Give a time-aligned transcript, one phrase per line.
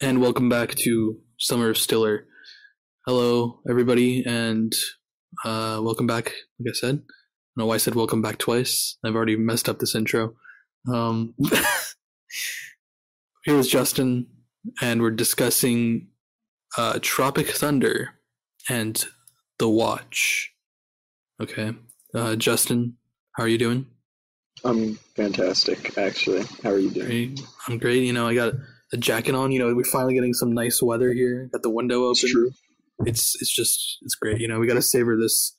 [0.00, 2.26] and welcome back to Summer of Stiller.
[3.06, 4.74] Hello, everybody, and
[5.44, 6.34] uh, welcome back.
[6.60, 7.04] Like I said, I don't
[7.56, 8.98] know why I said welcome back twice.
[9.02, 10.34] I've already messed up this intro.
[10.92, 11.34] Um,
[13.44, 14.26] here is Justin,
[14.82, 16.08] and we're discussing
[16.76, 18.10] uh, Tropic Thunder
[18.68, 19.02] and
[19.58, 20.52] The Watch.
[21.40, 21.72] Okay,
[22.14, 22.98] uh, Justin,
[23.32, 23.86] how are you doing?
[24.62, 26.44] I'm fantastic, actually.
[26.62, 27.38] How are you doing?
[27.66, 28.02] I'm great.
[28.02, 28.54] You know, I got
[28.92, 29.52] a jacket on.
[29.52, 31.48] You know, we're finally getting some nice weather here.
[31.52, 32.10] Got the window open.
[32.12, 32.50] It's true.
[33.04, 34.40] It's it's just it's great.
[34.40, 35.56] You know, we got to savor this.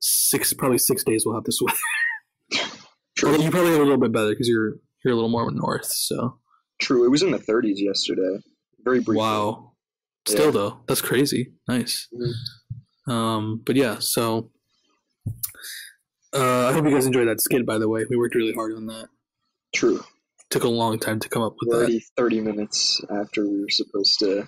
[0.00, 2.70] Six probably six days we'll have this weather.
[3.16, 3.32] True.
[3.38, 5.84] You probably have a little bit better because you're you're a little more north.
[5.92, 6.38] So
[6.80, 7.04] True.
[7.04, 8.38] It was in the 30s yesterday.
[8.82, 9.18] Very brief.
[9.18, 9.72] wow.
[10.26, 10.50] Still Yeah.
[10.52, 11.52] though, that's crazy.
[11.68, 12.08] Nice.
[12.14, 13.12] Mhm.
[13.12, 14.50] Um, but yeah, so
[16.34, 17.66] uh, I hope you guys enjoyed that skit.
[17.66, 19.08] By the way, we worked really hard on that.
[19.74, 20.00] True.
[20.50, 22.02] Took a long time to come up with We're that.
[22.16, 24.46] 30 minutes after we were supposed to.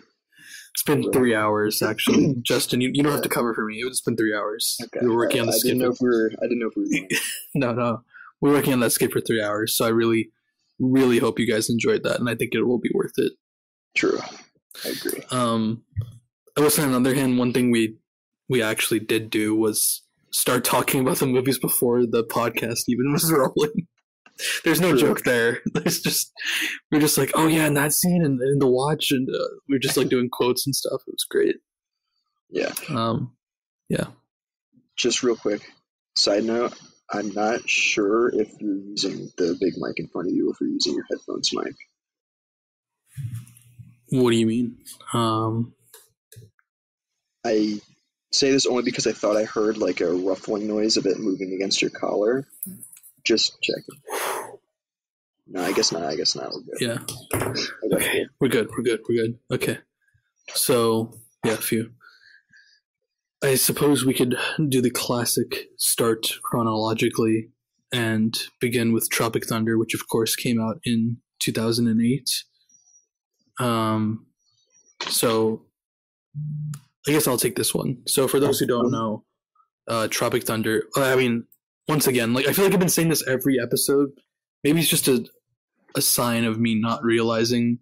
[0.75, 2.35] It's been three hours actually.
[2.43, 3.77] Justin, you, you don't have to cover for me.
[3.87, 4.79] It's been three hours.
[4.83, 5.01] Okay.
[5.03, 5.71] We were working on the I skit.
[5.73, 6.31] didn't know if we were.
[6.39, 7.19] I didn't know if we were.
[7.55, 8.01] No, no,
[8.41, 9.77] we we're working on that skit for three hours.
[9.77, 10.31] So I really,
[10.81, 13.33] really hope you guys enjoyed that, and I think it will be worth it.
[13.95, 14.19] True.
[14.85, 15.23] I agree.
[15.31, 15.85] Um,
[16.59, 17.99] I say on the other hand, one thing we
[18.49, 23.31] we actually did do was start talking about the movies before the podcast even was
[23.33, 23.87] rolling.
[24.65, 25.01] There's no True.
[25.01, 25.61] joke there.
[25.73, 26.33] There's just
[26.91, 29.79] we're just like, oh yeah, in that scene and in the watch, and uh, we're
[29.79, 31.03] just like doing quotes and stuff.
[31.07, 31.57] It was great.
[32.51, 32.73] Yeah.
[32.91, 33.33] Um,
[33.89, 34.07] yeah.
[34.97, 35.63] Just real quick.
[36.17, 36.75] Side note.
[37.11, 40.61] I'm not sure if you're using the big mic in front of you, or if
[40.61, 41.75] you're using your headphones mic.
[44.11, 44.79] What do you mean?
[45.13, 45.75] Um,
[47.45, 47.81] I
[48.33, 51.53] say this only because I thought I heard like a ruffling noise of it moving
[51.55, 52.47] against your collar.
[53.25, 54.01] Just checking.
[55.47, 56.05] No, I guess not.
[56.05, 56.53] I guess not.
[56.53, 56.81] We're good.
[56.81, 56.99] yeah.
[57.35, 57.61] Okay,
[57.95, 58.69] Okay, we're good.
[58.71, 59.01] We're good.
[59.09, 59.39] We're good.
[59.53, 59.79] Okay.
[60.55, 61.13] So
[61.45, 61.93] yeah, a few.
[63.43, 64.37] I suppose we could
[64.69, 67.49] do the classic start chronologically
[67.93, 72.31] and begin with Tropic Thunder, which of course came out in 2008.
[73.61, 74.27] Um,
[75.09, 75.63] so
[77.07, 77.99] I guess I'll take this one.
[78.07, 79.25] So for those who don't know,
[79.89, 80.85] uh, Tropic Thunder.
[80.97, 81.45] I mean,
[81.89, 84.11] once again, like I feel like I've been saying this every episode.
[84.65, 85.27] Maybe it's just a
[85.95, 87.79] a sign of me not realizing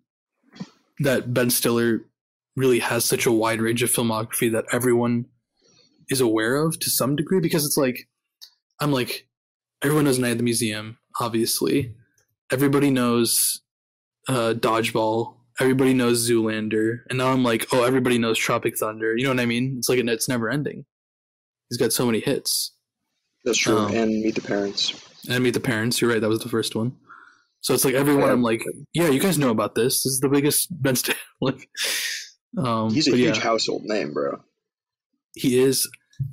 [1.00, 2.00] that Ben Stiller
[2.56, 5.26] really has such a wide range of filmography that everyone
[6.08, 8.08] is aware of to some degree because it's like
[8.80, 9.26] I'm like
[9.82, 11.94] everyone knows Night at the Museum, obviously.
[12.52, 13.62] Everybody knows
[14.28, 15.36] uh, Dodgeball.
[15.60, 19.14] Everybody knows Zoolander, and now I'm like, oh, everybody knows Tropic Thunder.
[19.14, 19.74] You know what I mean?
[19.76, 20.86] It's like it's never ending.
[21.68, 22.74] He's got so many hits.
[23.44, 23.78] That's true.
[23.78, 24.92] Um, and Meet the Parents.
[25.28, 26.00] And Meet the Parents.
[26.00, 26.20] You're right.
[26.20, 26.96] That was the first one.
[27.60, 28.26] So it's like everyone.
[28.26, 28.32] Yeah.
[28.32, 28.62] I'm like,
[28.94, 30.02] yeah, you guys know about this.
[30.02, 31.16] This is the biggest Ben Stiller.
[31.40, 31.68] like,
[32.58, 34.40] um, He's a huge yeah, household name, bro.
[35.34, 35.88] he is.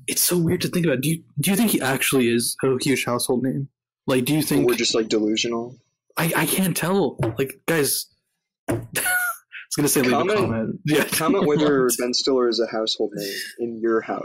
[0.07, 1.01] It's so weird to think about.
[1.01, 3.69] Do you do you think he actually is a huge household name?
[4.05, 5.77] Like, do you think we're just like delusional.
[6.17, 7.17] I, I can't tell.
[7.37, 8.07] Like, guys,
[8.69, 10.79] I was gonna say leave a comment.
[10.85, 14.23] Yeah, Comment whether Ben Stiller is a household name in your house.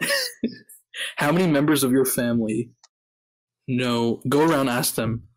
[1.17, 2.71] How many members of your family
[3.69, 4.21] know.
[4.29, 5.29] Go around, ask them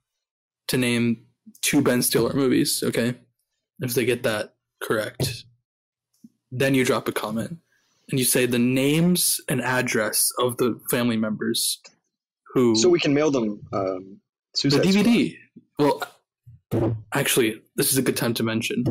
[0.68, 1.26] to name
[1.62, 2.84] two Ben Stiller movies.
[2.86, 3.16] Okay,
[3.80, 5.46] if they get that correct,
[6.52, 7.58] then you drop a comment
[8.10, 11.82] and you say the names and address of the family members
[12.54, 14.20] who So we can mail them um,
[14.54, 14.70] the.
[14.70, 15.36] DVD.
[15.78, 16.04] Well,
[17.14, 18.86] actually, this is a good time to mention.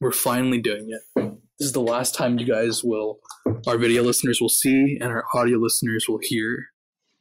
[0.00, 1.38] We're finally doing it.
[1.58, 3.20] This is the last time you guys will,
[3.66, 6.66] our video listeners will see, and our audio listeners will hear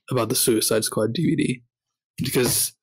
[0.09, 1.61] about the Suicide Squad DVD.
[2.17, 2.73] Because,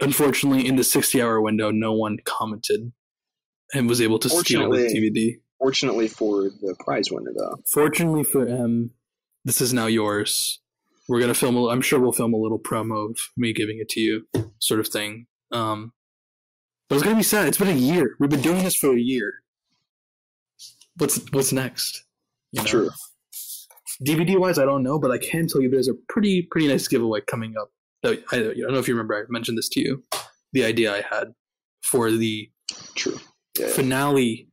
[0.00, 2.92] unfortunately, in the 60 hour window, no one commented
[3.72, 5.40] and was able to steal the DVD.
[5.58, 7.56] Fortunately for the prize winner, though.
[7.72, 8.92] Fortunately for M,
[9.44, 10.60] this is now yours.
[11.08, 11.56] We're gonna film.
[11.56, 14.26] A, I'm sure we'll film a little promo of me giving it to you,
[14.58, 15.26] sort of thing.
[15.50, 15.92] Um,
[16.88, 17.48] but it's gonna be sad.
[17.48, 18.14] It's been a year.
[18.20, 19.42] We've been doing this for a year.
[20.98, 22.04] What's what's next?
[22.52, 22.66] You know?
[22.68, 22.90] True.
[24.04, 26.86] DVD wise, I don't know, but I can tell you there's a pretty pretty nice
[26.86, 27.70] giveaway coming up.
[28.04, 29.16] I, I don't know if you remember.
[29.16, 30.04] I mentioned this to you.
[30.52, 31.34] The idea I had
[31.82, 32.50] for the
[32.94, 33.18] True.
[33.58, 33.68] Yeah.
[33.68, 34.48] finale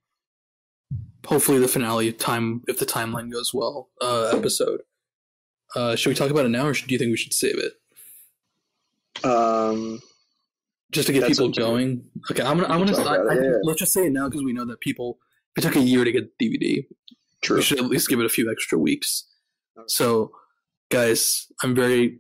[1.28, 4.82] hopefully the finale time if the timeline goes well uh episode
[5.76, 7.58] uh should we talk about it now or should, do you think we should save
[7.58, 7.74] it
[9.24, 10.00] Um,
[10.92, 13.52] just to get people going okay i'm gonna i'm gonna I, I- yeah.
[13.64, 15.18] let's just say it now because we know that people
[15.58, 16.86] it took a year to get dvd
[17.44, 17.58] true.
[17.58, 19.26] we should at least give it a few extra weeks
[19.88, 20.32] so
[20.90, 22.20] guys i'm very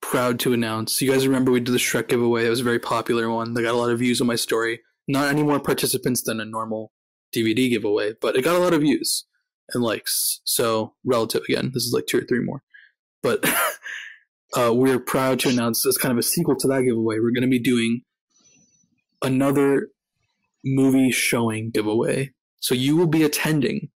[0.00, 2.78] proud to announce you guys remember we did the shrek giveaway it was a very
[2.78, 6.22] popular one they got a lot of views on my story not any more participants
[6.22, 6.92] than a normal
[7.34, 9.26] DVD giveaway, but it got a lot of views
[9.72, 10.40] and likes.
[10.44, 12.62] So relative again, this is like two or three more.
[13.22, 13.44] But
[14.56, 17.42] uh, we're proud to announce as kind of a sequel to that giveaway, we're going
[17.42, 18.02] to be doing
[19.22, 19.88] another
[20.64, 22.32] movie showing giveaway.
[22.62, 23.90] So you will be attending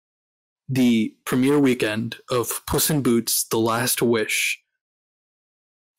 [0.68, 4.60] the premiere weekend of Puss in Boots: The Last Wish,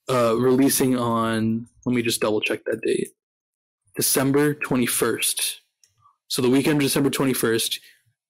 [0.10, 1.68] uh, releasing on.
[1.86, 3.08] Let me just double check that date.
[3.96, 5.62] December twenty first.
[6.28, 7.80] So the weekend of December twenty first,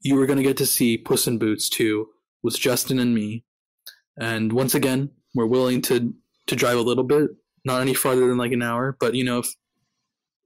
[0.01, 2.07] you are going to get to see Puss in Boots two
[2.43, 3.43] with Justin and me.
[4.19, 6.13] And once again, we're willing to
[6.45, 7.31] to drive a little bit,
[7.65, 9.41] not any farther than like an hour, but you know,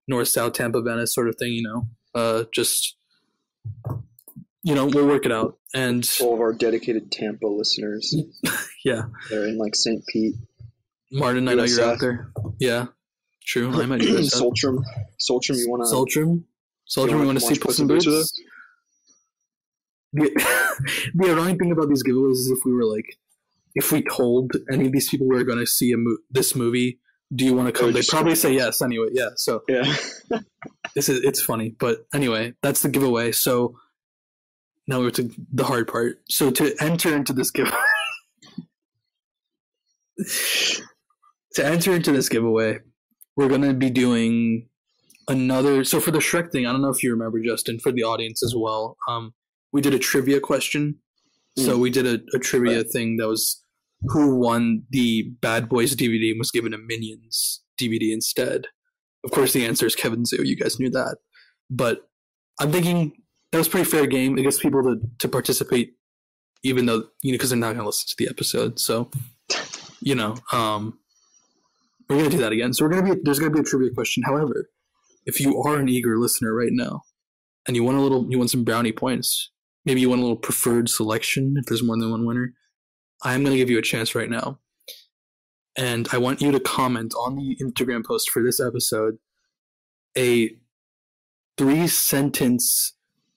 [0.08, 2.96] north, south, Tampa, Venice sort of thing, you know, uh, just
[4.64, 5.58] you know, we'll work it out.
[5.74, 8.16] And All of our dedicated Tampa listeners.
[8.86, 10.06] yeah, They're in like St.
[10.08, 10.36] Pete,
[11.12, 12.32] Martin, I know you're out there.
[12.60, 12.88] Yeah,
[13.46, 13.72] true.
[13.74, 14.42] I'm at USF.
[14.42, 14.84] Soltrum.
[15.20, 15.96] Soltrum, you want to?
[15.96, 16.44] Soltrum,
[16.96, 18.06] you wanna want to see Puss in Boots?
[18.06, 18.42] Boots
[20.14, 20.30] The,
[21.16, 23.18] the ironic thing about these giveaways is if we were like,
[23.76, 26.56] if we told any of these people we were going to see a mo- this
[26.56, 27.00] movie,
[27.34, 27.92] do you want to come?
[27.94, 29.08] They'd probably say yes anyway.
[29.12, 29.84] Yeah, so Yeah.
[30.96, 33.32] this is it's funny, but anyway, that's the giveaway.
[33.32, 33.78] So
[34.88, 36.22] now we're to the hard part.
[36.30, 37.78] So to enter into this giveaway,
[41.56, 42.80] to enter into this giveaway,
[43.38, 44.68] we're gonna be doing
[45.28, 45.84] another.
[45.84, 48.44] So for the Shrek thing, I don't know if you remember, Justin, for the audience
[48.44, 48.98] as well.
[49.08, 49.34] Um,
[49.72, 51.00] we did a trivia question.
[51.58, 53.61] So we did a, a trivia thing that was
[54.04, 58.68] who won the Bad Boys DVD and was given a Minions DVD instead.
[59.24, 60.44] Of course, the answer is Kevin Zoo.
[60.44, 61.18] You guys knew that,
[61.70, 62.10] but
[62.60, 63.14] I'm thinking
[63.52, 64.38] that was pretty fair game.
[64.38, 65.94] It gets people to, to participate,
[66.64, 68.80] even though you know because they're not going to listen to the episode.
[68.80, 69.12] So,
[70.00, 70.98] you know, um,
[72.10, 72.74] we're going to do that again.
[72.74, 74.24] So we're going to be there's going to be a trivia question.
[74.24, 74.70] However,
[75.26, 77.04] if you are an eager listener right now,
[77.68, 79.52] and you want a little, you want some brownie points,
[79.86, 82.54] maybe you want a little preferred selection if there's more than one winner.
[83.24, 84.60] I'm going to give you a chance right now.
[85.78, 89.18] And I want you to comment on the Instagram post for this episode
[90.18, 90.54] a
[91.58, 92.94] three sentence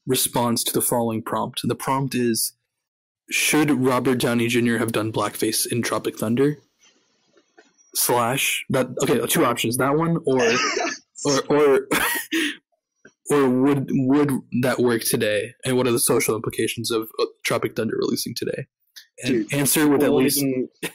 [0.07, 1.61] response to the following prompt.
[1.63, 2.55] And the prompt is
[3.31, 4.79] Should Robert Downey Jr.
[4.79, 6.59] have done blackface in Tropic Thunder?
[7.95, 9.77] Slash that okay, two options.
[9.77, 10.41] That one or
[11.25, 11.89] or or
[13.31, 14.33] or would would
[14.63, 15.55] that work today?
[15.65, 17.09] And what are the social implications of
[17.45, 18.67] Tropic Thunder releasing today?
[19.25, 20.39] Dude, answer with at least.
[20.43, 20.69] even-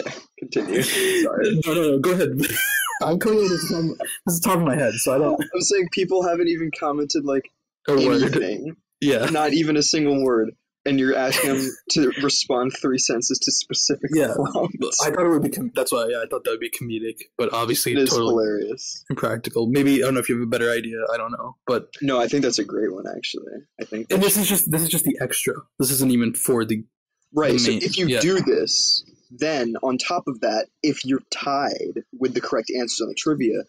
[0.00, 0.10] Okay,
[0.40, 0.82] continue.
[0.82, 1.60] Sorry.
[1.66, 1.98] No, no, no.
[2.00, 2.30] Go ahead.
[3.02, 3.88] I'm coming with this on
[4.26, 5.40] this is top of my head, so I don't.
[5.54, 7.48] I'm saying people haven't even commented like
[7.88, 8.22] A word.
[8.22, 9.26] anything, Yeah.
[9.26, 10.50] not even a single word,
[10.86, 14.34] and you're asking them to respond three sentences to specific Yeah.
[14.34, 15.00] prompts.
[15.02, 15.48] I thought it would be.
[15.50, 16.06] Com- that's why.
[16.10, 19.04] Yeah, I thought that would be comedic, but obviously It is totally hilarious.
[19.10, 19.66] impractical.
[19.66, 20.96] Maybe I don't know if you have a better idea.
[21.12, 23.52] I don't know, but No, I think that's a great one actually.
[23.80, 25.54] I think and this is just this is just the extra.
[25.78, 26.84] This isn't even for the
[27.32, 27.52] right.
[27.52, 28.20] the So if you yeah.
[28.20, 33.08] do this, then on top of that, if you're tied with the correct answers on
[33.08, 33.62] the trivia,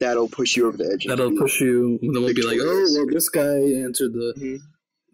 [0.00, 1.06] that'll push you over the edge.
[1.06, 1.98] that'll push you.
[2.02, 3.42] Then we'll be like, oh, well, this guy
[3.84, 4.58] answered the Mhm.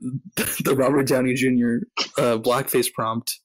[0.36, 1.84] the Robert Downey Jr.
[2.16, 3.38] Uh, blackface prompt.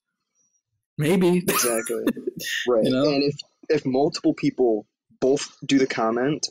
[0.97, 1.39] Maybe.
[1.47, 2.03] Exactly.
[2.67, 2.83] right.
[2.83, 3.09] You know?
[3.09, 3.35] And if
[3.69, 4.87] if multiple people
[5.19, 6.47] both do the comment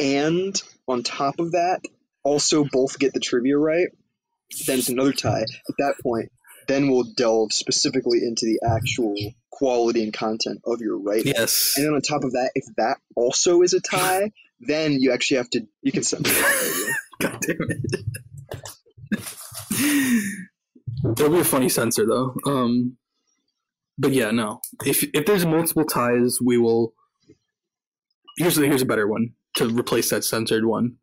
[0.00, 1.80] and on top of that
[2.22, 3.88] also both get the trivia right,
[4.66, 5.42] then it's another tie.
[5.42, 6.30] At that point,
[6.66, 9.14] then we'll delve specifically into the actual
[9.50, 11.32] quality and content of your writing.
[11.34, 11.74] yes.
[11.76, 15.38] And then on top of that, if that also is a tie, then you actually
[15.38, 16.94] have to you can send it.
[17.20, 18.04] God damn it.
[19.78, 22.34] It'll be a funny censor though.
[22.46, 22.96] Um,
[23.98, 24.60] but yeah, no.
[24.84, 26.94] If if there's multiple ties, we will.
[28.38, 30.96] Here's a, here's a better one to replace that censored one.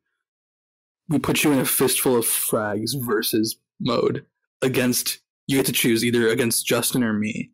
[1.10, 4.26] We put you in a fistful of frags versus mode
[4.62, 5.20] against.
[5.48, 7.52] You get to choose either against Justin or me,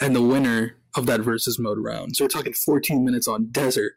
[0.00, 2.16] and the winner of that versus mode round.
[2.16, 3.92] So we're talking 14 minutes on desert,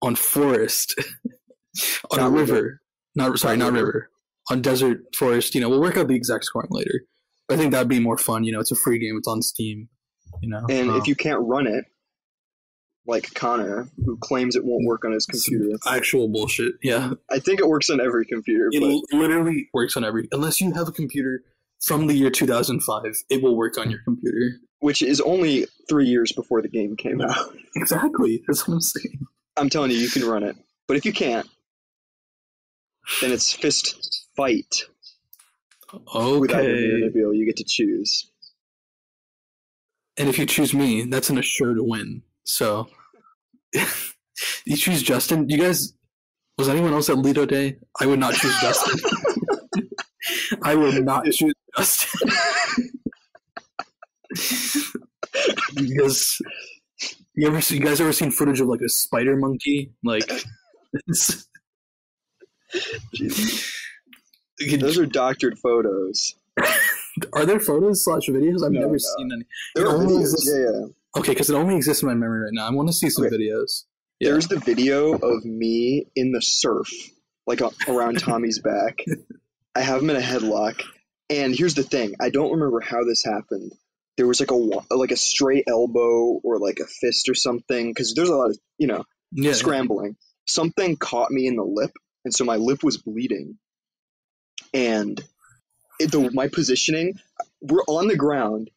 [0.00, 0.94] on forest,
[2.10, 2.54] on Not river.
[2.54, 2.80] river.
[3.14, 3.86] Not sorry, Not not river.
[3.86, 4.10] river.
[4.50, 5.54] On desert, forest.
[5.54, 7.02] You know, we'll work out the exact scoring later.
[7.50, 8.44] I think that'd be more fun.
[8.44, 9.16] You know, it's a free game.
[9.18, 9.88] It's on Steam.
[10.42, 11.84] You know, And Um, if you can't run it,
[13.06, 16.74] like Connor, who claims it won't work on his computer, actual bullshit.
[16.82, 18.68] Yeah, I think it works on every computer.
[18.72, 20.28] it But literally works on every.
[20.32, 21.42] Unless you have a computer
[21.84, 24.58] from the year 2005, it will work on your computer.
[24.80, 27.54] which is only three years before the game came out.
[27.76, 28.42] Exactly.
[28.46, 29.26] That's what I'm saying.
[29.56, 30.56] I'm telling you, you can run it.
[30.88, 31.46] But if you can't,
[33.20, 34.84] then it's fist fight
[35.92, 36.56] Okay.
[36.56, 37.36] Nabeel.
[37.36, 38.30] You get to choose.
[40.18, 42.22] And if you choose me, that's an assured win.
[42.44, 42.88] So
[44.64, 45.48] you choose Justin.
[45.48, 45.92] You guys,
[46.58, 47.76] Was anyone else at Lido Day?
[48.00, 48.98] I would not choose Justin.
[50.62, 52.30] I would not choose Justin.
[55.74, 56.40] because
[57.34, 59.92] you ever see, you guys ever seen footage of like a spider monkey?
[60.02, 60.28] Like
[63.14, 63.75] Jesus.
[64.58, 66.34] You Those are doctored photos.
[67.32, 68.64] Are there photos slash videos?
[68.64, 68.98] I've No, never no.
[68.98, 69.44] seen any.
[69.74, 70.20] There It are only videos.
[70.20, 70.86] exists- Yeah, yeah.
[71.18, 72.66] Okay, because it only exists in my memory right now.
[72.66, 73.36] I want to see some Okay.
[73.36, 73.84] videos.
[74.20, 74.30] Yeah.
[74.32, 76.88] There's the video of me in the surf,
[77.46, 79.04] like a- around Tommy's back.
[79.74, 80.82] I have him in a headlock,
[81.30, 83.72] and here's the thing: I don't remember how this happened.
[84.16, 88.14] There was like a like a straight elbow or like a fist or something, because
[88.14, 89.52] there's a lot of you know Yeah.
[89.52, 90.16] scrambling.
[90.48, 91.92] Something caught me in the lip,
[92.24, 93.58] and so my lip was bleeding.
[94.72, 95.22] And
[95.98, 97.18] it, the, my positioning,
[97.60, 98.70] we're on the ground.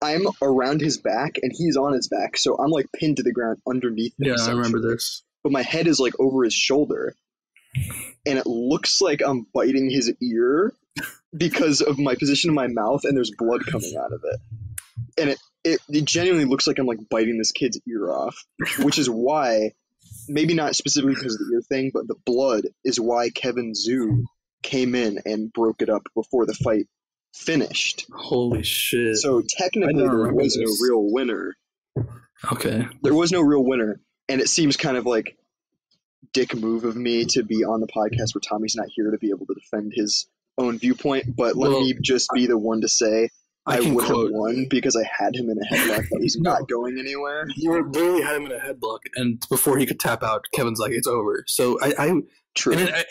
[0.00, 3.32] I'm around his back, and he's on his back, so I'm like pinned to the
[3.32, 4.28] ground underneath him.
[4.28, 5.24] Yeah, I remember this.
[5.42, 7.16] But my head is like over his shoulder,
[8.24, 10.72] and it looks like I'm biting his ear
[11.36, 14.40] because of my position in my mouth, and there's blood coming out of it.
[15.18, 18.36] And it, it, it genuinely looks like I'm like biting this kid's ear off,
[18.78, 19.72] which is why,
[20.28, 24.26] maybe not specifically because of the ear thing, but the blood is why Kevin Zoo
[24.62, 26.86] came in and broke it up before the fight
[27.34, 28.06] finished.
[28.12, 29.16] Holy shit.
[29.16, 30.80] So technically, don't there remember was no this.
[30.82, 31.56] real winner.
[32.52, 32.86] okay.
[33.02, 35.36] There was no real winner, and it seems kind of like
[36.32, 39.30] dick move of me to be on the podcast where Tommy's not here to be
[39.30, 41.36] able to defend his own viewpoint.
[41.36, 43.30] But let Well, me just be the one to say
[43.66, 44.26] I I, would quote.
[44.26, 46.52] have won because I had him in a headlock that he's No.
[46.52, 47.46] not going anywhere.
[47.56, 50.78] You were literally had him in a headlock, and before he could tap out, Kevin's
[50.80, 52.12] like, "It's over." So I, I
[52.54, 52.74] True.
[52.74, 53.04] and I,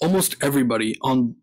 [0.00, 1.36] almost everybody on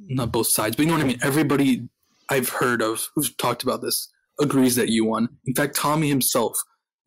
[0.00, 1.18] not both sides, but you know what I mean.
[1.22, 1.88] Everybody
[2.30, 4.10] I've heard of who's talked about this
[4.40, 5.28] agrees that you won.
[5.46, 6.56] In fact, Tommy himself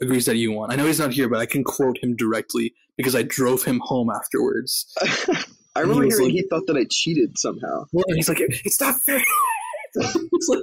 [0.01, 0.71] agrees that you won.
[0.71, 3.81] I know he's not here, but I can quote him directly because I drove him
[3.83, 4.91] home afterwards.
[5.75, 7.85] I remember was hearing like- he thought that I cheated somehow.
[7.91, 9.21] Well, and he's like, "It's not fair."
[9.95, 10.61] It's like-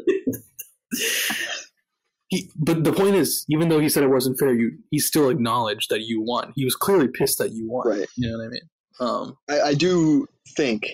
[2.29, 5.29] he, but the point is, even though he said it wasn't fair, you he still
[5.29, 6.53] acknowledged that you won.
[6.57, 7.87] He was clearly pissed that you won.
[7.87, 8.09] Right.
[8.17, 8.63] You know what I mean?
[9.01, 10.87] Um, I, I do think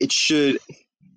[0.00, 0.58] it should.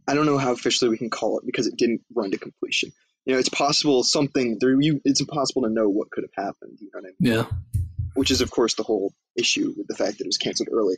[0.08, 2.92] I don't know how officially we can call it because it didn't run to completion.
[3.26, 4.80] You know, it's possible something there.
[4.80, 6.78] You, it's impossible to know what could have happened.
[6.82, 7.34] You know what I mean?
[7.36, 7.82] yeah.
[8.16, 10.96] which is of course the whole issue with the fact that it was canceled early.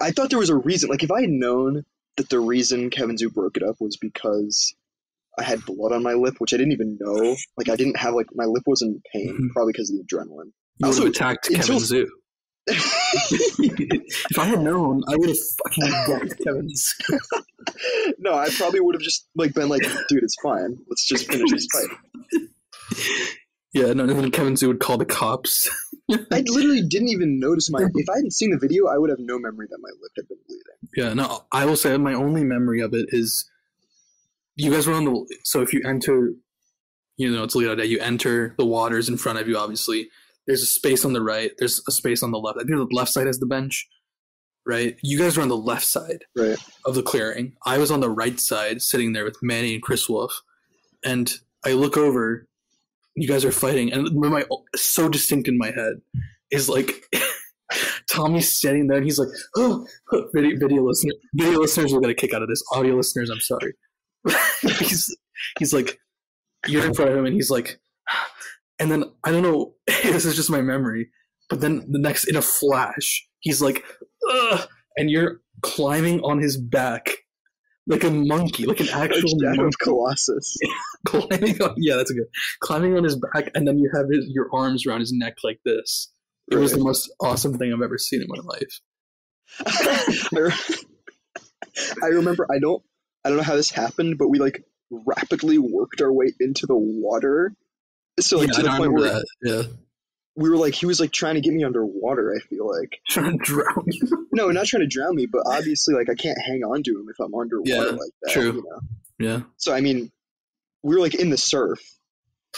[0.00, 0.90] I thought there was a reason.
[0.90, 1.84] Like if I had known
[2.16, 4.74] that the reason Kevin Zoo broke it up was because
[5.38, 7.36] I had blood on my lip, which I didn't even know.
[7.56, 9.52] Like I didn't have like my lip was in pain, Mhm.
[9.54, 10.50] probably because of the adrenaline.
[10.78, 12.10] You Also, attacked until- Kevin Zoo.
[12.66, 16.94] if I had known, I would have fucking decked Kevin's.
[18.18, 20.76] No, I probably would have just like been like, dude, it's fine.
[20.88, 22.48] Let's just finish this fight.
[23.74, 25.66] Yeah, no, and then Kevin Zoo would call the cops.
[26.10, 27.80] I literally didn't even notice my.
[27.82, 30.28] If I hadn't seen the video, I would have no memory that my lip had
[30.28, 30.62] been bleeding.
[30.94, 33.50] Yeah, no, I will say my only memory of it is
[34.56, 35.26] you guys were on the.
[35.44, 36.32] So if you enter,
[37.16, 40.10] you know, it's Lido Day, you enter the waters in front of you, obviously.
[40.46, 42.58] There's a space on the right, there's a space on the left.
[42.58, 43.86] I think the left side has the bench,
[44.66, 44.96] right?
[45.02, 46.58] You guys were on the left side Right.
[46.84, 47.54] of the clearing.
[47.64, 50.32] I was on the right side, sitting there with Manny and Chris Wolf.
[51.04, 51.32] And
[51.64, 52.46] I look over,
[53.14, 54.44] you guys are fighting, and my
[54.74, 55.94] so distinct in my head
[56.50, 57.04] is like
[58.10, 62.10] Tommy's standing there, and he's like, oh, "Oh, video, video listener, video listeners will get
[62.10, 62.62] a kick out of this.
[62.72, 63.72] Audio listeners, I'm sorry."
[64.78, 65.14] he's
[65.58, 65.98] he's like,
[66.66, 67.80] you're in front of him, and he's like,
[68.82, 69.74] and then I don't know.
[69.86, 71.10] this is just my memory,
[71.48, 73.84] but then the next in a flash, he's like,
[74.30, 77.10] Ugh, and you're climbing on his back
[77.88, 80.56] like a monkey, like an actual Shadow monkey of Colossus.
[81.06, 82.28] climbing on yeah that's a good
[82.60, 85.58] climbing on his back and then you have his, your arms around his neck like
[85.64, 86.12] this
[86.48, 88.80] it was the most awesome thing i've ever seen in my life
[92.02, 92.82] I remember I don't
[93.24, 96.76] I don't know how this happened, but we like rapidly worked our way into the
[96.76, 97.54] water.
[98.20, 99.62] So like yeah, to the point where that yeah
[100.36, 102.98] we were like he was like trying to get me underwater, I feel like.
[103.08, 106.38] trying to drown you No, not trying to drown me, but obviously like I can't
[106.40, 108.32] hang on to him if I'm underwater Yeah, like that.
[108.32, 108.52] true.
[108.52, 108.80] You know?
[109.18, 110.10] yeah So I mean
[110.82, 111.80] we were like in the surf.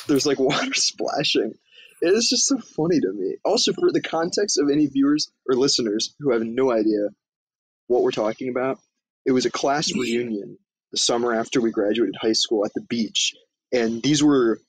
[0.09, 1.55] There's like water splashing.
[2.01, 3.37] It is just so funny to me.
[3.45, 7.09] Also for the context of any viewers or listeners who have no idea
[7.87, 8.79] what we're talking about,
[9.25, 10.59] it was a class reunion
[10.93, 13.33] the summer after we graduated high school at the beach.
[13.73, 14.61] And these were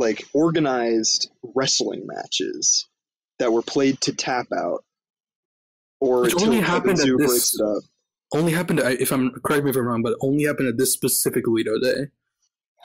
[0.00, 2.88] like organized wrestling matches
[3.38, 4.82] that were played to tap out.
[6.00, 7.82] Or Which only happened at this- breaks it up.
[8.34, 11.44] only happened if i'm correct me if i'm wrong but only happened at this specific
[11.48, 12.06] lido day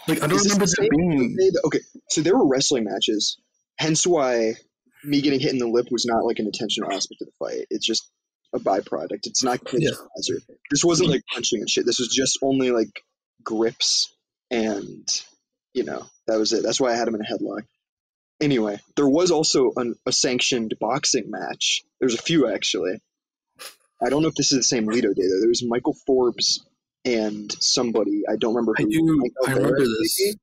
[0.08, 1.80] like i don't Is remember the there being okay,
[2.10, 3.38] so there were wrestling matches,
[3.78, 4.56] hence why
[5.04, 7.68] me getting hit in the lip was not like an intentional aspect of the fight.
[7.70, 8.04] It's just
[8.54, 9.28] a byproduct.
[9.28, 9.92] It's not Yeah.
[10.18, 10.42] hazard.
[10.72, 11.86] This wasn't like punching and shit.
[11.86, 13.04] This was just only like
[13.44, 14.12] grips
[14.50, 15.08] and
[15.76, 16.64] you know that was it.
[16.64, 17.64] That's why I had him in a headlock.
[18.42, 21.84] Anyway, there was also an, a sanctioned boxing match.
[22.00, 23.00] There's a few actually.
[24.02, 25.40] I don't know if this is the same Lido day though.
[25.40, 26.66] There was Michael Forbes
[27.06, 28.90] and somebody I don't remember I who.
[28.90, 29.30] do.
[29.48, 30.20] I remember this.
[30.20, 30.40] maybe?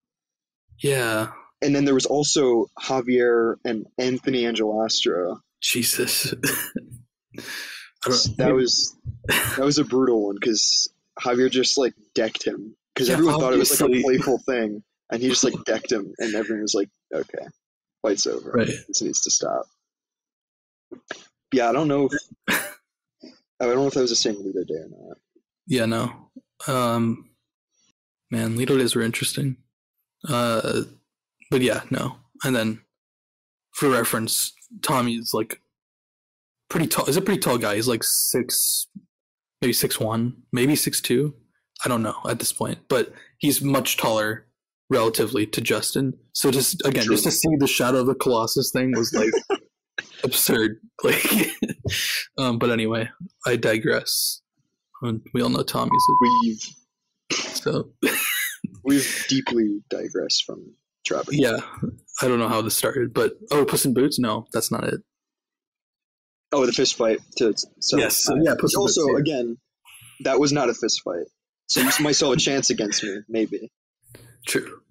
[0.79, 1.33] Yeah.
[1.61, 5.39] And then there was also Javier and Anthony Angelastro.
[5.61, 6.35] Jesus.
[8.37, 8.97] That was
[9.29, 13.53] that was a brutal one because Javier just like decked him because Yeah, everyone thought
[13.53, 14.83] it was like a playful thing,
[15.13, 17.47] and he just like decked him, and everyone was like, "Okay,
[18.01, 18.51] fight's over.
[18.51, 18.67] right.
[18.67, 19.67] This needs to stop."
[21.53, 22.09] Yeah, I don't know.
[22.49, 22.79] If,
[23.61, 25.19] I don't know if that was the same Lido day or not.
[25.67, 26.31] Yeah, no.
[26.67, 27.31] Um,
[28.31, 29.59] man, Lido days were interesting.
[30.27, 30.83] Uh,
[31.51, 32.17] but yeah, no.
[32.43, 32.81] And then,
[33.75, 35.61] for reference, Tommy's like
[36.71, 37.05] pretty tall.
[37.05, 37.75] He's a pretty tall guy.
[37.75, 38.87] He's like six,
[39.61, 41.35] maybe six one, maybe six two.
[41.85, 44.47] I don't know at this point, but he's much taller
[44.93, 46.13] relatively to Justin.
[46.33, 47.15] So just again, True.
[47.15, 49.61] just to see the Shadow of the Colossus thing was like
[50.25, 50.79] absurd.
[51.03, 51.25] Like,
[52.39, 53.09] um, but anyway,
[53.47, 54.43] I digress.
[55.01, 56.61] And we all know Tommy's We've
[57.33, 57.91] so
[58.85, 61.35] we've deeply digressed from Tropic.
[61.37, 61.59] yeah.
[62.21, 64.19] I don't know how this started, but oh, Puss in Boots?
[64.21, 65.01] No, that's not it.
[66.53, 68.99] Oh, the fist fight to so yes, yeah, Puss in Boots.
[68.99, 69.19] also yeah.
[69.19, 69.57] again,
[70.21, 71.27] that was not a fist fight.
[71.67, 73.73] So you might still have a chance against me, maybe.
[74.47, 74.82] true.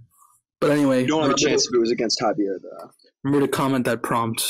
[0.61, 2.91] But anyway, You don't have a chance if it was against Javier, though.
[3.23, 4.43] Remember to comment that prompt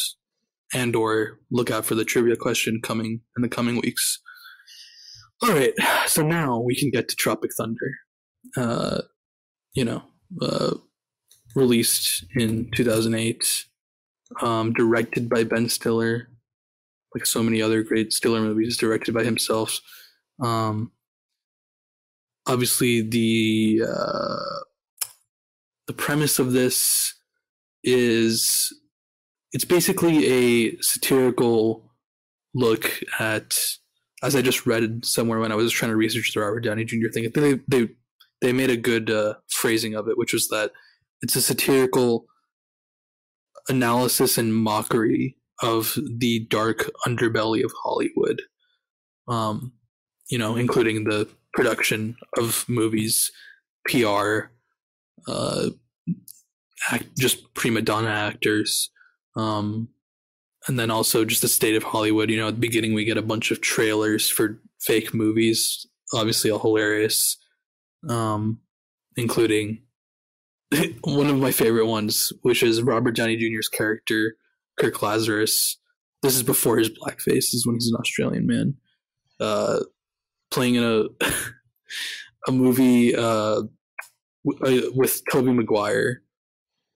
[0.73, 4.19] and or look out for the trivia question coming in the coming weeks.
[5.41, 5.73] All right,
[6.05, 7.95] so now we can get to Tropic Thunder.
[8.57, 9.01] Uh,
[9.73, 10.03] you know,
[10.41, 10.75] uh,
[11.55, 13.65] released in 2008,
[14.41, 16.27] um, directed by Ben Stiller,
[17.15, 19.79] like so many other great Stiller movies, directed by himself.
[20.43, 20.91] Um,
[22.45, 24.59] obviously, the uh,
[25.87, 27.13] the premise of this
[27.83, 28.73] is
[29.51, 31.91] it's basically a satirical
[32.53, 33.57] look at
[34.23, 37.07] as I just read somewhere when I was trying to research the Robert Downey Jr.
[37.11, 37.25] thing.
[37.25, 37.89] I think they they,
[38.41, 40.71] they made a good uh, phrasing of it, which was that
[41.21, 42.25] it's a satirical
[43.69, 48.41] analysis and mockery of the dark underbelly of Hollywood.
[49.27, 49.73] Um,
[50.29, 53.31] you know, including the production of movies,
[53.85, 54.51] PR,
[55.27, 55.69] uh,
[56.89, 58.89] act, just prima donna actors,
[59.35, 59.87] um,
[60.67, 62.29] and then also just the state of Hollywood.
[62.29, 66.51] You know, at the beginning we get a bunch of trailers for fake movies, obviously
[66.51, 67.37] all hilarious,
[68.09, 68.59] um,
[69.15, 69.83] including
[71.03, 74.35] one of my favorite ones, which is Robert Downey Jr.'s character,
[74.79, 75.77] Kirk Lazarus.
[76.21, 77.53] This is before his blackface.
[77.53, 78.75] Is when he's an Australian man,
[79.39, 79.79] uh,
[80.51, 81.25] playing in a
[82.47, 83.63] a movie uh,
[84.47, 86.21] uh, with Tobey Maguire.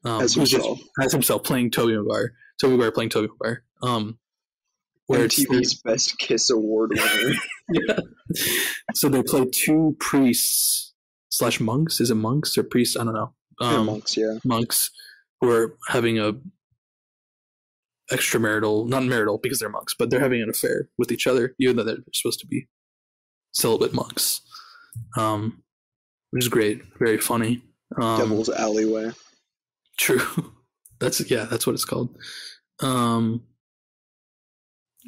[0.03, 0.79] Um, As just- himself.
[1.01, 2.33] as himself playing Tobey Maguire.
[2.59, 3.63] Tobey Maguire playing Tobey Maguire.
[3.81, 4.19] Um,
[5.07, 7.35] where it's Best Kiss Award winner.
[7.71, 7.99] yeah.
[8.95, 10.93] So they play two priests
[11.29, 12.01] slash monks.
[12.01, 12.97] Is it monks or priests?
[12.97, 13.33] I don't know.
[13.61, 14.39] Um, monks, yeah.
[14.43, 14.89] monks
[15.41, 16.33] who are having a
[18.11, 21.75] extramarital, not marital because they're monks, but they're having an affair with each other, even
[21.75, 22.67] though they're supposed to be
[23.51, 24.41] celibate monks.
[25.17, 25.63] Um,
[26.35, 27.61] which is great, very funny.
[27.97, 29.11] Um, Devil's Alleyway.
[29.97, 30.51] True.
[30.99, 32.17] That's yeah, that's what it's called.
[32.81, 33.43] Um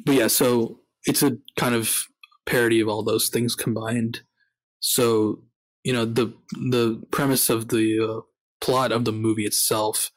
[0.04, 2.04] but yeah, so it's a kind of
[2.46, 4.20] parody of all those things combined.
[4.80, 5.42] So,
[5.84, 8.20] you know, the the premise of the uh,
[8.60, 10.10] plot of the movie itself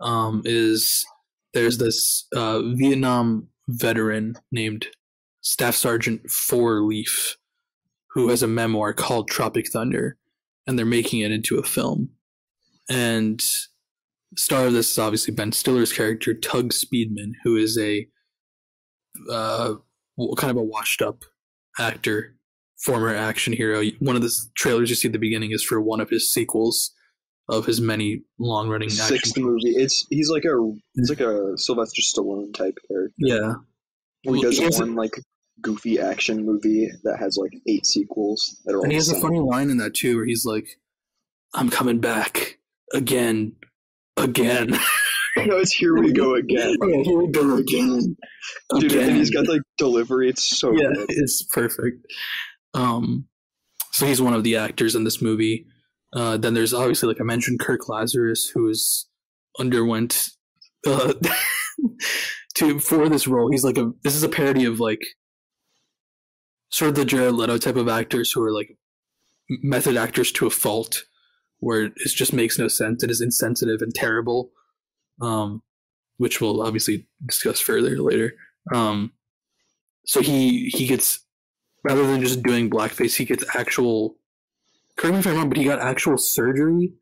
[0.00, 1.04] um is
[1.52, 4.86] there's this uh Vietnam veteran named
[5.40, 7.36] Staff Sergeant Four Leaf
[8.10, 10.16] who has a memoir called Tropic Thunder
[10.68, 12.10] and they're making it into a film.
[12.90, 13.42] And
[14.36, 18.06] star of this is obviously Ben Stiller's character Tug Speedman, who is a
[19.30, 19.74] uh,
[20.36, 21.24] kind of a washed-up
[21.78, 22.36] actor,
[22.84, 23.82] former action hero.
[23.98, 26.92] One of the trailers you see at the beginning is for one of his sequels
[27.48, 29.06] of his many long-running action.
[29.06, 29.70] Sixth movie.
[29.70, 33.14] It's he's like a it's like a Sylvester Stallone type character.
[33.16, 33.54] Yeah,
[34.24, 35.18] Where he does he has a- one like
[35.62, 39.20] goofy action movie that has like eight sequels that are all and he has a
[39.20, 40.66] funny line in that too, where he's like,
[41.54, 42.58] "I'm coming back
[42.92, 43.56] again,
[44.16, 44.78] again."
[45.46, 46.76] no, it's here we go again.
[46.88, 48.16] Yeah, here we go again.
[48.78, 49.08] Dude, again.
[49.08, 50.28] and he's got like delivery.
[50.28, 51.06] It's so yeah, good.
[51.08, 52.06] it's perfect.
[52.74, 53.26] Um,
[53.92, 55.66] so he's one of the actors in this movie.
[56.12, 59.06] Uh, then there's obviously, like I mentioned, Kirk Lazarus, who is
[59.58, 60.30] underwent
[60.86, 61.12] uh,
[62.54, 63.50] to for this role.
[63.50, 65.02] He's like a this is a parody of like
[66.70, 68.76] sort of the Jared Leto type of actors who are like
[69.48, 71.04] method actors to a fault,
[71.60, 73.02] where it just makes no sense.
[73.02, 74.50] It is insensitive and terrible,
[75.20, 75.62] um,
[76.18, 78.34] which we'll obviously discuss further later.
[78.74, 79.12] Um,
[80.04, 81.20] so he he gets
[81.84, 84.16] rather than just doing blackface, he gets actual.
[84.96, 86.92] Correct me if I'm wrong, but he got actual surgery.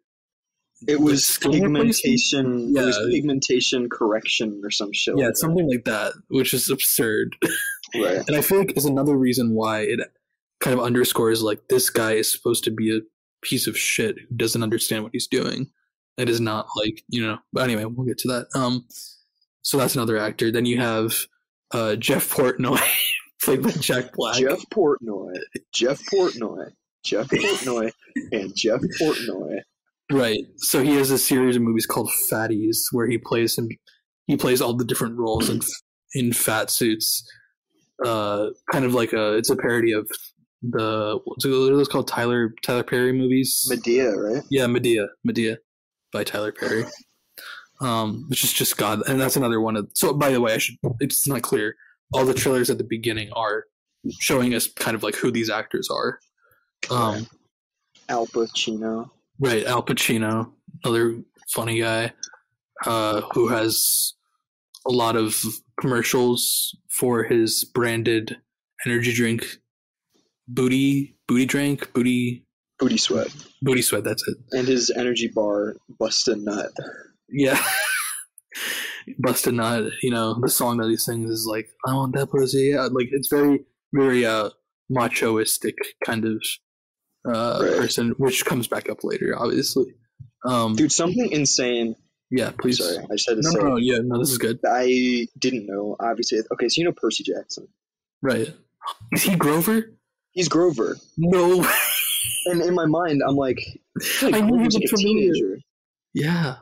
[0.86, 2.74] It was pigmentation.
[2.76, 3.06] It was Yeah.
[3.10, 5.14] pigmentation correction or some shit.
[5.16, 7.36] Yeah, like something like that, which is absurd.
[7.94, 8.22] Right.
[8.26, 10.00] And I feel like is another reason why it
[10.60, 13.00] kind of underscores like this guy is supposed to be a
[13.42, 15.70] piece of shit who doesn't understand what he's doing.
[16.16, 17.38] It is not like you know.
[17.52, 18.46] But anyway, we'll get to that.
[18.54, 18.86] Um,
[19.62, 20.50] so that's another actor.
[20.50, 21.26] Then you have
[21.72, 22.80] uh, Jeff Portnoy,
[23.42, 24.36] played by Jack Black.
[24.36, 25.34] Jeff Portnoy,
[25.72, 26.70] Jeff Portnoy,
[27.04, 27.92] Jeff Portnoy,
[28.32, 29.58] and Jeff Portnoy.
[30.10, 30.44] Right.
[30.56, 33.68] So he has a series of movies called Fatties, where he plays him.
[34.26, 35.60] He plays all the different roles in
[36.14, 37.28] in fat suits.
[38.04, 39.34] Uh, kind of like a.
[39.34, 40.10] It's a parody of
[40.62, 42.08] the what's it, what are those called?
[42.08, 43.66] Tyler Tyler Perry movies.
[43.70, 44.42] Madea, right?
[44.50, 45.56] yeah, Madea, Madea,
[46.12, 46.84] by Tyler Perry.
[47.80, 49.88] Um, which is just God, and that's another one of.
[49.94, 50.76] So, by the way, I should.
[51.00, 51.76] It's not clear.
[52.12, 53.64] All the trailers at the beginning are
[54.20, 56.18] showing us kind of like who these actors are.
[56.90, 57.26] Um,
[58.08, 59.12] Alpa Chino.
[59.38, 60.54] Right, Alpa Chino,
[60.84, 61.18] another
[61.52, 62.12] funny guy,
[62.86, 64.14] uh, who has
[64.88, 65.42] a lot of
[65.80, 68.36] commercials for his branded
[68.86, 69.46] energy drink,
[70.48, 72.44] booty booty drink, booty
[72.78, 73.28] Booty Sweat.
[73.62, 74.04] booty sweat.
[74.04, 74.36] That's it.
[74.52, 76.70] And his energy bar, Bust a Nut.
[77.30, 77.58] Yeah,
[79.18, 79.92] busted nut.
[80.02, 82.70] You know the song that he sings is like I want that pussy.
[82.74, 83.60] Yeah, like it's very
[83.92, 84.50] very uh
[84.94, 86.42] machoistic kind of
[87.28, 87.76] uh Right.
[87.78, 89.94] person, which comes back up later, obviously.
[90.46, 91.96] Um, Dude, something insane.
[92.30, 92.78] Yeah, please.
[92.78, 93.58] Sorry, I just had to No, say.
[93.58, 94.58] no, no, yeah, no, this is good.
[94.66, 96.38] I didn't know, obviously.
[96.52, 97.68] Okay, so you know Percy Jackson.
[98.22, 98.52] Right.
[99.12, 99.92] Is he Grover?
[100.32, 100.96] He's Grover.
[101.16, 101.66] No.
[102.48, 103.58] And in my mind, I'm like,
[104.22, 105.32] like I knew he looked like a familiar.
[105.32, 105.58] teenager.
[106.14, 106.56] yeah.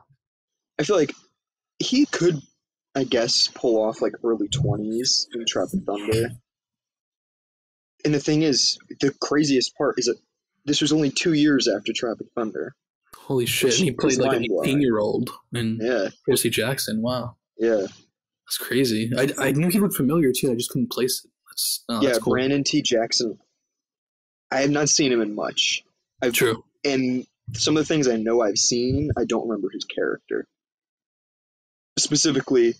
[0.78, 1.12] I feel like
[1.78, 2.40] he could,
[2.94, 6.30] I guess, pull off like early 20s in Tropic Thunder.
[8.04, 10.16] And the thing is, the craziest part is that
[10.64, 12.74] this was only two years after Tropic Thunder.
[13.26, 13.74] Holy shit.
[13.74, 14.68] He played like an mind-blowing.
[14.68, 17.00] 18 year old in Yeah, Percy Jackson.
[17.02, 17.36] Wow.
[17.58, 17.86] yeah.
[18.46, 19.10] That's crazy.
[19.16, 20.52] I, I knew he looked familiar too.
[20.52, 21.30] I just couldn't place it.
[21.48, 22.32] That's, oh, yeah, that's cool.
[22.34, 22.82] Brandon T.
[22.82, 23.38] Jackson.
[24.50, 25.82] I have not seen him in much.
[26.22, 26.62] I've, True.
[26.84, 30.46] and some of the things I know I've seen, I don't remember his character.
[31.98, 32.74] Specifically,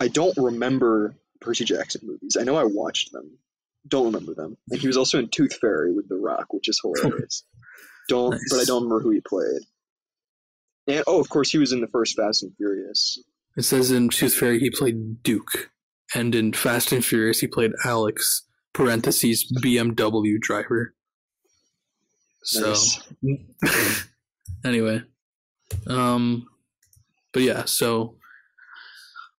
[0.00, 2.36] I don't remember Percy Jackson movies.
[2.40, 3.38] I know I watched them,
[3.86, 4.56] don't remember them.
[4.70, 7.44] And he was also in Tooth Fairy with The Rock, which is hilarious.
[8.08, 8.40] don't, Nice.
[8.50, 9.60] but I don't remember who he played.
[10.86, 13.18] And oh, of course, he was in the first Fast and Furious.
[13.56, 15.70] It says in Tooth Fairy he played Duke.
[16.14, 18.42] And in Fast and Furious he played Alex,
[18.72, 20.94] parentheses, BMW driver.
[22.42, 22.74] So.
[23.22, 24.04] Nice.
[24.64, 25.02] anyway
[25.88, 26.46] um
[27.32, 28.16] but yeah so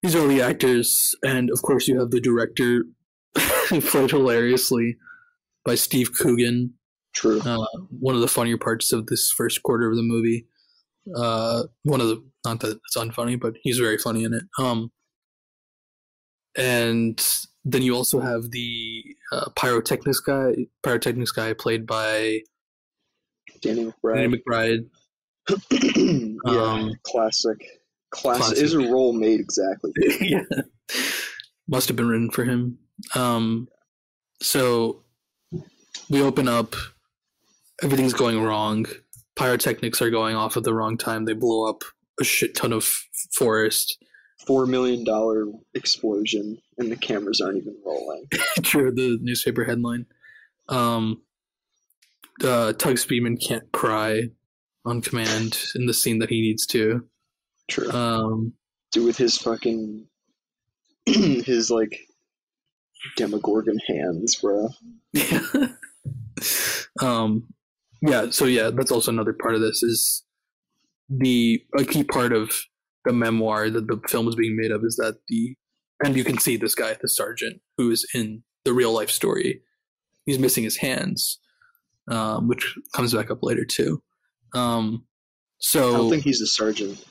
[0.03, 2.85] these are the actors and of course you have the director
[3.35, 4.97] played hilariously
[5.65, 6.75] by steve coogan
[7.15, 7.41] True.
[7.41, 7.67] uh,
[8.01, 10.47] one of the funnier parts of this first quarter of the movie
[11.17, 14.91] uh one of the not that it's unfunny but he's very funny in it um
[16.57, 17.27] and
[17.65, 22.41] then you also have the uh, pyrotechnics guy pyrotechnics guy played by
[23.65, 24.15] Danny McBride.
[24.17, 24.87] Danny McBride.
[26.47, 27.57] Yeah, Um, classic.
[28.11, 28.43] Classic.
[28.43, 28.59] classic.
[28.65, 29.93] Is a role made exactly.
[30.21, 30.43] yeah.
[31.67, 32.79] Must have been written for him.
[33.15, 33.69] Um,
[34.43, 35.03] so
[36.11, 36.77] we open up,
[37.83, 38.87] everything's going wrong.
[39.37, 41.25] Pyrotechnics are going off at the wrong time.
[41.25, 41.83] They blow up
[42.21, 42.85] a shit ton of
[43.33, 43.99] forest.
[44.47, 48.27] Four million dollar explosion, and the cameras aren't even rolling.
[48.63, 50.07] True, the newspaper headline.
[50.69, 51.23] Um,
[52.43, 54.31] uh, Tug Speedman can't cry
[54.85, 57.07] on command in the scene that he needs to.
[57.69, 57.91] True.
[57.91, 58.53] Um,
[58.93, 60.07] Do with his fucking
[61.07, 61.99] his like
[63.17, 64.69] Demogorgon hands, bro.
[65.13, 65.41] Yeah.
[67.03, 67.49] um
[68.07, 70.25] yeah, so yeah, that's also another part of this is
[71.09, 72.51] the a key part of
[73.05, 75.55] the memoir that the film is being made of is that the
[76.05, 79.63] and you can see this guy, the sergeant, who is in the real life story.
[80.27, 81.39] He's missing his hands,
[82.11, 84.03] um, which comes back up later too.
[84.55, 85.07] Um,
[85.75, 87.05] I don't think he's the sergeant.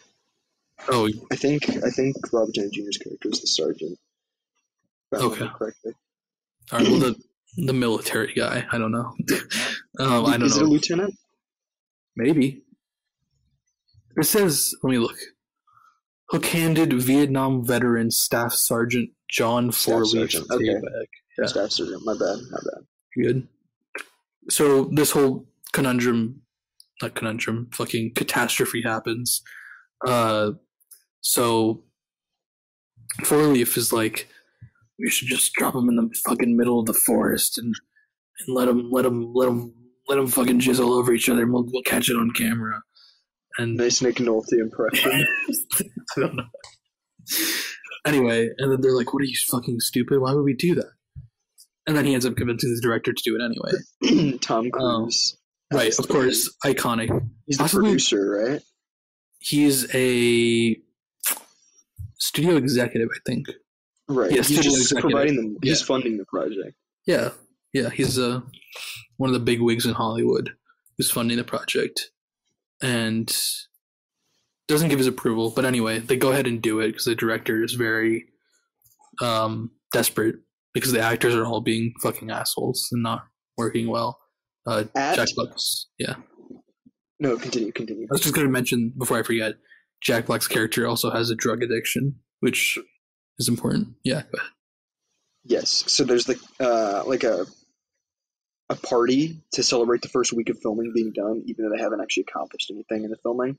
[0.89, 3.97] oh I think I think Robert Downey Jr.'s character is the sergeant.
[5.11, 5.53] If I remember Okay.
[5.57, 5.93] Correctly.
[6.71, 7.15] all right, well the
[7.57, 9.13] the military guy, I don't know.
[9.99, 10.63] um, I don't is know.
[10.63, 11.13] it a lieutenant?
[12.15, 12.63] Maybe.
[14.17, 15.17] It says, let me look.
[16.29, 20.75] hook-handed Vietnam veteran Staff Sergeant John Staff Four Sergeant, okay.
[21.37, 21.45] Yeah.
[21.47, 22.03] Staff Sergeant.
[22.05, 22.37] My bad.
[22.51, 22.85] My bad.
[23.15, 23.47] Good.
[24.49, 26.41] So this whole conundrum,
[27.01, 29.41] not conundrum, fucking catastrophe happens.
[30.05, 30.51] Uh,
[31.21, 31.83] so
[33.23, 34.27] Four Leaf is like,
[35.03, 37.75] we should just drop him in the fucking middle of the forest and
[38.39, 39.73] and let him let him let him
[40.07, 41.43] let him fucking jizzle over each other.
[41.43, 42.81] And we'll, we'll catch it on camera.
[43.57, 45.27] And Nice Nick Nolte impression.
[46.17, 46.43] I don't know.
[48.05, 50.19] Anyway, and then they're like, "What are you fucking stupid?
[50.19, 50.91] Why would we do that?"
[51.85, 54.37] And then he ends up convincing the director to do it anyway.
[54.41, 55.37] Tom um, Cruise.
[55.71, 57.09] Right, That's of course, iconic.
[57.45, 58.61] He's the Possibly- producer, right?
[59.39, 60.77] He's a
[62.19, 63.47] studio executive, I think.
[64.09, 64.31] Right.
[64.31, 65.09] Yeah, he's just executive.
[65.11, 65.57] providing them.
[65.63, 65.85] He's Yeah.
[65.85, 66.75] funding the project.
[67.07, 67.29] Yeah,
[67.73, 68.41] yeah, he's uh,
[69.17, 70.51] one of the big wigs in Hollywood
[70.97, 72.11] who's funding the project,
[72.81, 73.35] and
[74.67, 75.51] doesn't give his approval.
[75.55, 78.25] But anyway, they go ahead and do it because the director is very
[79.21, 80.35] um, desperate
[80.73, 83.25] because the actors are all being fucking assholes and not
[83.57, 84.19] working well.
[84.65, 86.15] Uh, At Jack Black's, yeah.
[87.19, 88.05] no, continue, continue.
[88.09, 89.55] I was just going to mention before I forget,
[90.01, 92.79] Jack Black's character also has a drug addiction, which
[93.39, 93.95] is important.
[94.03, 94.23] Yeah.
[95.43, 95.83] Yes.
[95.87, 97.45] So there's the uh, like a
[98.69, 102.01] a party to celebrate the first week of filming being done, even though they haven't
[102.01, 103.57] actually accomplished anything in the filming.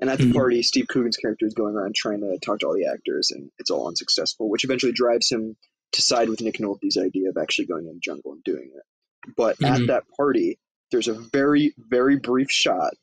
[0.00, 0.32] And at the Mhm.
[0.34, 3.50] party, Steve Coogan's character is going around trying to talk to all the actors, and
[3.58, 5.56] it's all unsuccessful, which eventually drives him
[5.92, 9.32] to side with Nick Nolte's idea of actually going in the jungle and doing it.
[9.36, 9.86] But at Mhm.
[9.88, 10.58] that party,
[10.90, 12.94] there's a very, very brief shot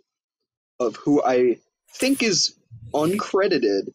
[0.80, 1.60] of who I
[1.94, 2.56] think is
[2.94, 3.94] uncredited,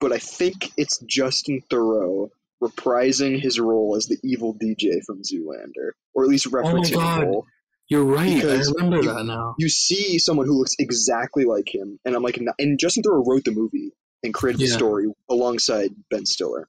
[0.00, 2.30] but I think it's Justin Theroux
[2.62, 7.22] reprising his role as the evil DJ from Zoolander, or at least oh referencing God.
[7.22, 7.46] the role.
[7.88, 8.34] You're right.
[8.34, 9.54] Because I remember you- that now.
[9.58, 13.44] You see someone who looks exactly like him, and I'm like, and Justin Theroux wrote
[13.44, 16.68] the movie and created the story alongside Ben Stiller.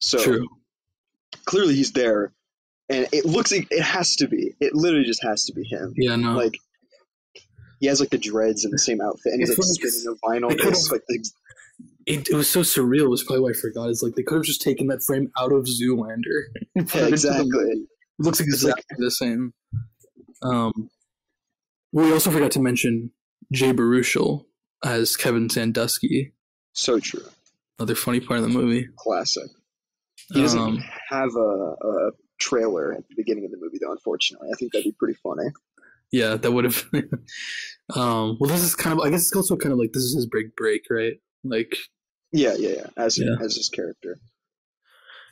[0.00, 0.46] So True.
[1.46, 2.32] clearly he's there,
[2.88, 4.54] and it looks like it has to be.
[4.60, 5.94] It literally just has to be him.
[5.96, 6.34] Yeah, no.
[6.34, 6.58] Like
[7.80, 10.18] he has like the dreads and the same outfit, and he's It's like 'cause spinning
[10.22, 10.90] a vinyl disc.
[10.92, 11.30] Like the,
[12.08, 13.02] it, it was so surreal.
[13.04, 13.88] It was probably why I forgot.
[13.90, 16.44] It's like they could have just taken that frame out of Zoolander.
[16.74, 17.48] and yeah, the exactly.
[17.70, 19.52] It looks like- exactly the same.
[20.42, 20.88] Um,
[21.92, 23.10] we also forgot to mention
[23.52, 24.44] Jay Baruchel
[24.84, 26.32] as Kevin Sandusky.
[26.74, 27.24] So true.
[27.78, 28.88] Another funny part of the movie.
[28.96, 29.48] Classic.
[30.32, 33.92] He doesn't Um, have a, a trailer at the beginning of the movie, though.
[33.92, 35.48] Unfortunately, I think that'd be pretty funny.
[36.12, 36.84] yeah, that would have.
[37.94, 39.04] um, well, this is kind of.
[39.06, 41.14] I guess it's also kind of like this is his big break, right?
[41.44, 41.74] Like,
[42.32, 42.86] Yeah, yeah, yeah.
[42.96, 43.36] As Yeah.
[43.42, 44.18] as his character.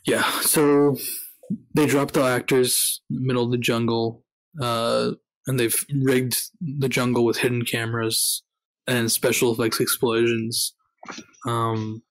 [0.06, 0.22] yeah.
[0.40, 0.96] So
[1.74, 4.24] they drop the actors in the middle of the jungle,
[4.60, 5.12] uh,
[5.46, 8.42] and they've rigged the jungle with hidden cameras
[8.86, 10.74] and special effects explosions.
[11.46, 12.02] Um,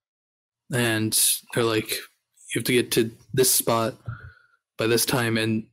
[0.73, 1.17] and
[1.53, 3.95] they're like, you have to get to this spot
[4.77, 5.67] by this time and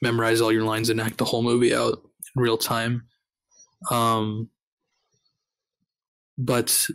[0.00, 1.98] memorize all your lines and act the whole movie out
[2.34, 3.02] in real time.
[3.90, 4.48] Um,
[6.38, 6.86] but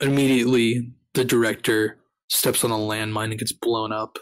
[0.00, 1.98] immediately the director
[2.28, 4.18] steps on a landmine and gets blown up.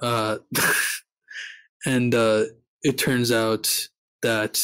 [0.00, 0.38] Uh,
[1.86, 2.44] and uh,
[2.82, 3.68] it turns out
[4.22, 4.60] that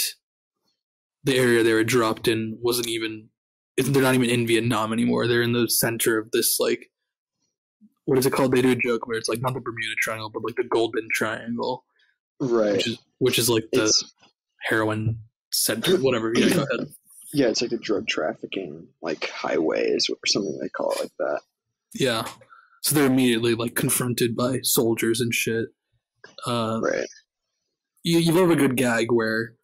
[1.25, 3.29] the area they were dropped in wasn't even.
[3.77, 5.29] They're not even in Vietnam anymore.
[5.29, 6.91] They're in the center of this like.
[8.07, 8.53] What is it called?
[8.53, 11.07] They do a joke where it's like not the Bermuda Triangle, but like the Golden
[11.13, 11.85] Triangle,
[12.41, 12.73] Right.
[12.73, 14.15] which is which is like the It's
[14.63, 15.19] heroin
[15.53, 16.33] center, whatever.
[16.35, 16.89] Yeah, go ahead.
[17.35, 21.41] yeah, it's like the drug trafficking like highways or something they call it like that.
[21.95, 22.27] Yeah.
[22.83, 25.67] So they're immediately like confronted by soldiers and shit.
[26.47, 27.07] Uh, Right.
[28.03, 29.55] you, you love a good gag where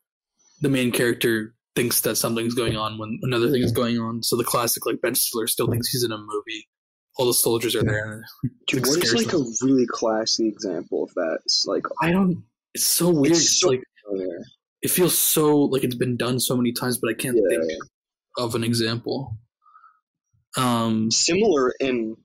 [0.61, 4.23] the main character thinks that something's going on when another thing is going on.
[4.23, 6.69] So the classic like Ben Stiller still thinks he's in a movie.
[7.17, 8.25] All the soldiers are there.
[8.67, 11.39] Dude, what is like a really classy example of that?
[11.45, 12.43] It's like I don't.
[12.75, 13.33] It's so weird.
[13.37, 14.39] It's so- like familiar.
[14.83, 17.73] it feels so like it's been done so many times, but I can't Yeah, think
[18.39, 19.37] of an example.
[20.57, 21.11] Um.
[21.11, 22.17] similar in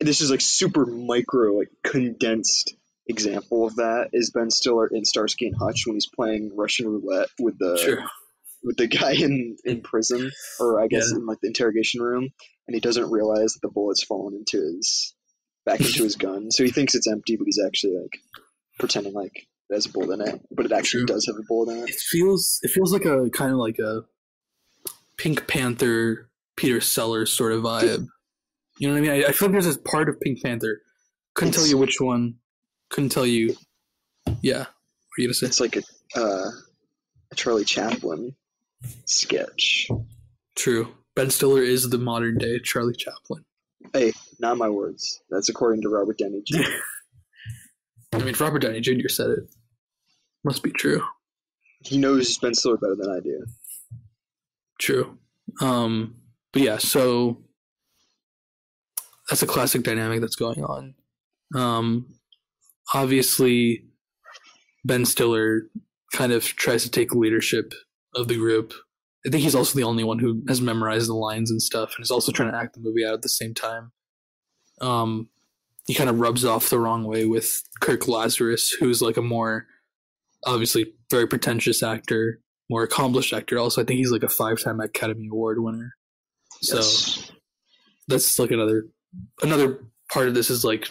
[0.00, 2.74] this is like super micro like condensed
[3.06, 7.28] example of that is Ben Stiller in Starsky and Hutch when he's playing Russian roulette
[7.38, 8.04] with the Sure.
[8.64, 11.18] with the guy in in prison or I guess Yeah.
[11.18, 12.28] in like the interrogation room
[12.66, 15.14] and he doesn't realize that the bullet's fallen into his
[15.64, 18.18] back into his gun so he thinks it's empty but he's actually like
[18.80, 19.32] pretending like
[19.70, 21.14] it has a bullet in it but it actually True.
[21.14, 22.58] does have a bullet in it It feels.
[22.62, 24.02] It feels like a kind of like a
[25.16, 28.06] Pink Panther Peter Sellers sort of vibe.
[28.78, 29.24] You know what I mean?
[29.24, 30.80] I, I feel like there's this part of Pink Panther.
[31.34, 32.36] Couldn't tell you which one.
[32.90, 33.54] Couldn't tell you.
[34.42, 34.58] Yeah.
[34.58, 35.46] What are you gonna say?
[35.46, 35.82] it's like a,
[36.18, 36.50] uh,
[37.32, 38.34] a Charlie Chaplin
[39.06, 39.88] sketch
[40.54, 40.88] True.
[41.14, 43.44] Ben Stiller is the modern day Charlie Chaplin.
[43.92, 45.20] Hey, not my words.
[45.30, 46.62] That's according to Robert Downey Jr.
[48.12, 49.08] I mean, Robert Downey Jr.
[49.08, 49.38] said it.
[50.44, 51.02] Must be true.
[51.80, 53.46] he knows Ben Stiller better than I do.
[54.78, 55.18] True.
[55.60, 56.16] Um,
[56.56, 57.36] but yeah, so
[59.28, 60.94] that's a classic dynamic that's going on.
[61.54, 62.06] Um,
[62.94, 63.84] obviously,
[64.82, 65.64] Ben Stiller
[66.14, 67.74] kind of tries to take leadership
[68.14, 68.72] of the group.
[69.26, 72.02] I think he's also the only one who has memorized the lines and stuff, and
[72.02, 73.92] is also trying to act the movie out at the same time.
[74.80, 75.28] Um,
[75.86, 79.66] he kind of rubs off the wrong way with Kirk Lazarus, who's like a more
[80.46, 82.40] obviously very pretentious actor,
[82.70, 83.58] more accomplished actor.
[83.58, 85.92] Also, I think he's like a five-time Academy Award winner.
[86.62, 87.30] So Yes.
[88.08, 88.86] that's like another
[89.42, 90.88] another part of this is like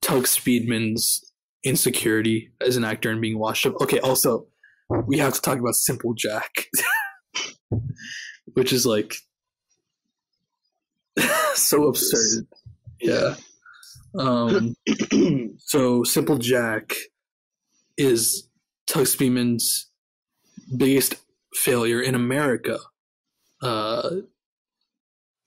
[0.00, 1.32] Tug Speedman's
[1.64, 3.74] insecurity as an actor and being washed up.
[3.80, 4.46] Okay, also
[5.06, 6.66] we have to talk about Simple Jack,
[8.54, 9.14] which is like
[11.54, 12.46] so absurd.
[13.00, 13.34] Yeah.
[14.18, 14.74] Um.
[15.58, 16.92] So Simple Jack
[17.96, 18.48] is
[18.86, 19.90] Tug Speedman's
[20.76, 21.14] biggest
[21.54, 22.78] failure in America,
[23.62, 24.10] uh,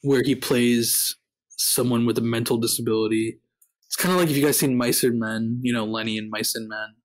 [0.06, 1.16] where he plays
[1.58, 3.40] someone with a mental disability.
[3.88, 6.30] It's kind of like if you guys seen Mice and Men, you know Lenny and
[6.30, 6.96] Mice and Men.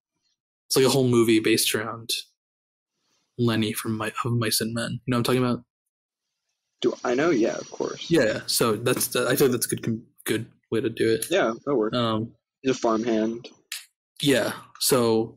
[0.67, 2.09] It's like a whole movie based around
[3.37, 4.99] Lenny from Mi- of Mice and Men.
[5.05, 5.63] You know what I'm talking about?
[6.81, 7.29] Do I know?
[7.29, 8.09] Yeah, of course.
[8.09, 8.23] Yeah.
[8.25, 8.39] yeah.
[8.47, 11.25] So that's I think like that's a good good way to do it.
[11.29, 11.97] Yeah, that works.
[11.97, 13.49] Um, He's a farmhand.
[14.21, 15.35] yeah so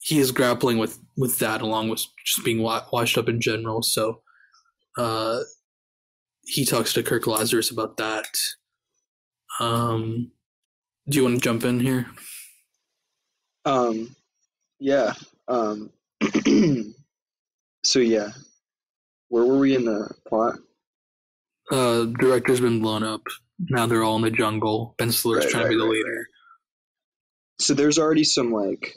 [0.00, 3.82] he is grappling with with that along with just being wa- washed up in general
[3.82, 4.20] so
[4.96, 5.40] uh
[6.48, 8.26] he talks to kirk lazarus about that.
[9.60, 10.32] Um
[11.08, 12.06] do you want to jump in here?
[13.64, 14.14] Um,
[14.78, 15.14] yeah.
[15.48, 15.90] Um,
[17.84, 18.28] so yeah,
[19.28, 20.56] where were we in the plot?
[21.70, 23.22] uh director's been blown up.
[23.58, 24.94] Now they're all in the jungle.
[24.98, 26.26] Ben stiller's Right, trying to be right, the right, leader.
[27.60, 28.94] So there's already some like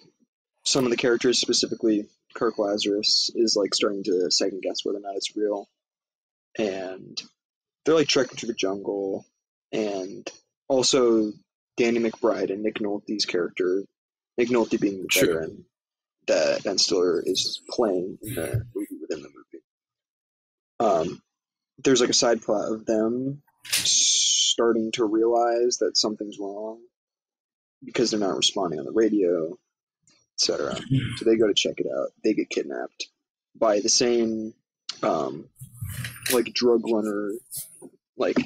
[0.66, 5.02] some of the characters, specifically Kirk Lazarus, is like starting to second guess whether or
[5.02, 5.68] not it's real,
[6.58, 7.22] and
[7.86, 9.26] they're like trekking through the jungle,
[9.72, 10.30] and
[10.68, 11.32] also
[11.78, 13.84] Danny McBride and Nick Nolte's character,
[14.38, 15.26] Nick Nolte being the Sure.
[15.28, 15.66] veteran
[16.28, 19.64] that Ben Stiller is playing in the movie within the movie.
[20.80, 21.22] Um,
[21.84, 26.80] there's like a side plot of them starting to realize that something's wrong
[27.84, 29.58] because they're not responding on the radio,
[30.38, 30.76] etc.
[31.18, 32.10] So they go to check it out.
[32.24, 33.08] They get kidnapped
[33.56, 34.54] by the same,
[35.02, 35.46] um,
[36.32, 37.32] like drug runner,
[38.22, 38.38] like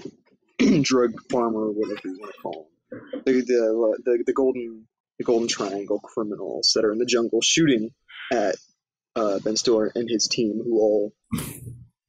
[0.82, 3.12] drug farmer, whatever you want to call them.
[3.26, 4.88] The, the the the golden
[5.20, 7.92] the golden triangle criminals that are in the jungle shooting
[8.32, 8.56] at
[9.16, 11.14] uh, Ben Stiller and his team, who all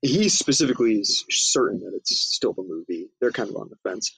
[0.00, 3.10] he specifically is certain that it's still the movie.
[3.20, 4.12] They're kind of on the fence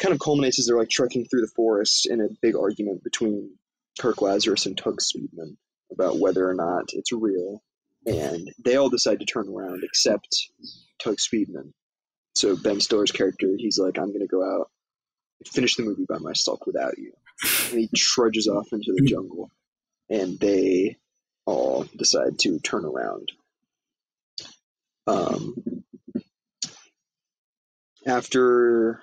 [0.00, 3.56] kind of culminates as they're like trekking through the forest in a big argument between
[4.00, 5.56] Kirk Lazarus and Tug Speedman
[5.92, 7.62] about whether or not it's real.
[8.06, 10.28] And they all decide to turn around except
[11.02, 11.72] Tug Speedman.
[12.40, 14.70] So Ben Stiller's character, he's like, I'm going to go out
[15.40, 17.12] and finish the movie by myself without you.
[17.70, 19.50] And he trudges off into the jungle.
[20.08, 20.96] And they
[21.44, 23.30] all decide to turn around.
[25.06, 25.84] Um,
[28.06, 29.02] after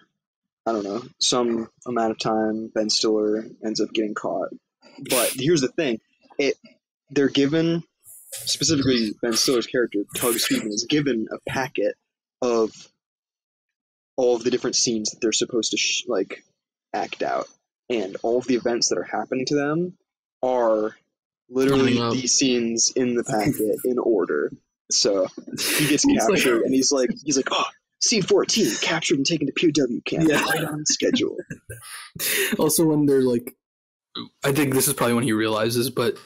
[0.66, 4.50] I don't know, some amount of time, Ben Stiller ends up getting caught.
[5.10, 6.00] But here's the thing:
[6.40, 6.56] it
[7.12, 7.84] they're given
[8.32, 11.96] specifically Ben Stiller's character, Tug Speedman, is given a packet
[12.42, 12.72] of
[14.18, 16.44] all of the different scenes that they're supposed to sh- like
[16.94, 17.48] act out,
[17.90, 19.94] and all of the events that are happening to them
[20.44, 20.96] are
[21.50, 22.14] literally Lining up.
[22.14, 24.52] these scenes in the packet in order.
[24.92, 25.28] So
[25.78, 29.18] he gets He's like- captured, and he's like, he's like, ah, oh, scene fourteen, captured
[29.18, 30.44] and taken to POW camp, Yeah.
[30.44, 31.38] right on schedule.
[32.60, 33.56] also when they're like
[34.44, 36.18] i think this is probably when he realizes but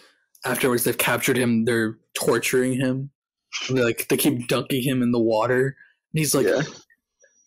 [0.45, 3.09] afterwards they've captured him they're torturing him
[3.67, 5.65] and they like they keep dunking him in the water
[6.13, 6.61] and he's like yeah,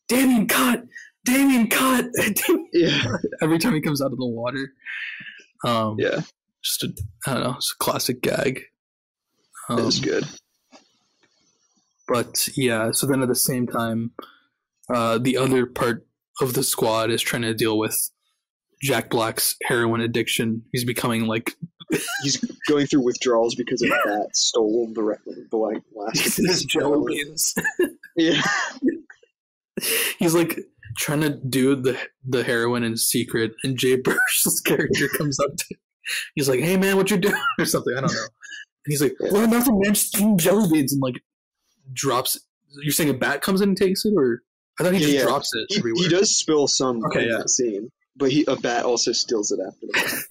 [0.09, 0.85] damien cut!
[1.25, 2.07] Damien cut!
[2.73, 4.73] Yeah, every time he comes out of the water.
[5.65, 6.23] Um yeah.
[6.63, 6.92] just a
[7.27, 8.63] i don't know it's a classic gag.
[9.69, 10.25] Um, was good.
[12.09, 14.11] but yeah so then at the same time
[14.92, 16.07] uh the other part
[16.40, 18.11] of the squad is trying to deal with
[18.83, 20.63] jack black's heroin addiction.
[20.73, 21.52] He's becoming like
[22.23, 22.38] He's
[22.69, 25.17] going through withdrawals because of that stole the re-
[25.50, 26.67] the like last.
[26.67, 27.55] jello beans.
[28.17, 28.42] Yeah,
[30.18, 30.58] he's like
[30.96, 31.98] trying to do the
[32.29, 35.79] the heroin in secret and jay burch's character comes up to Him.
[36.35, 38.29] he's like hey man what you doing or something i don't know and
[38.92, 41.20] he's like well nothing man just eating jelly beans and like
[41.92, 42.38] drops
[42.83, 44.42] you're saying a bat comes in and takes it or
[44.79, 45.22] I thought he just yeah.
[45.22, 46.02] drops it He, everywhere.
[46.02, 47.37] he does spill some Okay, in yeah.
[47.38, 50.27] that scene, but he a bat also steals it after.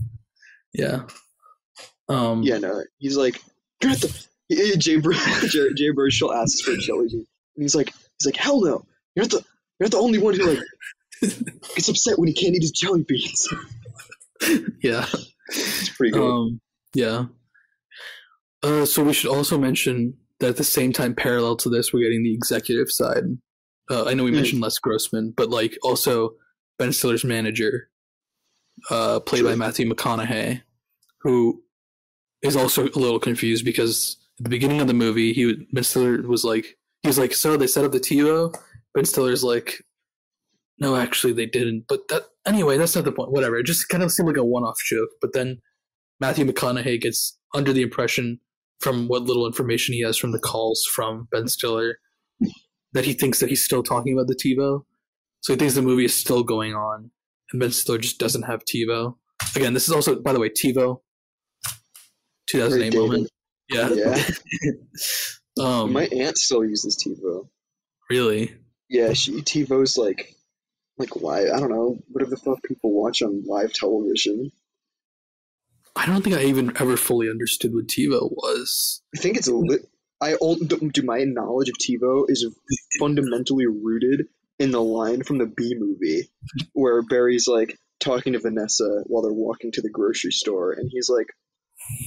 [0.73, 1.03] Yeah.
[2.09, 3.41] Um, yeah, no, he's like,
[3.81, 4.25] you're the.
[4.77, 7.25] Jay, Bur- Jay, Jay Baruchel asks for jelly bean,
[7.55, 8.85] and he's like, he's like, hell no,
[9.16, 9.45] you're not the,
[9.80, 10.59] you're the only one who like
[11.76, 13.47] gets upset when he can't eat his jelly beans.
[14.82, 15.05] Yeah.
[15.47, 16.22] It's pretty good.
[16.30, 16.59] Um,
[16.93, 17.26] yeah.
[18.61, 22.03] Uh, so we should also mention that at the same time, parallel to this, we're
[22.03, 23.24] getting the executive side.
[23.89, 24.36] Uh, I know we Hmm.
[24.38, 26.36] mentioned Les Grossman, but like also
[26.78, 27.89] Ben Stiller's manager,
[28.89, 30.61] uh, played by Matthew McConaughey,
[31.22, 31.64] who
[32.41, 36.22] is also a little confused because at the beginning of the movie, he Ben Stiller
[36.24, 38.53] was like, he was like, so they set up the TiVo.
[38.93, 39.83] Ben Stiller's like,
[40.79, 41.85] no, actually they didn't.
[41.87, 43.31] But that anyway, that's not the point.
[43.31, 43.57] Whatever.
[43.57, 45.09] It just kind of seemed like a one-off joke.
[45.21, 45.59] But then
[46.19, 48.39] Matthew McConaughey gets under the impression
[48.79, 51.97] from what little information he has from the calls from Ben Stiller
[52.93, 54.83] that he thinks that he's still talking about the TiVo.
[55.41, 57.11] So he thinks the movie is still going on,
[57.51, 59.15] and Ben Stiller just doesn't have TiVo.
[59.55, 61.01] Again, this is also, by the way, TiVo,
[62.47, 63.29] 2008 Very moment.
[63.69, 63.89] Yeah.
[65.59, 65.73] Yeah.
[65.81, 67.47] um, My aunt still uses TiVo.
[68.09, 68.55] really?
[68.93, 70.35] Yeah, she TiVo's like,
[70.99, 71.47] like live.
[71.51, 74.51] I don't know whatever the fuck people watch on live television.
[75.95, 79.01] I don't think I even ever fully understood what TiVo was.
[79.15, 79.81] I think it's a lit.
[80.21, 82.45] I do my knowledge of TiVo is
[82.99, 84.27] fundamentally rooted
[84.59, 86.29] in the line from the B movie
[86.73, 91.09] where Barry's like talking to Vanessa while they're walking to the grocery store, and he's
[91.09, 91.27] like,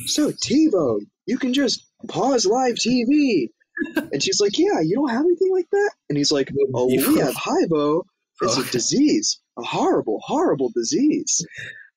[0.07, 3.51] "So TiVo, you can just pause live TV,"
[3.95, 6.87] and she's like, "Yeah, you don't have anything like that," and he's like, "Oh, well,
[6.89, 8.03] we have Hivo.
[8.43, 8.63] It's Oh.
[8.63, 11.45] a disease, a horrible, horrible disease."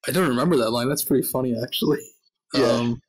[0.07, 0.87] I don't remember that line.
[0.89, 1.99] That's pretty funny, actually.
[2.53, 2.63] Yeah.
[2.65, 3.01] Um,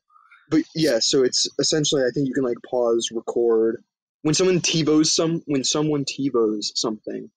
[0.49, 3.81] But yeah, so it's essentially I think you can like pause, record
[4.23, 7.29] when someone TiVos some when someone TiVos something.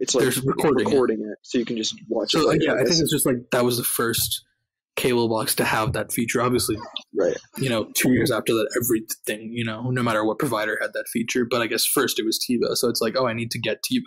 [0.00, 1.24] It's like There's recording it.
[1.32, 1.38] it.
[1.42, 2.46] so you can just watch so it.
[2.48, 4.42] later, yeah, I think it's just like that was the first
[4.96, 6.40] cable box to have that feature.
[6.40, 6.76] Obviously,
[7.18, 7.36] right.
[7.58, 11.06] you know, two years after that, everything, you know, no matter what provider had that
[11.12, 11.44] feature.
[11.44, 13.82] But I guess first it was TiVo, so it's like, oh, I need to get
[13.82, 14.02] TiVo,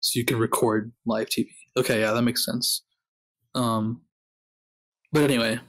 [0.00, 1.46] so you can record live TV.
[1.76, 2.82] Okay, yeah, that makes sense.
[3.54, 4.02] Um,
[5.12, 5.60] but anyway,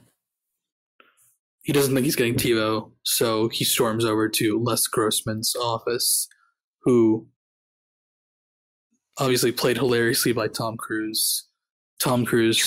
[1.62, 6.28] he doesn't think he's getting TiVo, so he storms over to Les Grossman's office,
[6.82, 7.28] who
[9.18, 11.48] obviously played hilariously by Tom Cruise.
[12.00, 12.66] Tom Cruise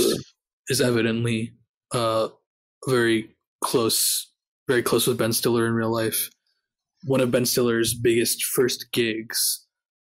[0.69, 1.53] is evidently
[1.95, 2.29] uh,
[2.87, 3.29] very
[3.63, 4.31] close,
[4.67, 6.29] very close with Ben Stiller in real life.
[7.05, 9.65] One of Ben Stiller's biggest first gigs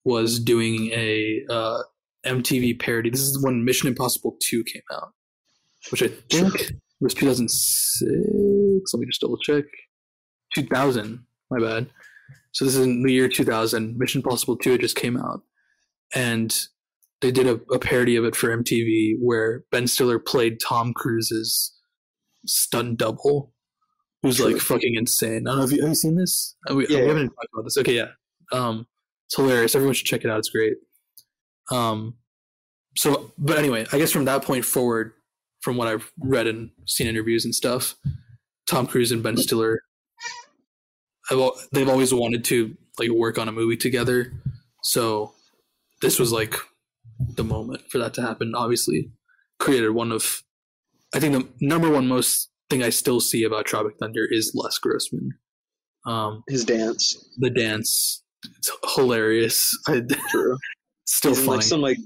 [0.04, 1.82] was doing a uh,
[2.26, 3.10] MTV parody.
[3.10, 5.12] This is when Mission Impossible 2 came out,
[5.90, 8.92] which I think was 2006.
[8.92, 9.64] Let me just double check.
[10.54, 11.88] 2000, my bad.
[12.52, 13.96] So this is in the year 2000.
[13.96, 15.42] Mission Impossible 2 had just came out.
[16.14, 16.52] And
[17.20, 21.76] they did a, a parody of it for MTV where Ben Stiller played Tom Cruise's
[22.46, 23.52] stunt double,
[24.22, 24.50] who's Sure.
[24.52, 25.46] like fucking insane.
[25.46, 26.56] I don't know if you have you seen this.
[26.70, 27.02] Uh, We, Yeah.
[27.02, 27.76] we haven't talked about this.
[27.78, 28.08] Okay, yeah.
[28.52, 28.86] Um,
[29.26, 29.74] it's hilarious.
[29.74, 30.38] Everyone should check it out.
[30.38, 30.74] It's great.
[31.70, 32.16] Um,
[32.96, 35.12] so, but anyway, I guess from that point forward,
[35.60, 37.94] from what I've read and seen interviews and stuff,
[38.68, 39.80] Tom Cruise and Ben Stiller,
[41.28, 41.38] have
[41.72, 44.32] they've always wanted to like work on a movie together.
[44.82, 45.34] So
[46.02, 46.54] this was like
[47.34, 48.54] the moment for that to happen.
[48.54, 49.10] Obviously,
[49.58, 50.42] created one of,
[51.14, 54.78] I think the number one most thing I still see about Tropic Thunder is Les
[54.78, 55.32] Grossman.
[56.06, 57.16] Um, His dance.
[57.38, 58.22] the dance,
[58.58, 59.76] it's hilarious.
[59.86, 60.56] I, True.
[61.04, 61.48] still funny.
[61.48, 61.98] like some like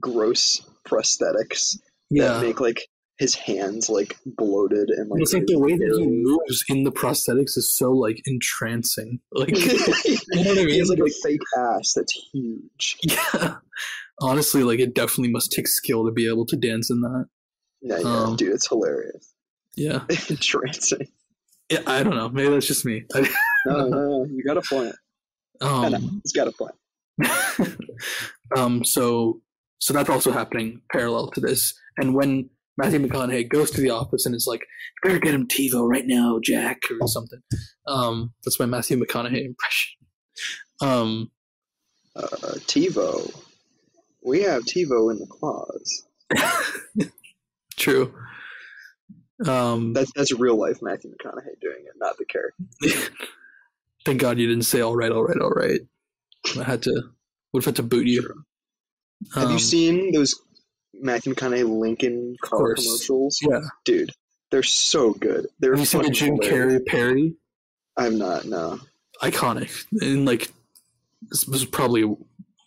[0.00, 1.78] gross prosthetics
[2.10, 2.34] yeah.
[2.34, 6.06] that make like his hands like bloated and like it's like the way that he
[6.06, 9.20] moves in the prosthetics is so like entrancing.
[9.32, 10.98] Like, you know what I He has mean?
[10.98, 12.98] like a fake ass that's huge.
[13.04, 13.54] yeah.
[14.20, 17.26] Honestly, like it definitely must take skill to be able to dance in that.
[17.82, 19.34] Yeah, yeah, Um, dude, it's hilarious.
[19.76, 20.04] Yeah.
[20.30, 21.08] Entrancing.
[21.70, 22.28] Yeah, I don't know.
[22.28, 23.04] Maybe that's just me.
[23.66, 24.94] No, no, no, you got a point.
[25.62, 26.74] Um, He's got a point.
[28.56, 29.40] um, so
[29.78, 31.72] so that's also happening parallel to this.
[31.96, 34.66] And when Matthew McConaughey goes to the office and is like,
[35.02, 37.40] "Better get him TiVo right now, Jack," or something.
[37.86, 39.96] Um, that's my Matthew McConaughey impression.
[40.82, 41.30] Um,
[42.16, 42.26] Uh,
[42.66, 43.34] TiVo.
[44.24, 46.04] We have TiVo in the claws.
[47.76, 48.14] true.
[49.46, 52.64] Um, That's that's real life Matthew McConaughey doing it, not the character.
[54.04, 55.80] thank God you didn't say "all right, all right, all right."
[56.58, 57.02] I had to
[57.52, 58.44] would have had to boot you.
[59.34, 60.34] Have Um, you seen those
[60.94, 63.38] Matthew McConaughey Lincoln car commercials?
[63.42, 63.60] Yeah.
[63.84, 64.12] Dude,
[64.50, 65.48] they're so good.
[65.58, 66.38] They're Have you seen the Jim.
[66.38, 67.34] Carrey parody?
[67.96, 68.44] I've not.
[68.46, 68.80] No.
[69.22, 70.50] iconic and like
[71.22, 72.04] this was probably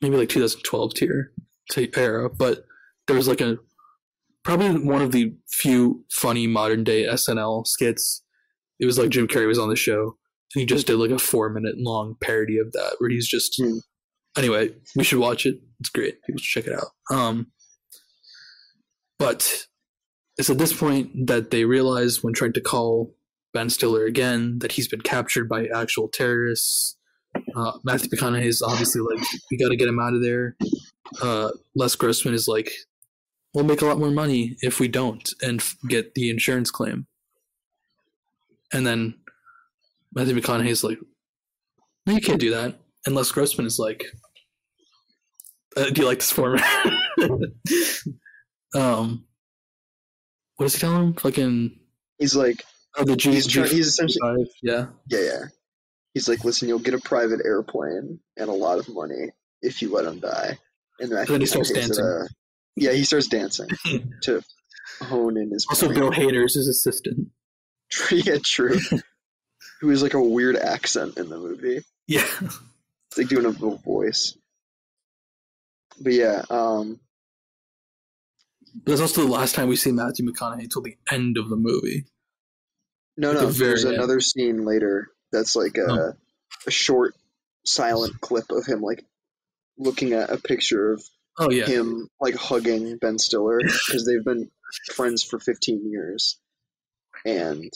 [0.02, 1.32] maybe like 2012 tier
[1.72, 2.66] to era, but
[3.08, 3.58] there was like a
[4.44, 8.24] probably one of the few funny modern day SNL skits.
[8.80, 10.16] It was like Jim Carrey was on the show
[10.56, 13.56] and he just did like a four minute long parody of that where he's just
[13.62, 13.78] Hmm.
[14.38, 15.60] anyway, we should watch it.
[15.80, 16.22] It's great.
[16.24, 16.92] People should check it out.
[17.16, 17.48] Um
[19.20, 19.66] but
[20.38, 23.16] it's at this point that they realize when trying to call
[23.54, 26.96] Ben Stiller again that he's been captured by actual terrorists.
[27.56, 30.56] Uh, Matthew McConaughey is obviously like, we got to get him out of there.
[31.22, 32.72] Uh, Les Grossman is like,
[33.54, 37.08] we'll make a lot more money if we don't and f- get the insurance claim.
[38.74, 39.16] And then
[40.14, 41.00] Matthew McConaughey is like,
[42.06, 42.80] no, you can't do that.
[43.06, 44.06] And Les Grossman is like,
[45.76, 46.66] uh, do you like this format?
[48.76, 49.26] um,
[50.56, 51.14] what does he tell him?
[51.14, 51.80] Fucking
[52.18, 52.64] He's like,
[52.98, 53.32] oh, the G.
[53.32, 54.48] he's trying, he's essentially, G5.
[54.64, 55.42] Yeah, yeah, yeah.
[56.14, 59.32] He's like, listen, you'll get a private airplane and a lot of money
[59.62, 60.58] if you let him die.
[61.00, 62.28] And then, then he starts dancing.
[62.76, 63.68] yeah, he starts dancing
[64.24, 64.42] to
[65.02, 65.66] hone in his.
[65.70, 66.00] Also, point.
[66.00, 67.28] Bill Hader's his assistant.
[68.12, 68.78] yeah, true.
[69.82, 71.82] Who is like a weird accent in the movie.
[72.08, 74.36] Yeah, It's like doing a little voice.
[76.02, 77.00] But yeah, um,
[78.84, 81.56] but it's also the last time we see Matthew McConaughey till the end of the
[81.56, 82.06] movie.
[83.18, 83.46] no, At no.
[83.48, 83.96] the There's end.
[83.96, 86.14] another scene later that's like a, Oh.
[86.66, 87.14] a short,
[87.66, 89.04] silent clip of him like
[89.78, 91.04] looking at a picture of
[91.40, 94.50] Oh yeah, him like hugging Ben Stiller because they've been
[94.94, 96.38] friends for 15 years,
[97.26, 97.72] and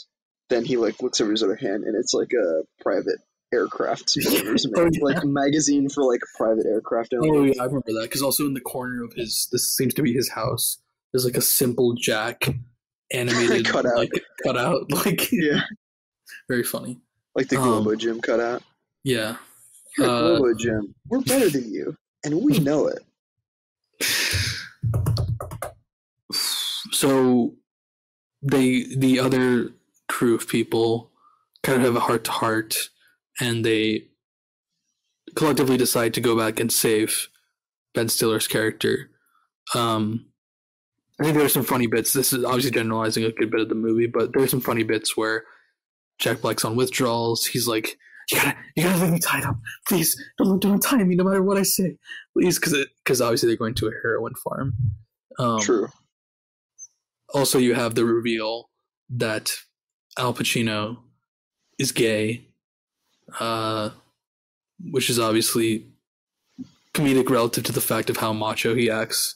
[0.50, 3.20] then he like looks over his other hand and it's like a private
[3.54, 4.90] aircraft Oh, yeah.
[5.02, 7.30] like a magazine for like private aircraft owners.
[7.32, 10.02] oh yeah, I remember that because also in the corner of his, this seems to
[10.02, 10.78] be his house.
[11.14, 12.48] There's like a simple Jack
[13.14, 13.96] animated Cutout.
[13.96, 14.12] like
[14.44, 15.62] cutout, like Yeah,
[16.50, 17.00] very funny.
[17.36, 18.64] like the Um, Globo Gym cutout.
[19.04, 19.36] Yeah,
[20.00, 23.04] At uh, Globo Gym, we're better than you, and we know it.
[26.92, 27.54] so
[28.42, 29.72] they the other
[30.08, 31.12] crew of people
[31.64, 32.90] kind of have a heart to heart
[33.40, 34.08] and they
[35.36, 37.30] collectively decide to go back and save
[37.94, 39.10] ben stiller's character.
[39.76, 40.26] Um
[41.20, 42.14] i think there are some funny bits.
[42.14, 44.84] This is obviously generalizing a good bit of the movie but there are some funny
[44.84, 45.44] bits where
[46.20, 47.48] jack black's on withdrawals.
[47.48, 47.98] He's like
[48.30, 49.58] you gotta you gotta leave me tied up
[49.88, 51.98] please don't don't tie me no matter what i say
[52.34, 54.74] please because because obviously they're going to a heroin farm
[55.40, 55.88] um, True.
[57.34, 58.70] also you have the reveal
[59.10, 59.58] that
[60.18, 61.04] Alpa Chino
[61.78, 62.46] is gay,
[63.40, 63.90] uh,
[64.80, 65.88] which is obviously
[66.94, 69.36] comedic relative to the fact of how macho he acts.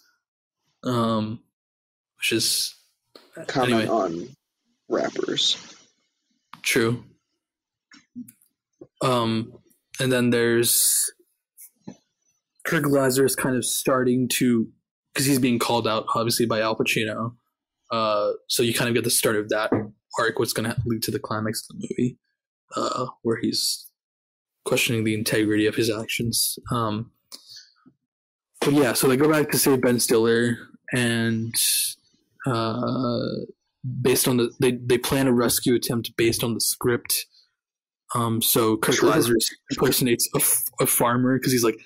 [0.84, 1.40] Um,
[2.18, 2.76] which is
[3.48, 3.88] Comment anyway.
[3.88, 4.30] on
[4.88, 5.58] rappers.
[6.62, 7.04] true.
[9.06, 9.54] Um,
[10.00, 11.12] and then there's
[12.66, 14.68] Kirk Lazarus kind of starting to
[15.14, 17.36] because he's being called out obviously by Alpa Chino.
[17.92, 19.72] Uh, so you kind of get the start of that
[20.20, 22.18] arc, what's going to lead to the climax of the movie,
[22.76, 23.90] uh, where he's
[24.66, 26.58] questioning the integrity of his actions.
[26.72, 27.12] Um,
[28.60, 30.58] but yeah, so they go back to save Ben Stiller,
[30.92, 31.54] and
[32.48, 33.20] uh,
[34.02, 37.28] based on the they they plan a rescue attempt based on the script.
[38.14, 39.10] Um, so Kirk Sure.
[39.10, 41.78] Lazarus impersonates a, f- a farmer because he's like,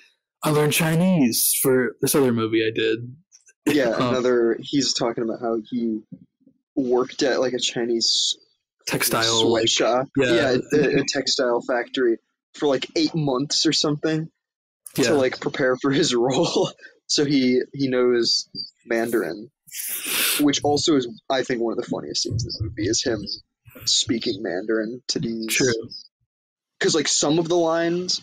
[0.44, 2.98] I learned Chinese for this other movie I did.
[3.66, 4.56] Yeah, Um, another.
[4.60, 6.00] He's talking about how he
[6.74, 8.36] worked at like a Chinese
[8.86, 10.08] textile like sweatshop.
[10.16, 10.56] yeah.
[10.72, 12.16] a, a textile factory
[12.54, 14.28] for like eight months or something
[14.96, 16.70] yeah to like prepare for his role.
[17.06, 18.48] so he he knows
[18.86, 19.50] Mandarin,
[20.40, 23.20] which also is I think one of the funniest scenes in the movie is him
[23.84, 25.46] speaking Mandarin to these.
[25.48, 25.72] true
[26.80, 28.22] Because like some of the lines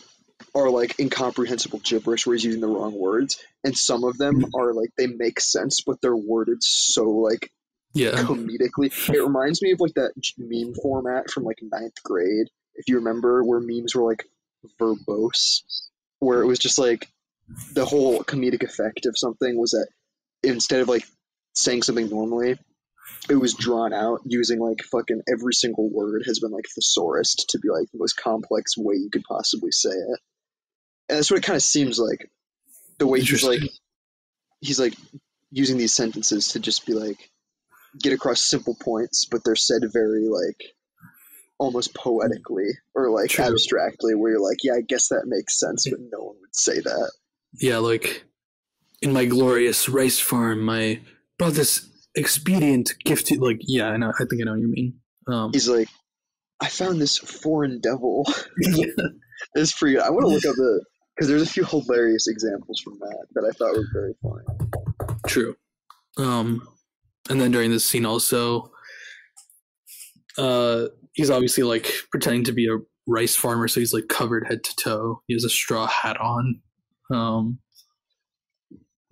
[0.56, 4.60] are like incomprehensible gibberish where he's using the wrong words, and some of them mm-hmm.
[4.60, 7.52] are like they make sense, but they're worded so like
[7.94, 8.92] yeah comedically.
[9.14, 13.44] It reminds me of like that meme format from like ninth grade, if you remember,
[13.44, 14.26] where memes were like
[14.82, 15.62] verbose,
[16.20, 17.08] where it was just like
[17.74, 19.88] the whole comedic effect of something was that
[20.44, 21.06] instead of like
[21.54, 22.58] saying something normally,
[23.30, 27.60] it was drawn out using like fucking every single word has been like thesaurus to
[27.60, 30.20] be like the most complex way you could possibly say it.
[31.10, 32.30] And that's what it kind of seems like.
[33.00, 33.62] The way he's like,
[34.60, 34.94] he's like
[35.52, 37.30] using these sentences to just be like
[38.02, 40.74] get across simple points, but they're said very like
[41.58, 43.46] almost poetically or like True.
[43.46, 46.80] abstractly, where you're like, yeah, I guess that makes sense, but no one would say
[46.80, 47.12] that.
[47.54, 48.24] yeah like
[49.02, 51.00] in my glorious rice farm my
[51.38, 51.87] brother's
[52.18, 54.94] expedient gifted like yeah i know i think i know what you mean
[55.28, 55.90] um He's like,
[56.60, 58.26] I found this foreign devil.
[58.60, 58.86] yeah.
[59.56, 60.00] it's pretty.
[60.00, 60.84] I want to look up the
[61.16, 65.18] Because there's a few hilarious examples from that that I thought were very funny.
[65.28, 65.56] True.
[66.18, 66.68] Um,
[67.30, 68.72] and then during this scene also,
[70.38, 74.64] uh, he's obviously like pretending to be a rice farmer, so he's like covered head
[74.64, 75.22] to toe.
[75.28, 76.62] He has a straw hat on.
[77.14, 77.60] Um,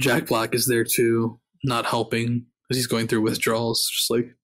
[0.01, 4.35] Jack Black is there too, not helping as he's going through withdrawals, just like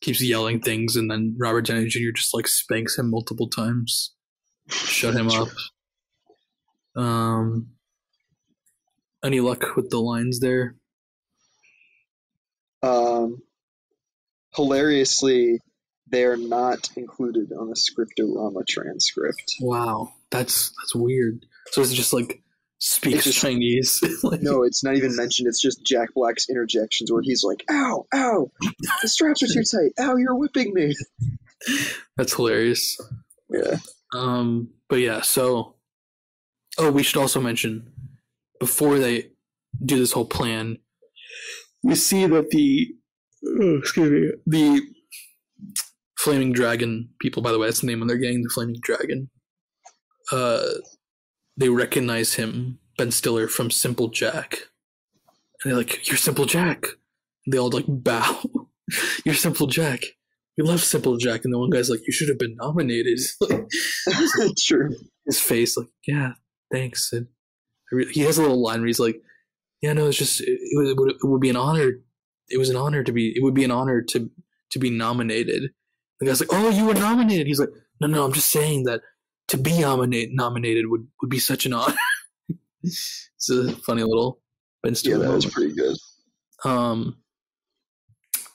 [0.00, 2.10] keeps yelling things, and then Robert Downey Jr.
[2.14, 4.14] just like spanks him multiple times,
[4.68, 5.48] shut him up.
[6.96, 7.70] Um,
[9.24, 10.76] any luck with the lines there?
[12.82, 13.42] Um,
[14.54, 15.60] hilariously,
[16.10, 19.56] they are not included on the scriptorama transcript.
[19.60, 21.46] Wow, that's that's weird.
[21.72, 22.42] So it's just like
[22.78, 24.00] speaks just- Chinese.
[24.22, 25.48] like, No, it's not even mentioned.
[25.48, 28.50] It's just Jack Black's interjections where he's like, "Ow, ow,
[29.02, 29.92] the straps are too tight.
[29.98, 30.94] Ow, you're whipping me."
[32.16, 33.00] that's hilarious.
[33.48, 33.78] Yeah.
[34.14, 35.74] Um, but yeah, so
[36.78, 37.90] oh, we should also mention
[38.60, 39.30] before they
[39.84, 40.78] do this whole plan,
[41.82, 42.94] we see that the
[43.46, 44.82] oh, excuse me, the
[46.18, 47.42] flaming dragon people.
[47.42, 49.30] By the way, that's the name of their gang, the flaming dragon.
[50.32, 50.62] Uh,
[51.56, 54.68] they recognize him, Ben Stiller, from Simple Jack,
[55.62, 56.86] and they're like, "You're Simple Jack."
[57.50, 58.42] They all like bow.
[59.24, 60.00] You're Simple Jack.
[60.56, 63.18] We love Simple Jack, and the one guy's like, "You should have been nominated."
[64.58, 64.90] True.
[65.26, 66.32] his face like yeah
[66.72, 67.26] thanks and
[67.92, 69.20] re- he has a little line where he's like
[69.80, 71.92] yeah no it's just it, it would- it would be an honor
[72.48, 74.30] it was an honor to be it would be an honor to
[74.70, 75.70] to be nominated
[76.20, 79.00] the guy's like oh you were nominated he's like no no i'm just saying that
[79.48, 81.96] to be nominate, nominated would would be such an honor
[82.84, 84.40] it's a funny little
[84.82, 85.24] ben Stiller.
[85.24, 85.96] Yeah, that was pretty good.
[86.64, 87.16] Um,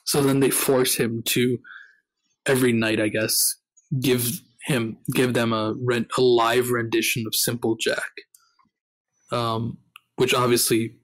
[0.04, 1.58] so then they force him to
[2.46, 3.56] every night, I guess,
[4.00, 8.10] give him give them a rent a live rendition of Simple Jack,
[9.32, 9.78] um,
[10.16, 10.96] which obviously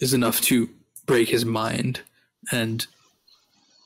[0.00, 0.68] is enough to
[1.06, 2.00] break his mind.
[2.52, 2.86] And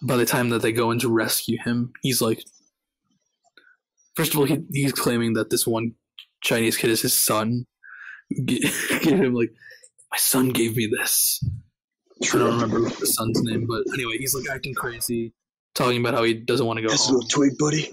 [0.03, 2.45] by the time that they go in to rescue him, he's like,
[4.21, 5.93] first of all, he, he's claiming that this one
[6.43, 7.65] Chinese kid is his son.
[8.45, 8.61] G-
[9.03, 9.51] Give him like,
[10.11, 11.43] my son gave me this.
[12.23, 15.33] I don't remember the son's name, but anyway, he's like acting crazy,
[15.75, 17.15] talking about how he doesn't want to go This home.
[17.17, 17.91] little twig buddy.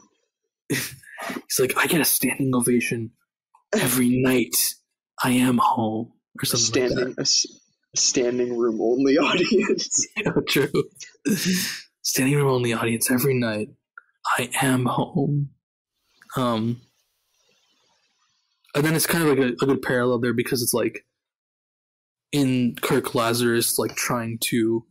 [0.69, 3.11] He's like, I get a standing ovation
[3.73, 4.55] every night
[5.23, 6.11] I am home,
[6.41, 7.45] or something Standing a, s-
[7.95, 10.05] a standing room only audience.
[10.17, 10.47] like that.
[10.47, 10.84] True.
[12.03, 13.69] standing room only audience every night.
[14.38, 15.49] I am home.
[16.38, 16.81] Um,
[18.75, 21.03] and then it's kind of like a, a good parallel there because it's like
[22.31, 24.85] in Kirk Lazarus, like trying to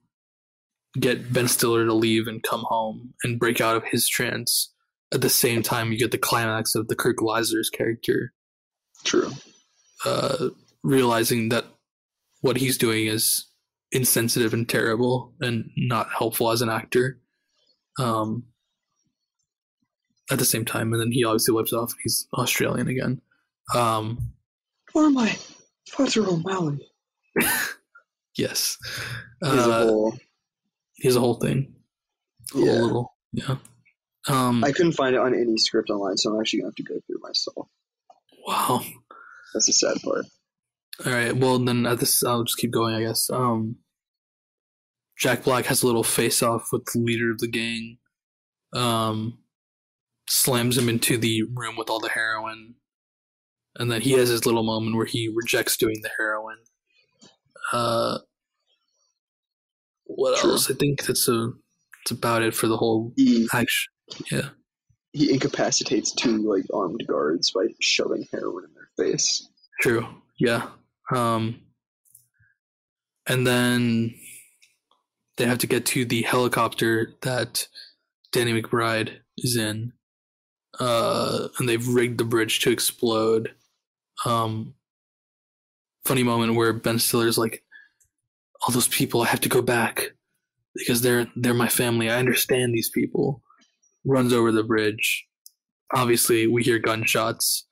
[0.98, 4.72] get Ben Stiller to leave and come home and break out of his trance.
[5.14, 8.32] At the same time, you get the climax of the Kirk Lazarus character
[9.04, 9.30] True.
[10.04, 10.48] uh,
[10.82, 11.66] realizing that
[12.40, 13.46] what he's doing is
[13.92, 17.20] insensitive and terrible and not helpful as an actor.
[18.00, 18.44] Um,
[20.30, 21.92] at the same time, and then he obviously wipes off.
[21.92, 23.20] and He's Australian again.
[23.74, 24.32] Um,
[24.92, 25.36] Where am I?
[25.90, 26.88] Father O'Malley.
[28.36, 28.76] yes,
[29.42, 30.14] He's a uh, whole.
[30.94, 31.74] he has a whole thing.
[32.54, 32.72] A whole Yeah.
[32.80, 33.56] little, yeah.
[34.28, 36.82] Um, I couldn't find it on any script online, so I'm actually gonna have to
[36.82, 37.68] go through myself.
[38.46, 38.82] wow.
[39.54, 40.26] That's the sad part.
[41.06, 41.36] All right.
[41.36, 42.94] Well, then at this, I'll just keep going.
[42.94, 43.30] I guess.
[43.30, 43.76] Um,
[45.18, 47.98] Jack Black has a little face-off with the leader of the gang.
[48.74, 49.38] Um,
[50.28, 52.74] slams him into the room with all the heroin,
[53.76, 56.56] and then he has his little moment where he rejects doing the heroin.
[57.72, 58.18] Uh,
[60.04, 60.52] what True.
[60.52, 60.70] else?
[60.70, 61.50] I think that's a.
[62.04, 63.92] That's about it for the whole He action.
[64.30, 64.50] Yeah.
[65.12, 69.48] he incapacitates two like armed guards by shoving heroin in their face.
[69.80, 70.06] True.
[70.38, 70.68] Yeah.
[71.12, 71.62] Um
[73.26, 74.14] and then
[75.36, 77.66] they have to get to the helicopter that
[78.30, 79.92] Danny McBride is in.
[80.78, 83.54] Uh and they've rigged the bridge to explode.
[84.24, 84.74] Um
[86.04, 87.62] funny moment where Ben Stiller's like
[88.62, 90.12] all those people I have to go back
[90.74, 92.10] because they're they're my family.
[92.10, 93.42] I understand these people.
[94.04, 95.26] Runs over the bridge.
[95.94, 97.66] Obviously, we hear gunshots.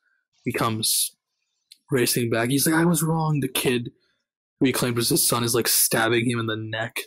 [0.44, 1.16] He comes
[1.90, 2.50] racing back.
[2.50, 3.40] He's like, I was wrong.
[3.40, 3.90] The kid
[4.58, 7.00] who he claimed was his son is like stabbing him in the neck.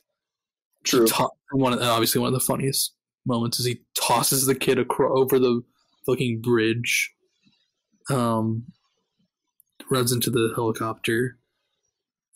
[0.84, 1.08] True.
[1.08, 2.94] To- one of, obviously, one of the funniest
[3.26, 5.62] moments is he tosses the kid acro- over the
[6.08, 7.14] fucking bridge.
[8.10, 8.68] Um,
[9.92, 11.38] runs into the helicopter.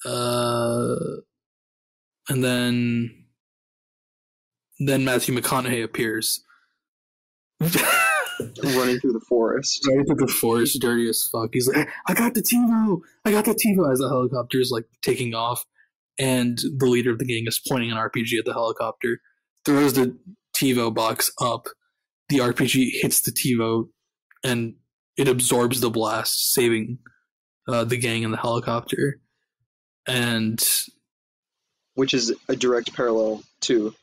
[0.06, 0.96] Uh,
[2.30, 3.26] and then
[4.80, 6.44] then Matthew McConaughey appears.
[8.64, 9.88] running through the forest.
[9.88, 11.50] Right through the forest, dirty as fuck.
[11.54, 13.02] He's like, I got the TiVo!
[13.26, 13.92] I got the TiVo!
[13.92, 15.66] As the helicopter is like taking off,
[16.18, 19.20] and the leader of the gang is pointing an RPG at the helicopter,
[19.66, 20.18] throws the
[20.56, 21.68] TiVo box up.
[22.32, 23.90] The RPG hits the TiVo,
[24.42, 24.76] and
[25.18, 27.00] it absorbs the blast, saving
[27.68, 29.20] uh, the gang in the helicopter.
[30.08, 30.66] And
[31.96, 33.94] which is a direct parallel to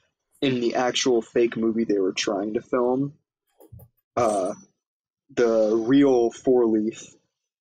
[0.43, 3.15] in the actual fake movie they were trying to film.
[4.15, 4.53] Uh,
[5.35, 7.03] the real Four Leaf,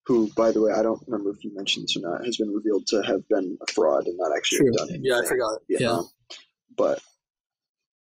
[0.07, 2.53] who, by the way, I don't remember if you mentioned this or not, has been
[2.53, 4.73] revealed to have been a fraud and not actually True.
[4.73, 5.05] done anything.
[5.05, 5.61] yeah, I forgot.
[5.69, 6.09] Yeah, know?
[6.77, 7.01] But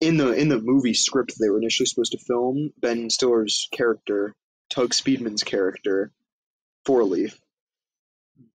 [0.01, 4.35] in the in the movie script they were initially supposed to film, Ben Stiller's character,
[4.71, 6.13] Tug Speedman's character,
[6.85, 7.39] Four Leaf,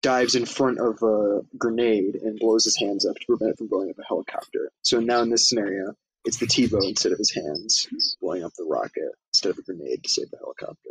[0.02, 3.68] dives in front of a grenade and blows his hands up to prevent it from
[3.68, 4.72] blowing up a helicopter.
[4.82, 5.94] So now in this scenario,
[6.26, 7.88] it's the TiVo instead of his hands
[8.22, 10.90] blowing up the rocket instead of a grenade to save the helicopter.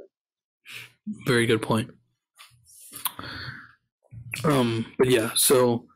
[1.26, 1.90] very good point.
[4.44, 5.86] Um, but yeah, so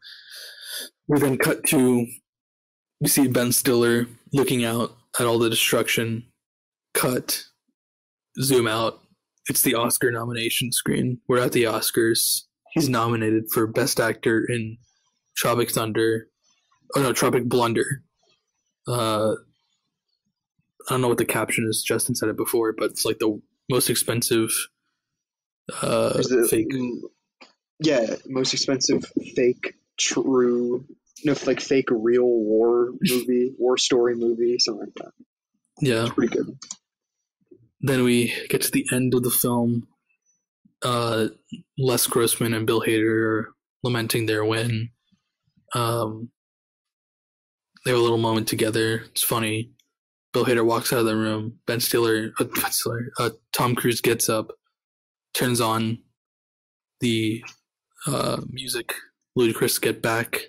[1.08, 2.06] we then cut to
[3.00, 6.24] we see Ben Stiller looking out at all the destruction.
[6.94, 7.44] Cut,
[8.40, 9.00] zoom out.
[9.48, 11.20] It's the Oscar nomination screen.
[11.28, 12.42] We're at the Oscars.
[12.72, 14.78] He's nominated for Best Actor in
[15.36, 16.28] Tropic Thunder.
[16.94, 18.02] Oh no, Tropic Blunder.
[18.88, 19.32] Uh,
[20.88, 21.82] I don't know what the caption is.
[21.82, 24.50] Justin said it before, but it's like the most expensive
[25.82, 26.72] uh, it- fake.
[27.80, 29.04] Yeah, most expensive
[29.34, 30.86] fake true
[31.24, 35.12] no like fake real war movie, war story movie, something like that.
[35.80, 36.08] Yeah.
[36.12, 36.58] Pretty good.
[37.80, 39.86] Then we get to the end of the film.
[40.82, 41.28] Uh,
[41.78, 44.90] Les Grossman and Bill Hader are lamenting their win.
[45.74, 46.30] Um,
[47.84, 49.04] they have a little moment together.
[49.10, 49.72] It's funny.
[50.32, 51.58] Bill Hader walks out of the room.
[51.66, 54.52] Ben Stiller, uh, Ben Stiller, uh, Tom Cruise gets up,
[55.34, 55.98] turns on
[57.00, 57.42] the
[58.06, 58.94] uh, music.
[59.38, 60.46] Ludacris get back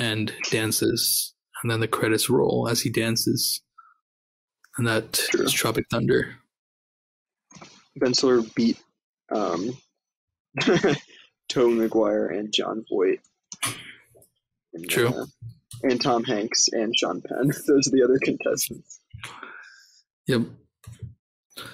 [0.00, 3.60] and dances, and then the credits roll as he dances,
[4.78, 5.44] and that True.
[5.44, 6.36] is Tropic Thunder.
[7.96, 8.78] Ben Stiller beat
[9.34, 9.70] um,
[11.48, 13.20] Tobey Maguire and Jon Voight.
[14.72, 15.08] And, True.
[15.08, 15.26] uh,
[15.82, 17.48] and Tom Hanks and Sean Penn.
[17.66, 19.00] Those are the other contestants.
[20.28, 20.42] Yep.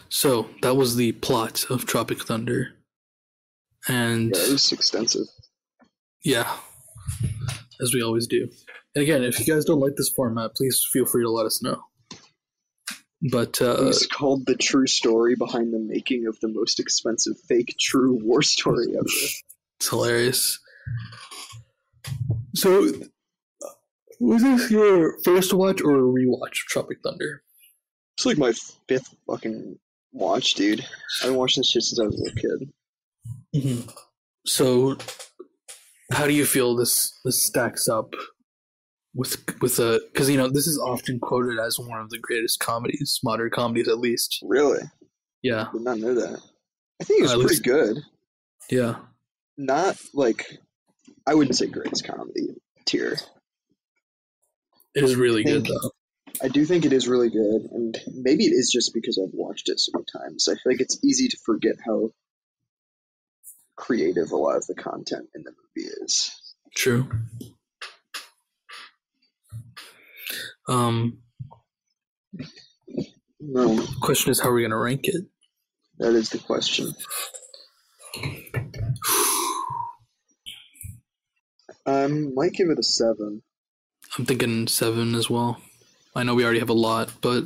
[0.08, 2.70] So that was the plot of Tropic Thunder,
[3.86, 5.26] and Yeah, it was extensive.
[6.24, 6.56] yeah,
[7.80, 8.48] as we always do.
[8.94, 11.62] And again, if you guys don't like this format, please feel free to let us
[11.62, 11.82] know.
[13.30, 17.74] But uh, it's called the true story behind the making of the most expensive fake
[17.80, 19.04] true war story ever.
[19.04, 20.60] it's hilarious.
[22.54, 22.90] So,
[24.20, 27.42] was this your first watch or a rewatch of Tropic Thunder?
[28.16, 28.52] It's like my
[28.88, 29.78] fifth fucking
[30.12, 30.84] watch, dude.
[31.22, 32.72] I've been watching this shit since I was a little kid.
[33.54, 33.90] Mm-hmm.
[34.46, 34.96] So,
[36.12, 38.14] how do you feel this this stacks up
[39.14, 42.60] with with a because you know this is often quoted as one of the greatest
[42.60, 44.38] comedies, modern comedies at least.
[44.42, 44.82] Really?
[45.42, 46.40] Yeah, Did not know that.
[47.00, 47.96] I think it was Uh, pretty least- good.
[48.70, 48.96] yeah,
[49.56, 50.58] Not like
[51.26, 52.48] I wouldn't say greatest comedy
[52.84, 53.16] tier.
[54.94, 55.90] it is really good though.
[56.42, 59.68] I do think it is really good, and maybe it is just because I've watched
[59.70, 60.48] it so many times.
[60.48, 62.10] I feel like it's easy to forget how
[63.76, 66.30] creative a lot of the content in the movie is.
[66.74, 67.08] True.
[70.68, 71.18] Um,
[73.40, 75.24] No, question is how are we gonna rank it?
[75.98, 76.92] that is the question.
[81.86, 83.42] I might give it a seven.
[84.18, 85.58] I'm thinking seven as well.
[86.14, 87.44] I know we already have a lot, but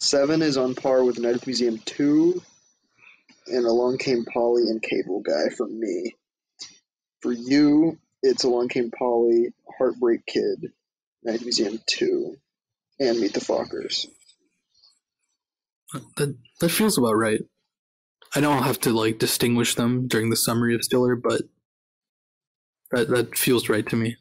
[0.00, 2.42] Seven is on par with Night at the Museum 2
[3.52, 6.16] and Along Came Polly and Cable Guy for me.
[7.20, 10.72] For you, it's Along Came Polly, Heartbreak Kid,
[11.22, 12.36] Night Museum 2,
[12.98, 14.06] and Meet the Fockers.
[16.16, 17.40] that that feels about right.
[18.34, 21.42] I know I'll have to like distinguish them during the summer of Stiller, but
[22.90, 24.16] that that feels right to me.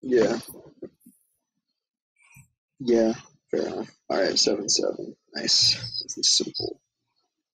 [0.00, 0.38] Yeah.
[2.78, 3.14] Yeah,
[3.50, 3.90] fair enough.
[4.10, 5.16] Alright, 7 7.
[5.34, 5.74] Nice.
[6.02, 6.80] This is simple.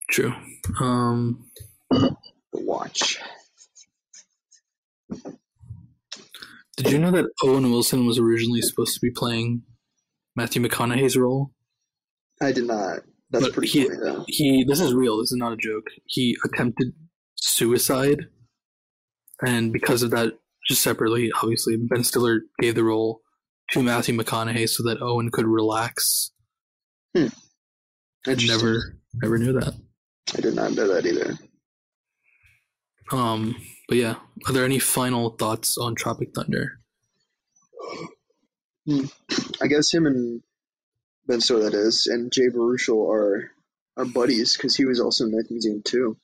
[0.09, 0.33] True.
[0.79, 1.45] Um,
[1.91, 2.15] The
[2.53, 3.19] watch.
[6.77, 9.63] did you know that Owen Wilson was originally supposed to be playing
[10.35, 11.51] Matthew McConaughey's role?
[12.41, 12.99] I did not.
[13.31, 14.25] That's But pretty he- funny, though.
[14.27, 15.17] He this is real.
[15.19, 15.85] This is not a joke.
[16.05, 16.93] He attempted
[17.35, 18.27] suicide,
[19.45, 20.37] and because of that,
[20.67, 23.21] just separately, obviously, Ben Stiller gave the role
[23.71, 26.31] to Matthew McConaughey so that Owen could relax.
[27.15, 27.27] Hmm.
[28.27, 29.73] I never never knew that.
[30.35, 31.37] I did not know that either.
[33.11, 33.55] Um,
[33.87, 34.15] but yeah,
[34.47, 36.79] are there any final thoughts on Tropic Thunder?
[39.61, 40.41] I guess him and
[41.27, 43.51] Ben Stiller, that is, and Jay Baruchel are
[43.97, 46.17] are buddies because he was also in Night Museum too,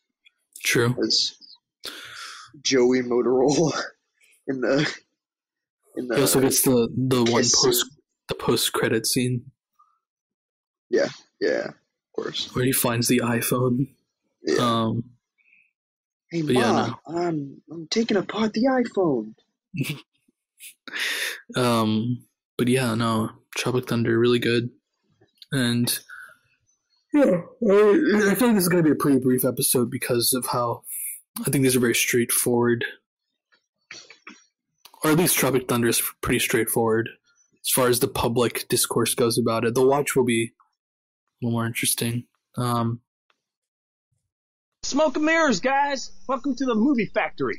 [0.64, 0.96] True.
[1.06, 1.36] as
[2.62, 3.80] Joey Motorola
[4.48, 4.94] in the
[5.96, 7.90] in the He also gets the the one post scene.
[8.28, 9.52] the post credit scene
[10.90, 11.74] yeah, of
[12.24, 12.56] course.
[12.56, 13.88] where he finds the iPhone.
[14.44, 14.58] Yeah.
[14.60, 15.04] Um,
[16.32, 19.34] hey, but yeah, mom, I'm I'm taking apart the iPhone.
[21.56, 22.26] um,
[22.58, 24.70] but yeah, no, Tropic Thunder really good,
[25.52, 26.00] and
[27.14, 30.46] yeah, I, I think this is going to be a pretty brief episode because of
[30.46, 30.84] how
[31.40, 32.86] I think these are very straightforward,
[35.04, 37.10] or at least Tropic Thunder is pretty straightforward
[37.64, 39.76] as far as the public discourse goes about it.
[39.76, 40.52] The watch will be a
[41.42, 42.26] little more interesting.
[42.58, 43.02] Um,
[44.84, 46.12] Smoke and mirrors, guys.
[46.28, 47.58] Welcome to the movie factory.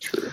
[0.00, 0.30] True.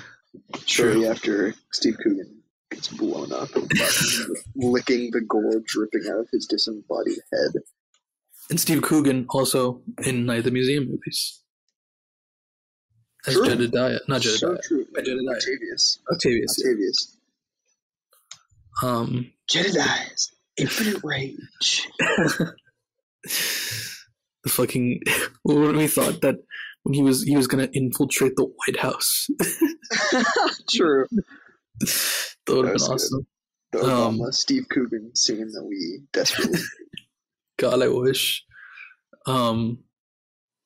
[0.66, 0.91] True.
[0.91, 2.41] Shortly after Steve Coogan
[2.72, 3.70] gets blown up and
[4.55, 7.51] licking the gore dripping out of his disembodied head.
[8.49, 11.39] and Steve Coogan also in Night at the Museum movies
[13.28, 13.45] as True.
[13.47, 14.86] Jedediah, not Jedediah, So true.
[14.95, 15.30] Jedediah.
[15.36, 15.99] Octavius.
[16.11, 16.55] Octavius.
[16.64, 16.72] yeah.
[16.72, 17.18] Octavius.
[18.82, 21.88] Um, Jedediah's infinite rage.
[21.99, 22.49] the
[24.49, 25.01] fucking
[25.43, 26.36] when we thought that
[26.84, 29.28] when he was he was gonna infiltrate the White House,
[30.70, 31.06] True.
[31.80, 31.89] that
[32.49, 32.91] would have been good.
[32.91, 33.28] awesome.
[33.72, 36.60] The Um, Obama Steve Coogan scene that we desperately.
[37.58, 38.43] God, I wish.
[39.26, 39.80] Um,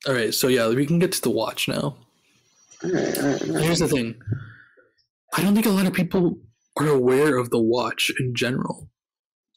[0.08, 1.98] all right, so yeah, we can get to the watch now.
[2.84, 3.64] all right, all right, all right.
[3.64, 4.20] Here's the thing:
[5.36, 6.40] I don't think a lot of people
[6.80, 8.90] are aware of the watch in general.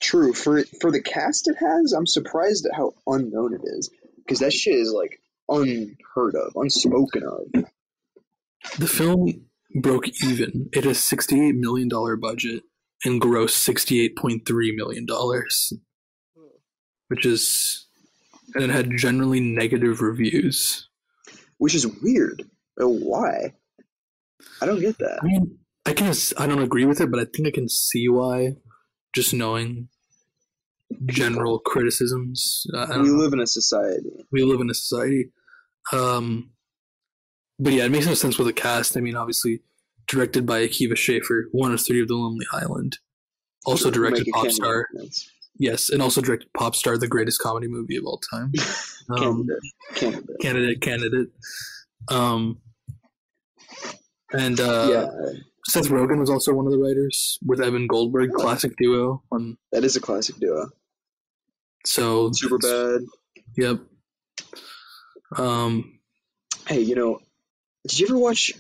[0.01, 0.33] True.
[0.33, 3.91] For for the cast it has, I'm surprised at how unknown it is.
[4.17, 7.65] Because that shit is like unheard of, unspoken of.
[8.79, 10.69] The film broke even.
[10.73, 11.89] It has $68 million
[12.21, 12.63] budget
[13.05, 15.07] and grossed $68.3 million,
[17.09, 17.87] which is.
[18.55, 20.89] And it had generally negative reviews.
[21.59, 22.43] Which is weird.
[22.81, 23.55] Uh, Why?
[24.61, 25.21] I don't get that.
[25.23, 28.09] I mean, I can I don't agree with it, but I think I can see
[28.09, 28.57] why.
[29.15, 29.89] Just knowing
[31.07, 33.15] general criticisms, I don't We know.
[33.17, 34.11] live in a society.
[34.33, 35.31] we live in a society.
[35.93, 36.51] Um,
[37.59, 38.97] but yeah, it makes no sense with the cast.
[38.97, 39.61] I mean, obviously,
[40.07, 42.99] directed by Akiva Schaffer, one of three of The Lonely Island.
[43.67, 44.85] Also directed Popstar.
[45.59, 48.53] Yes, and also directed Popstar, the greatest comedy movie of all time.
[49.11, 49.49] Um,
[49.97, 50.31] Candidate.
[50.41, 50.41] Candidate.
[50.41, 51.29] candidate, candidate.
[52.11, 52.61] Um,
[54.33, 55.33] and uh, yeah,
[55.67, 59.23] Seth Rogen was also one of the writers with Evan Goldberg, classic duo.
[59.31, 60.69] On that is a classic duo.
[61.85, 63.07] so Superbad.
[63.57, 63.81] Yep.
[65.37, 65.99] Um,
[66.67, 67.21] Hey, you know,
[67.87, 68.53] did you ever watch?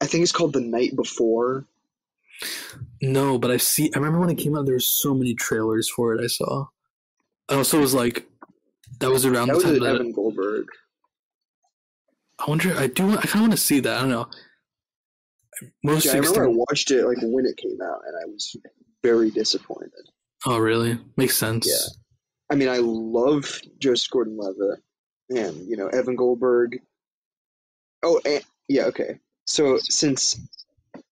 [0.00, 1.66] I think it's called The Night Before.
[3.02, 3.90] no, but I see.
[3.94, 6.22] I remember when it came out, there were so many trailers for it.
[6.22, 6.66] I saw.
[7.48, 8.26] I also was like,
[9.00, 10.66] that was around That the time with that Evan Goldberg.
[12.38, 12.76] I wonder.
[12.76, 13.10] I do.
[13.10, 13.96] I kind of want to see that.
[13.96, 14.28] I don't know.
[15.82, 18.56] Most Yeah, I remember I watched it like when it came out, and I was
[19.02, 19.92] very disappointed.
[20.46, 20.98] Oh, really?
[21.16, 21.66] Makes sense.
[21.66, 21.94] Yeah.
[22.50, 24.80] I mean, I love Joseph Gordon-Levitt
[25.30, 26.80] and you know Evan Goldberg.
[28.02, 29.18] Oh, and, yeah, okay.
[29.46, 30.38] So since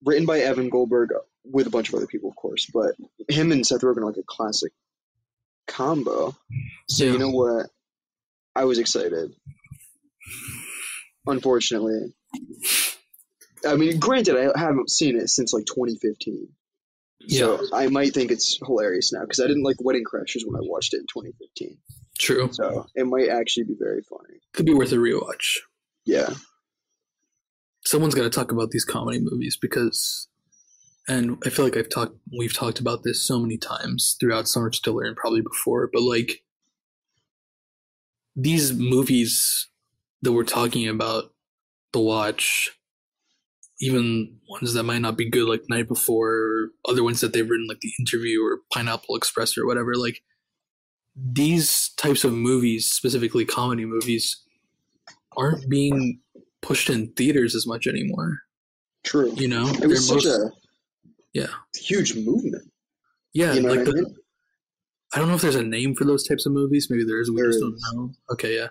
[0.05, 1.11] written by Evan Goldberg
[1.45, 2.95] with a bunch of other people, of course, but
[3.29, 4.73] him and Seth Rogen are like a classic
[5.67, 6.37] combo.
[6.89, 7.13] So Yeah.
[7.13, 7.67] you know what?
[8.55, 9.35] I was excited.
[11.27, 12.15] Unfortunately,
[13.67, 16.49] I mean, granted, I haven't seen it since like 2015.
[17.21, 17.39] Yeah.
[17.39, 20.65] So I might think it's hilarious now because I didn't like Wedding Crashers when I
[20.65, 21.79] watched it in 2015.
[22.19, 22.49] True.
[22.53, 24.41] So it might actually be very funny.
[24.53, 25.59] Could be worth a rewatch.
[26.05, 26.31] Yeah.
[27.85, 30.29] Someone's got to talk about these comedy movies because,
[31.09, 32.17] and I feel like I've talked.
[32.37, 36.43] We've talked about this so many times throughout Summer Stiller and probably before, but like
[38.35, 39.69] these movies
[40.23, 41.33] that we're talking about,
[41.93, 42.77] the watch,
[43.81, 47.67] even ones that might not be good, like Night Before, other ones that they've written,
[47.69, 50.23] like The Interview or Pineapple Express or whatever, like
[51.15, 54.43] these types of movies, specifically comedy movies,
[55.37, 56.21] aren't being
[56.63, 58.41] pushed in theaters as much anymore.
[59.05, 59.33] True.
[59.37, 60.51] You know, It was such a
[61.33, 61.47] yeah,
[61.77, 62.71] huge movement.
[63.35, 63.53] yeah.
[63.53, 64.17] you know like what I the, mean?
[65.15, 66.89] I don't know if there's a name for those types of movies.
[66.91, 67.31] Maybe there is.
[67.31, 68.11] We There just don't know.
[68.33, 68.69] Okay, yeah,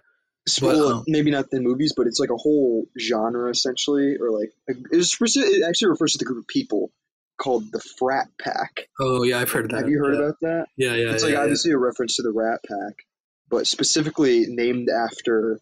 [0.61, 4.51] well, um, maybe not the movies, but it's like a whole genre essentially, or like
[4.67, 6.91] it, it actually refers to the group of people
[7.37, 8.87] called the Frat Pack.
[8.99, 9.81] Oh yeah, I've heard of that.
[9.81, 10.21] Have you heard yeah.
[10.21, 10.65] about that?
[10.77, 11.11] Yeah, yeah.
[11.13, 11.41] it's yeah, like yeah.
[11.41, 13.05] obviously a reference to the Rat Pack,
[13.49, 15.59] but specifically named after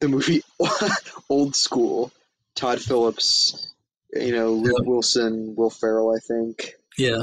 [0.00, 0.42] the movie
[1.28, 2.12] Old School.
[2.54, 3.72] Todd Phillips,
[4.12, 4.84] you know, Luke.
[4.84, 6.74] Wilson, Will Ferrell, I think.
[6.98, 7.22] Yeah.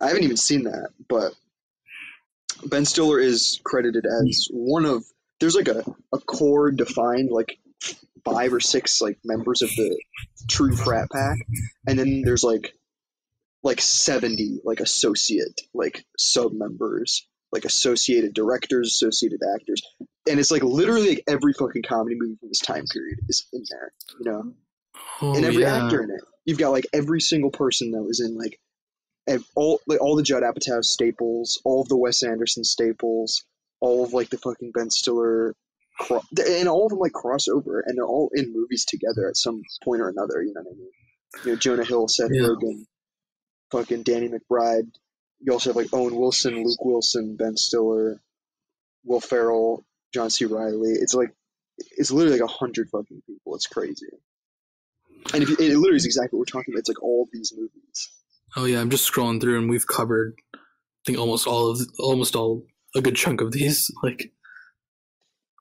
[0.00, 1.32] I haven't even seen that, but
[2.64, 5.04] Ben Stiller is credited as one of
[5.40, 7.58] there's like a, a core defined like
[8.24, 10.00] five or six like members of the
[10.48, 11.38] true frat pack,
[11.86, 12.72] and then there's like
[13.62, 19.82] like seventy like associate like sub members, like associated directors, associated actors,
[20.28, 23.64] and it's like literally like every fucking comedy movie from this time period is in
[23.70, 24.52] there, you know
[25.20, 25.84] Oh, and every yeah.
[25.84, 26.20] actor in it.
[26.44, 28.58] You've got like every single person that was in like
[29.54, 33.44] all like all the Judd Apatow staples, all of the Wes Anderson staples,
[33.80, 35.54] all of like the fucking Ben Stiller,
[35.98, 39.36] cro- and all of them like cross over, and they're all in movies together at
[39.36, 40.42] some point or another.
[40.42, 40.90] You know what I mean?
[41.44, 42.42] You know, Jonah Hill, Seth Yeah.
[42.48, 42.84] Rogen,
[43.70, 44.90] fucking Danny McBride.
[45.40, 48.20] You also have like Owen Wilson, Luke Wilson, Ben Stiller,
[49.04, 50.46] Will Ferrell, John C.
[50.46, 50.92] Reilly.
[50.92, 51.34] It's like
[51.78, 53.54] it's literally like a hundred fucking people.
[53.54, 54.06] It's crazy.
[55.34, 56.80] And if you, it literally is exactly what we're talking about.
[56.80, 58.10] It's like all these movies.
[58.56, 60.58] Oh yeah, I'm just scrolling through and we've covered I
[61.04, 62.64] think almost all of almost all
[62.96, 64.32] a good chunk of these like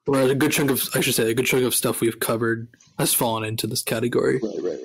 [0.07, 2.69] or a good chunk of I should say a good chunk of stuff we've covered
[2.97, 4.39] has fallen into this category.
[4.41, 4.79] Right, right,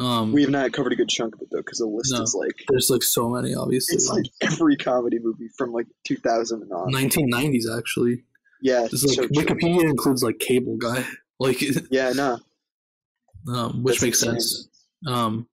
[0.00, 0.06] right.
[0.06, 2.22] Um We have not covered a good chunk of it though, because the list No.
[2.22, 3.94] is like there's like so many obviously.
[3.96, 6.92] it's like every comedy movie from like 2000 and on.
[6.92, 8.24] 1990s actually.
[8.60, 9.30] Yeah, It's like so true.
[9.44, 11.04] Wikipedia includes like Cable Guy,
[11.40, 11.60] like
[11.90, 12.38] Yeah, no,
[13.52, 14.40] um, which That's makes insane.
[14.40, 14.68] sense.
[15.06, 15.48] Um,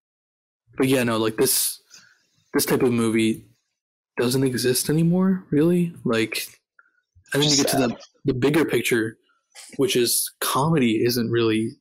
[0.77, 1.81] but yeah, no, like this
[2.53, 3.45] this type of movie
[4.19, 5.45] doesn't exist anymore.
[5.49, 6.47] Really, like,
[7.33, 9.17] and then you get to the the bigger picture,
[9.77, 11.71] which is comedy isn't really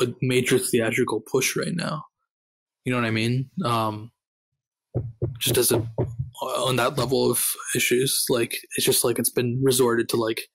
[0.00, 2.04] a major theatrical push right now.
[2.84, 3.50] You know what I mean?
[3.64, 4.10] Um,
[5.38, 5.86] just as a
[6.42, 10.48] on that level of issues, like it's just like it's been resorted to like,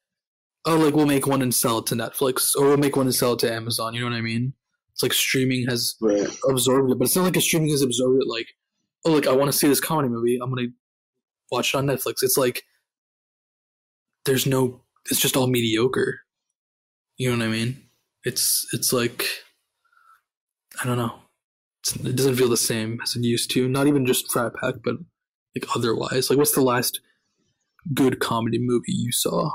[0.66, 3.16] oh, like we'll make one and sell it to Netflix, or we'll make one and
[3.16, 3.94] sell it to Amazon.
[3.94, 4.54] You know what I mean?
[4.94, 6.28] It's like streaming has right.
[6.50, 8.28] absorbed it, but it's not like a streaming has absorbed it.
[8.28, 8.48] Like,
[9.06, 10.68] oh, like I want to see this comedy movie, I'm gonna
[11.52, 12.16] watch it on Netflix.
[12.22, 12.64] It's like
[14.26, 16.20] there's no, it's just all mediocre.
[17.18, 17.84] You know what I mean?
[18.24, 19.26] It's it's like
[20.82, 21.16] I don't know.
[21.84, 23.68] It's, it doesn't feel the same as it used to.
[23.68, 24.96] Not even just Frat Pack, but
[25.56, 26.30] like otherwise.
[26.30, 27.00] Like, what's the last
[27.94, 29.52] good comedy movie you saw?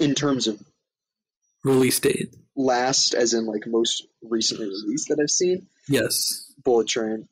[0.00, 0.60] In terms of
[1.64, 2.34] Release date?
[2.54, 6.52] last, as in like most recently released that I've seen, Yes.
[6.64, 7.28] Bullet Train.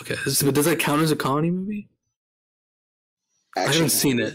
[0.00, 0.16] Okay.
[0.44, 1.88] But does that count as a comedy movie?
[3.56, 4.34] I haven't seen it.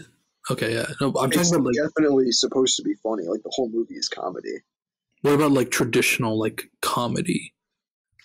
[0.50, 0.86] Okay, yeah.
[1.00, 3.24] No, I'm It's talking about like it's definitely supposed to be funny.
[3.28, 4.58] Like the whole movie is comedy.
[5.22, 7.54] what about like traditional like comedy?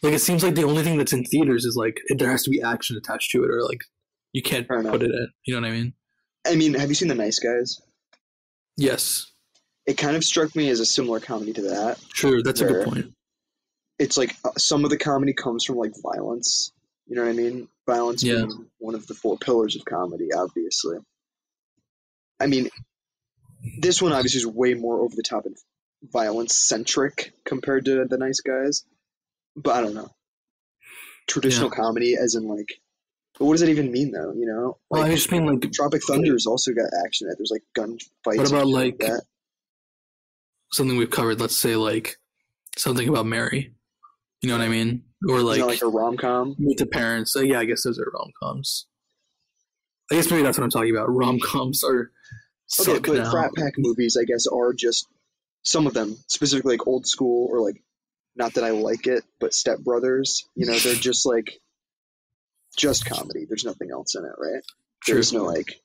[0.01, 2.43] Like it seems like the only thing that's in theaters is like it, there has
[2.43, 3.81] to be action attached to it, or like
[4.33, 4.93] you can't Fair enough.
[4.93, 5.27] put it in.
[5.45, 5.93] You know what I mean?
[6.47, 7.79] I mean, have you seen The Nice Guys?
[8.77, 9.31] Yes,
[9.85, 11.99] It kind of struck me as a similar comedy to that.
[12.13, 12.41] sure.
[12.43, 13.13] That's a good point.
[13.99, 16.71] It's like uh, some of the comedy comes from like violence.
[17.07, 17.67] You know what I mean?
[17.87, 18.45] Violence Yeah.
[18.45, 20.97] being one of the four pillars of comedy, obviously.
[22.39, 22.69] I mean,
[23.79, 25.55] this one obviously is way more over the top and
[26.03, 28.85] violence centric compared to The Nice Guys.
[29.55, 30.09] But I don't know.
[31.27, 32.79] Traditional comedy, as in like,
[33.39, 34.33] but what does that even mean though?
[34.33, 37.27] You know, Well, like I just mean like Tropic Thunder's also got action.
[37.27, 37.37] in it.
[37.39, 38.37] There's like gun fights.
[38.37, 39.23] What about, like, that.
[40.71, 41.39] something we've covered.
[41.39, 42.17] Let's say like
[42.77, 43.73] something about Mary.
[44.41, 45.03] You know what I mean?
[45.27, 46.55] Or like, like a rom com?
[46.59, 47.35] Meet the Parents.
[47.35, 48.87] Uh, yeah, I guess those are rom coms.
[50.11, 51.13] I guess maybe that's what I'm talking about.
[51.13, 52.11] Rom coms are
[52.79, 53.31] Okay, but now.
[53.31, 55.07] frat pack movies, I guess, are just
[55.63, 57.81] some of them, specifically like old school or like,
[58.35, 60.45] not that I like it, but Step Brothers.
[60.55, 61.59] You know, they're just like,
[62.75, 63.45] just comedy.
[63.47, 64.63] There's nothing else in it, right?
[65.03, 65.15] True.
[65.15, 65.81] There's no like,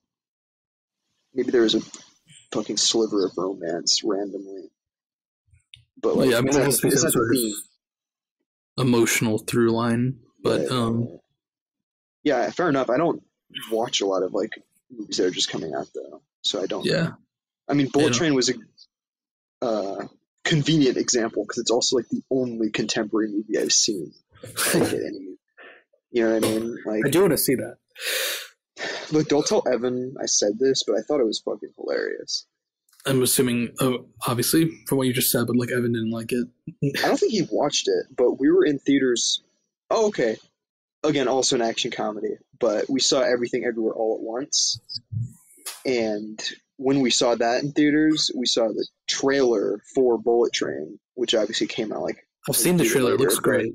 [1.35, 1.83] maybe there was a
[2.53, 4.71] fucking sliver of romance randomly,
[6.01, 7.57] but like, yeah, I mean it's there not has
[8.79, 11.09] emotional through line, but Right, um,
[12.25, 12.91] yeah, fair enough.
[12.91, 13.23] I don't
[13.71, 14.53] watch a lot of like
[14.91, 16.85] movies that are just coming out though, so I don't.
[16.85, 17.11] yeah,
[17.69, 18.19] I mean, Bullet Yeah.
[18.19, 18.55] Train was a
[19.65, 20.07] uh,
[20.45, 24.13] convenient example because it's also like the only contemporary movie I've seen.
[24.75, 25.37] Like, any,
[26.11, 26.79] you know what I mean?
[26.85, 27.77] Like, I do want to see that.
[29.13, 32.47] look, don't tell Evan I said this, but I thought it was fucking hilarious.
[33.05, 36.47] I'm assuming, oh, obviously, from what you just said, but like Evan didn't like it.
[37.03, 39.43] I don't think he watched it, but we were in theaters.
[39.91, 40.37] Oh, okay.
[41.05, 44.79] Again, also an action comedy, but we saw Everything Everywhere All at Once.
[45.85, 46.41] And
[46.77, 51.67] when we saw that in theaters, we saw the trailer for Bullet Train, which obviously
[51.67, 53.75] came out like I've seen the trailer; it later, looks great.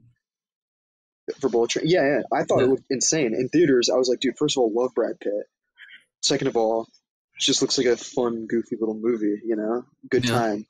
[1.41, 1.86] for Bullet Train.
[1.88, 2.21] Yeah, yeah.
[2.38, 2.65] I thought Yeah.
[2.65, 3.89] it looked insane in theaters.
[3.93, 4.38] I was like, dude.
[4.38, 5.34] First of all, love Brad Pitt.
[6.21, 6.88] Second of all, it
[7.40, 9.42] just looks like a fun, goofy little movie.
[9.46, 10.32] You know, good Yeah.
[10.32, 10.66] time.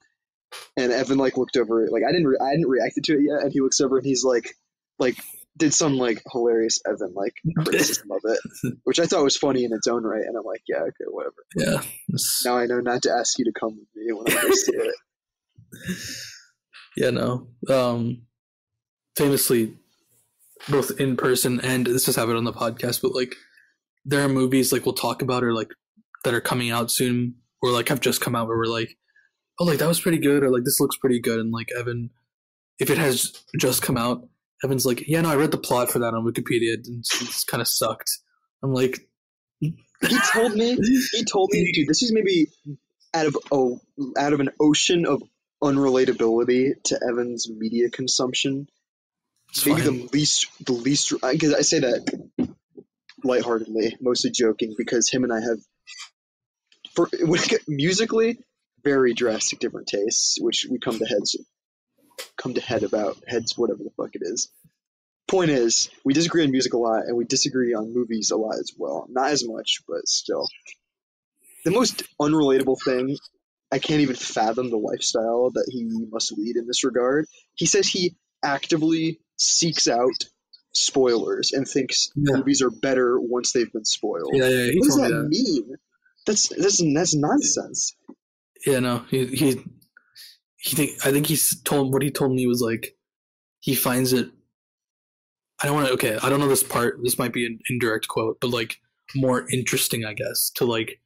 [0.77, 1.91] And Evan like looked over it.
[1.91, 3.43] Like I didn't, re- I hadn't reacted to it yet.
[3.43, 4.53] And he looks over and he's like,
[4.97, 5.17] like
[5.57, 7.33] did some like hilarious Evan like
[7.65, 10.21] criticism of it, which I thought was funny in its own right.
[10.23, 11.35] And I'm like, yeah, okay, whatever.
[11.55, 11.79] Yeah.
[12.09, 14.51] It's- Now I know not to ask you to come with me when I go
[14.53, 14.95] see it.
[16.95, 17.47] Yeah, no.
[17.69, 18.23] Um,
[19.15, 19.77] famously,
[20.67, 23.35] both in person and this has happened on the podcast, but like
[24.05, 25.69] there are movies like we'll talk about or like
[26.27, 28.97] that are coming out soon or like have just come out where we're like,
[29.59, 32.09] oh, like that was pretty good or like this looks pretty good, and like Evan,
[32.79, 34.27] if it has just come out,
[34.63, 37.61] Evan's like, yeah, no, I read the plot for that on Wikipedia and it's, kind
[37.61, 38.09] of sucked.
[38.63, 38.99] I'm like,
[39.59, 40.77] He told me
[41.11, 42.47] he told me, dude, this is maybe
[43.13, 43.79] out of oh,
[44.17, 45.23] out of an ocean of
[45.63, 48.67] unrelatability to Evan's media consumption.
[49.49, 49.85] it's maybe fine.
[49.85, 52.57] the least, the least, because I say that
[53.23, 55.57] lightheartedly, mostly joking, because him and I have,
[56.97, 58.37] for when it get- musically,
[58.83, 61.35] very drastic different tastes, which we come to heads,
[62.37, 64.49] come to head about heads, whatever the fuck it is.
[65.29, 68.55] Point is, we disagree on music a lot, and we disagree on movies a lot
[68.59, 69.07] as well.
[69.09, 70.47] Not as much, but still.
[71.65, 73.17] The most unrelatable thing,
[73.71, 77.25] I can't even fathom the lifestyle that he must lead in this regard.
[77.55, 80.29] He says he actively seeks out
[80.73, 82.37] spoilers and thinks Yeah.
[82.37, 84.29] movies are better once they've been spoiled.
[84.33, 85.29] yeah, yeah, he what does told me that that.
[85.29, 85.75] mean?
[86.27, 87.95] That's that's that's nonsense.
[88.65, 89.61] Yeah, no, he he
[90.57, 92.95] he think I think he's told what he told me was like
[93.61, 94.29] he finds it.
[95.63, 95.93] I don't want to.
[95.93, 96.99] Okay, I don't know this part.
[97.03, 98.75] This might be an indirect quote, but like
[99.15, 100.99] more interesting, I guess, to like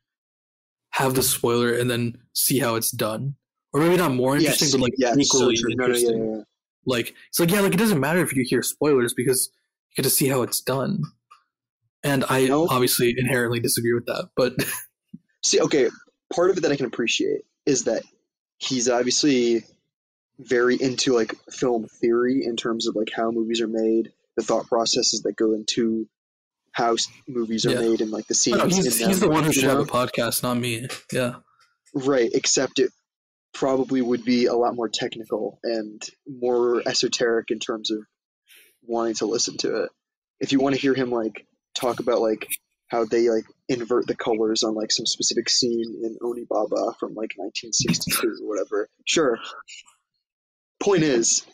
[0.90, 3.36] have the spoiler and then see how it's done,
[3.74, 5.70] or maybe not more interesting, yes, but like yes, so equally true.
[5.76, 6.34] No, no, yeah, interesting.
[6.36, 6.42] yeah.
[6.86, 9.50] Like it's like yeah, like it doesn't matter if you hear spoilers because
[9.92, 11.04] you get to see how it's done.
[12.04, 12.68] And I No.
[12.68, 14.54] obviously inherently disagree with that, but
[15.44, 15.90] See, okay,
[16.34, 18.04] part of it that I can appreciate is that
[18.58, 19.64] he's obviously
[20.40, 24.68] very into like film theory in terms of like how movies are made, the thought
[24.68, 26.08] processes that go into
[26.72, 26.96] how
[27.28, 27.82] movies are Yeah.
[27.82, 28.58] made, and like the scenes.
[28.58, 30.88] no, he's, in he's the one who should have a podcast, not me.
[31.12, 31.36] Yeah.
[31.94, 32.92] Right, except it
[33.54, 38.00] probably would be a lot more technical and more esoteric in terms of
[38.84, 39.92] wanting to listen to it.
[40.40, 42.48] If you want to hear him like talk about like
[42.88, 47.34] how they like invert the colors on like some specific scene in Onibaba from like
[47.38, 49.40] 1962 or whatever, sure.
[50.82, 51.46] Point is,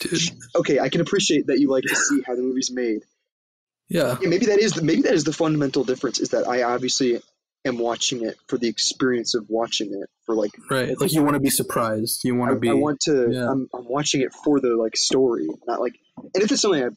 [0.00, 0.20] Dude.
[0.56, 3.02] okay, I can appreciate that you like to see how the movie's made.
[3.88, 4.16] Yeah.
[4.20, 6.18] Yeah, maybe that is the, maybe that is the fundamental difference.
[6.18, 7.20] Is that I obviously
[7.66, 10.98] am watching it for the experience of watching it for like Right.
[10.98, 12.22] Like you want to be surprised.
[12.24, 13.28] You want to be I want to.
[13.30, 13.50] yeah.
[13.50, 15.94] I'm, I'm watching it for the like story, not like.
[16.16, 16.96] And if it's something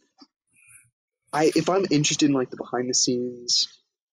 [1.34, 3.68] I, I if I'm interested in like the behind the scenes,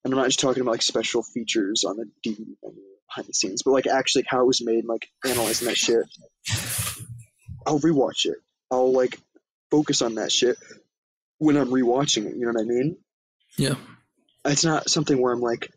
[0.05, 3.33] and I'm not just talking about like special features on the DVD menu behind the
[3.33, 6.05] scenes, but like actually how it was made, and, like analyzing that shit.
[7.67, 8.37] I'll rewatch it.
[8.71, 9.19] I'll like
[9.71, 10.57] focus on that shit
[11.39, 12.37] when I'm rewatching it.
[12.37, 12.97] You know what I mean?
[13.57, 13.75] Yeah.
[14.45, 15.73] It's not something where I'm like,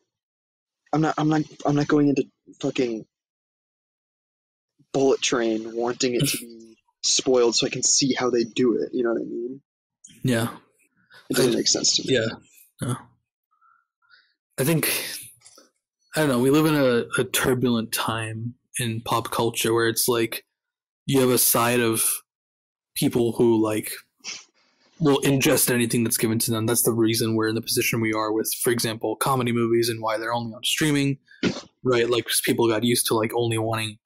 [0.91, 2.25] I'm not, I'm not, I'm not going into
[2.61, 3.05] fucking
[4.93, 8.89] Bullet Train wanting it to be spoiled so I can see how they do it.
[8.93, 9.61] You know what I mean?
[10.23, 10.49] Yeah.
[11.30, 12.15] It doesn't I- make sense to me.
[12.15, 12.25] Yeah.
[12.82, 12.95] No.
[14.60, 14.91] I think
[16.16, 20.08] I don't know, we live in a, a turbulent time in pop culture where it's
[20.08, 20.46] like
[21.05, 22.04] you have a side of
[22.96, 23.92] people who like
[25.00, 26.66] will ingest anything that's given to them.
[26.66, 30.01] That's the reason we're in the position we are with, for example, comedy movies and
[30.01, 31.20] why they're only on streaming.
[31.84, 32.09] Right?
[32.09, 33.97] Like people got used to like only wanting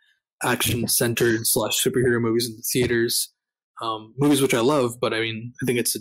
[0.44, 3.34] action centered slash superhero movies in the theaters.
[3.82, 6.00] Um, movies which I love, but I mean I think it's a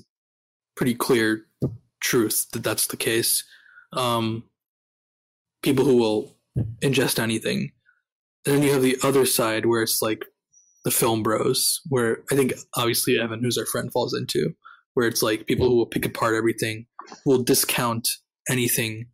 [0.74, 1.47] pretty clear
[2.01, 3.44] truth that that's the case.
[3.92, 4.44] Um,
[5.62, 6.36] people who will
[6.82, 7.72] ingest anything.
[8.46, 10.24] And then you have the other side where it's like
[10.84, 14.54] the film bros, where I think obviously Evan, who's our friend, falls into,
[14.94, 16.86] where it's like people who will pick apart everything,
[17.26, 18.08] will discount
[18.48, 19.08] anything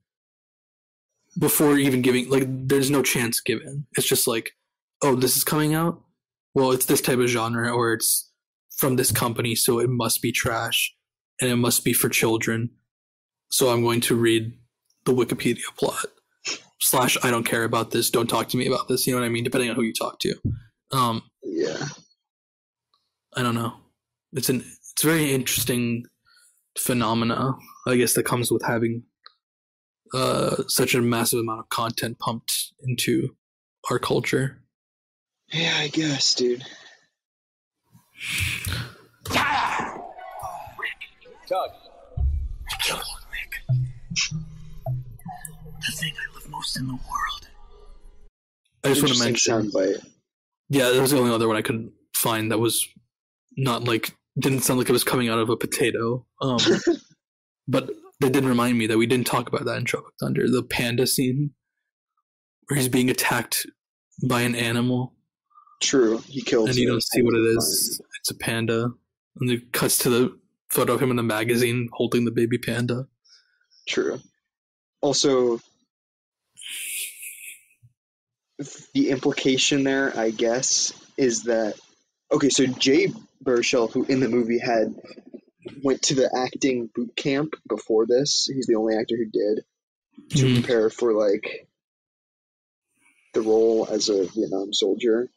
[1.39, 3.87] before even giving, like, there's no chance given.
[3.97, 4.53] It's just like,
[5.03, 6.01] oh, this is coming out?
[6.55, 8.31] Well, it's this type of genre, or it's
[8.79, 10.95] from this company, so it must be trash
[11.41, 12.71] and it must be for children.
[13.51, 14.53] So I'm going to read
[15.07, 16.07] the Wikipedia plot.
[16.81, 18.11] Slash, I don't care about this.
[18.11, 19.07] Don't talk to me about this.
[19.07, 19.45] You know what I mean?
[19.45, 20.35] Depending on who you talk to.
[20.93, 21.87] Um, Yeah.
[23.35, 23.75] I don't know.
[24.33, 26.05] It's an it's very interesting
[26.79, 27.55] phenomena,
[27.87, 29.03] I guess, that comes with having
[30.15, 33.37] uh, such a massive amount of content pumped into
[33.91, 34.63] our culture.
[35.53, 36.65] Yeah, I guess, dude.
[41.49, 41.71] Tug.
[42.81, 44.47] Kill Nick.
[45.85, 47.49] The thing I love most in the world.
[48.85, 49.71] I just want to mention.
[49.71, 50.07] soundbite.
[50.69, 52.87] Yeah, that was the only other one I could find that was
[53.57, 56.27] not like didn't sound like it was coming out of a potato.
[56.41, 56.59] Um,
[57.69, 57.91] but
[58.21, 61.07] they did remind me that we didn't talk about that in Tropic Thunder, the panda
[61.07, 61.51] scene
[62.67, 63.67] where he's being attacked
[64.27, 65.15] by an animal
[65.83, 66.71] True, he kills.
[66.71, 68.01] and you don't see what it is.
[68.21, 68.91] It's a panda,
[69.41, 70.39] and it cuts to the
[70.71, 73.07] photo of him in the magazine holding the baby panda.
[73.87, 74.21] True.
[75.07, 75.61] Also,
[78.93, 81.79] the implication there, I guess, is that
[82.33, 82.49] okay.
[82.49, 83.13] So Jay
[83.45, 84.97] Baruchel, who in the movie had
[85.85, 89.65] went to the acting boot camp before this, he's the only actor who did
[90.39, 90.55] to Mhm.
[90.55, 91.69] prepare for like
[93.33, 95.31] the role as a Vietnam soldier.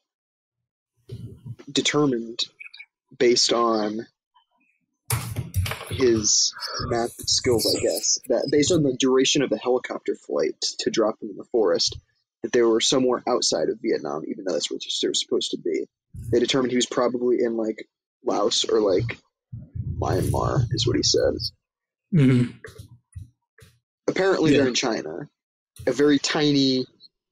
[1.72, 2.40] Determined
[3.20, 4.08] based on
[5.90, 6.54] his
[6.88, 11.22] math skills, I guess, that based on the duration of the helicopter flight to drop
[11.22, 11.98] him in the forest,
[12.44, 15.58] that they were somewhere outside of Vietnam, even though that's what they were supposed to
[15.58, 15.86] be.
[16.32, 17.88] They determined he was probably in like
[18.24, 19.18] Laos or like
[20.00, 21.34] Myanmar, is what he said.
[22.14, 22.54] Mhm.
[24.08, 24.60] Apparently, Yeah.
[24.60, 25.30] they're in China,
[25.86, 26.88] a very tiny,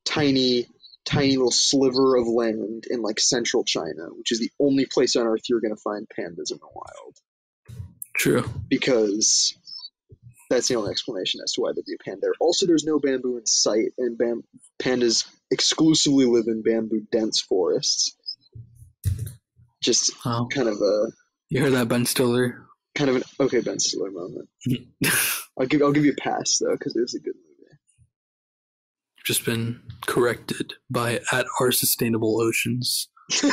[0.05, 0.67] tiny,
[1.05, 5.25] tiny little sliver of land in like central China, which is the only place on
[5.25, 7.17] Earth you're going to find pandas in the wild.
[8.17, 8.43] True.
[8.67, 9.55] because
[10.49, 12.33] that's the only explanation as to why there'd be a panda there.
[12.39, 14.43] Also, there's no bamboo in sight, and bam-
[14.81, 18.15] pandas exclusively live in bamboo dense forests.
[19.81, 20.47] Just Wow.
[20.51, 21.11] kind of a
[21.49, 22.63] You heard that, Ben Stiller?
[22.95, 24.49] kind of an okay Ben Stiller moment.
[25.59, 27.77] I'll give I'll give you a pass though because it was a good movie.
[29.25, 33.09] Just been corrected by at our sustainable oceans.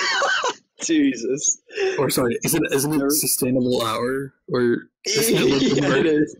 [0.82, 1.60] Jesus,
[1.98, 6.36] Or sorry, isn't isn't it sustainable hour or it yeah, it is.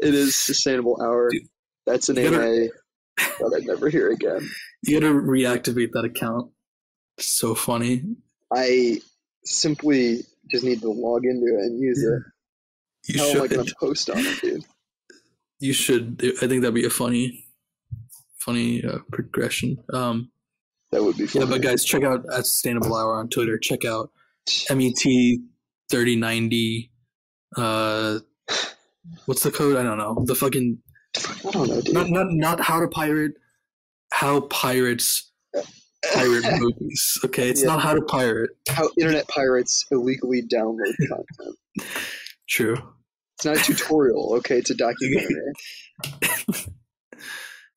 [0.00, 1.30] It is sustainable hour.
[1.30, 1.42] Dude,
[1.86, 2.70] That's a you name gotta-
[3.18, 4.48] I thought I'd never hear again.
[4.82, 6.50] You gotta reactivate that account.
[7.18, 8.02] It's so funny.
[8.52, 9.00] I
[9.44, 13.12] simply just need to log into it and use it.
[13.14, 13.50] You How am I should.
[13.56, 14.64] gonna post on it, dude?
[15.60, 16.20] You should.
[16.42, 17.46] I think that'd be a funny,
[18.38, 19.78] funny uh, progression.
[19.92, 20.31] Um,
[20.92, 21.42] That would be fun.
[21.42, 23.58] yeah, but guys, check out at Sustainable Hour on Twitter.
[23.58, 24.10] Check out
[24.70, 24.98] MET
[25.90, 26.90] thirty ninety.
[27.56, 28.18] Uh,
[29.26, 29.76] what's the code?
[29.76, 30.22] I don't know.
[30.24, 30.78] The fucking
[31.16, 31.94] I don't know, dude.
[31.94, 33.32] not not not how to pirate.
[34.12, 35.30] How pirates
[36.14, 37.18] pirate movies.
[37.24, 37.68] Okay, it's Yeah.
[37.68, 38.50] not how to pirate.
[38.68, 41.56] How internet pirates illegally download content.
[42.48, 42.76] True.
[43.36, 44.58] It's not a tutorial, okay?
[44.58, 45.52] It's a documentary.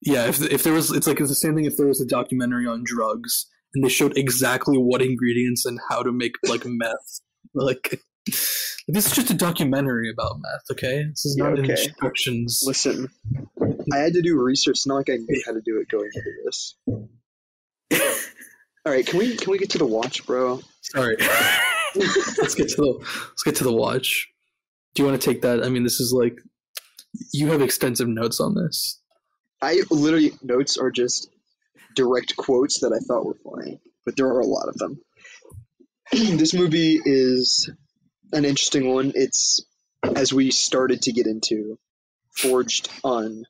[0.05, 1.65] Yeah, if if there was, it's like it's the same thing.
[1.65, 6.03] If there was a documentary on drugs and they showed exactly what ingredients and how
[6.03, 7.21] to make like meth,
[7.55, 10.63] like this is just a documentary about meth.
[10.71, 11.71] Okay, this is Yeah, not okay.
[11.71, 12.61] instructions.
[12.65, 13.09] Listen,
[13.93, 14.79] I had to do research.
[14.85, 16.75] Not like I knew how to do it going into this.
[18.85, 20.61] All right, can we can we get to the watch, bro?
[20.81, 21.15] Sorry.
[21.95, 22.99] let's get to the
[23.29, 24.27] let's get to the watch.
[24.93, 25.63] Do you want to take that?
[25.63, 26.37] I mean, this is like
[27.33, 29.01] you have extensive notes on this.
[29.61, 31.29] I literally notes are just
[31.95, 34.99] direct quotes that I thought were funny, but there are a lot of them.
[36.11, 37.69] this movie is
[38.31, 39.11] an interesting one.
[39.15, 39.65] It's
[40.03, 41.79] as we started to get into,
[42.31, 43.45] forged on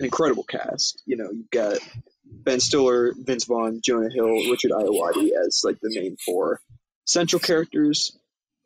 [0.00, 1.02] incredible cast.
[1.06, 1.78] You know, you've got
[2.24, 6.60] Ben Stiller, Vince Vaughn, Jonah Hill, Richard Ayoade as like the main four
[7.06, 8.16] central characters.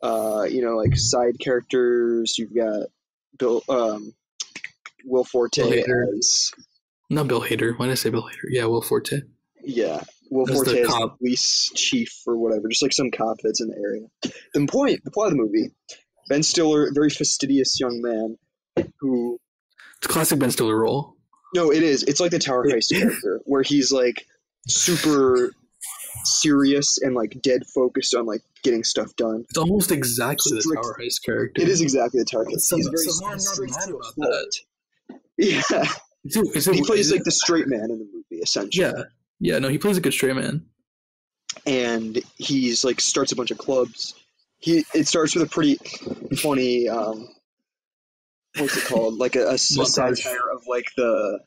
[0.03, 2.37] Uh, you know, like side characters.
[2.39, 2.89] You've got
[3.39, 4.13] Bill, um,
[5.05, 6.51] Will Forte Bill as
[7.11, 7.79] Not Bill Hader.
[7.79, 8.49] Why did I say Bill Hader?
[8.51, 9.23] Yeah, Will Forte.
[9.63, 11.19] yeah, Will Forte as the cop.
[11.19, 14.07] police chief or whatever, just like some cop that's in the area.
[14.55, 15.71] The point, the plot of the movie:
[16.29, 18.39] Ben Stiller, very fastidious young man
[18.99, 19.39] who
[19.99, 21.15] It's a classic Ben Stiller role.
[21.55, 22.03] No, it is.
[22.03, 24.27] It's like the Tower Heist character, where he's like
[24.67, 25.53] super
[26.25, 29.45] serious and like dead focused on like getting stuff done.
[29.49, 31.63] It's almost exactly the Tower Heist character.
[31.63, 32.75] It is exactly the Tower Heist.
[32.75, 33.71] He's very so not straight
[35.39, 36.01] mad to a about fault.
[36.27, 38.43] Yeah, Dude, is it, he plays is it- like the straight man in the movie,
[38.43, 38.87] essentially.
[38.87, 39.03] yeah,
[39.41, 39.59] yeah.
[39.59, 40.67] No, he plays a good straight man.
[41.67, 44.15] and he's like starts a bunch of clubs.
[44.59, 45.77] He it starts with a pretty
[46.37, 47.29] funny um,
[48.59, 49.15] what's it called?
[49.19, 49.89] Like a Montage.
[50.19, 51.41] satire of like the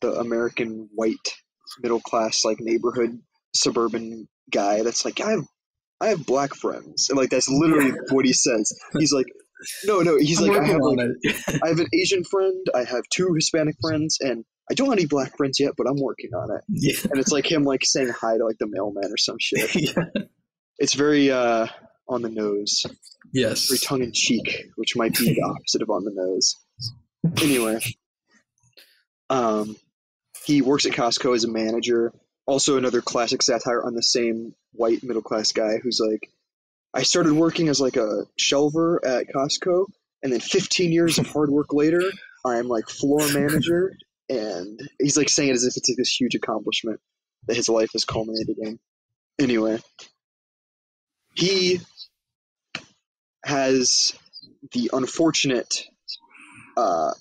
[0.00, 1.16] the American white
[1.80, 3.20] middle class like neighborhood
[3.54, 5.44] suburban guy that's like I have
[6.00, 8.72] I have black friends and like that's literally what he says.
[8.98, 9.26] He's like
[9.84, 11.08] no no he's I'm like I have like.
[11.64, 15.06] I have an Asian friend, I have two Hispanic friends, and I don't have any
[15.06, 16.62] black friends yet, but I'm working on it.
[16.68, 17.10] yeah.
[17.10, 20.04] And it's like him like saying hi to like the mailman or some shit yeah.
[20.78, 21.66] it's very uh
[22.08, 22.86] on the nose
[23.32, 23.68] Yes.
[23.68, 26.56] very tongue in cheek, which might be the opposite of on the nose.
[27.42, 27.80] Anyway,
[29.30, 29.76] um,
[30.44, 32.12] he works at Costco as a manager.
[32.46, 36.30] Also, another classic satire on the same white middle class guy who's like,
[36.94, 39.86] I started working as like a shelver at Costco,
[40.22, 42.02] and then 15 years of hard work later,
[42.44, 43.92] I'm like floor manager,
[44.28, 47.00] and he's like saying it as if it's like this huge accomplishment
[47.46, 48.78] that his life has culminated in.
[49.38, 49.78] Anyway,
[51.34, 51.80] he
[53.44, 54.14] has
[54.72, 55.84] the unfortunate
[56.76, 57.12] uh,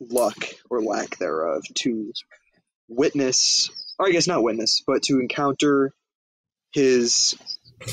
[0.00, 0.36] luck
[0.68, 2.12] or lack thereof to
[2.88, 5.92] witness, or I guess not witness, but to encounter
[6.72, 7.34] his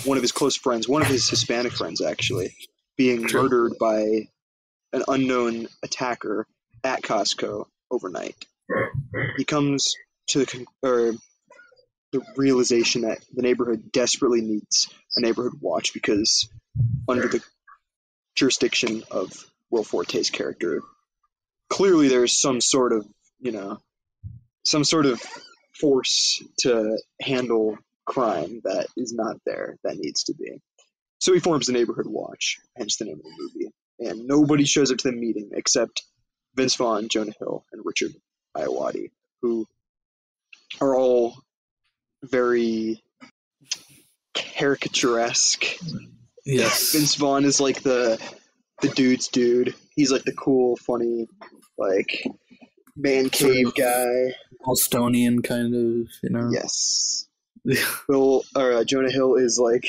[0.06, 2.56] one of his close friends, one of his Hispanic friends actually,
[2.98, 3.44] being True.
[3.44, 4.28] murdered by
[4.94, 6.46] an unknown attacker
[6.84, 8.36] at Costco overnight.
[9.38, 9.94] He comes
[10.28, 11.14] to the con- or
[12.12, 16.48] the realization that the neighborhood desperately needs a neighborhood watch because
[17.08, 17.42] under the
[18.36, 19.34] jurisdiction of
[19.70, 20.82] Will Forte's character,
[21.70, 23.06] clearly there's some sort of
[23.40, 23.80] you know
[24.64, 25.22] some sort of
[25.74, 30.62] force to handle crime that is not there that needs to be.
[31.20, 33.72] So he forms the neighborhood watch, hence the name of the movie.
[34.00, 36.04] And nobody shows up to the meeting except
[36.56, 38.14] Vince Vaughn, Jonah Hill, and Richard
[38.58, 39.12] Ayoade,
[39.42, 39.66] who
[40.82, 41.36] are all
[42.24, 43.02] very
[44.36, 45.78] caricaturesque.
[46.46, 46.92] Yes.
[46.92, 48.20] Vince Vaughn is like the
[48.82, 49.74] the dude's dude.
[49.96, 51.28] He's like the cool, funny,
[51.78, 52.24] like
[52.96, 54.34] man cave guy.
[54.64, 56.50] Bostonian kind of, you know.
[56.52, 57.28] Yes.
[58.08, 59.86] Bill or uh, Jonah Hill is like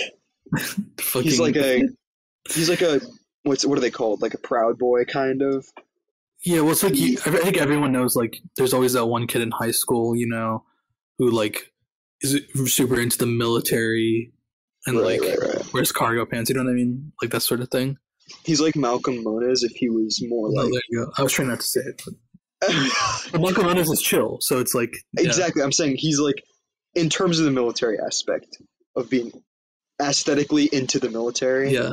[1.01, 1.82] Fucking, he's like a
[2.52, 3.01] he's like a
[3.42, 5.66] what's what are they called like a proud boy kind of
[6.44, 8.14] Yeah, well, it's like you, I think everyone knows.
[8.14, 10.62] Like, there's always that one kid in high school, you know,
[11.18, 11.72] who like
[12.20, 14.32] is super into the military
[14.86, 15.72] and Right, like right, right.
[15.72, 16.51] wears cargo pants.
[16.51, 17.12] You know what I mean?
[17.22, 17.96] Like that sort of thing.
[18.44, 21.12] he's like Malcolm Moniz if he was more Oh, like there you go.
[21.16, 22.14] I was trying not to say it, but,
[23.32, 25.24] but Michael Moniz is chill, so it's like yeah.
[25.26, 26.42] exactly I'm saying he's like
[26.94, 28.58] in terms of the military aspect
[28.96, 29.32] of being
[30.00, 31.90] aesthetically into the military Yeah.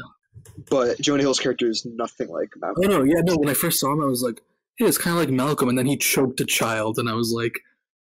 [0.69, 3.35] but Jonah Hill's character is nothing like Malcolm Oh no, yeah, no.
[3.37, 4.41] When I first saw him, I was like,
[4.77, 7.31] "Hey, it's kind of like Malcolm," and then he choked a child, and I was
[7.35, 7.59] like,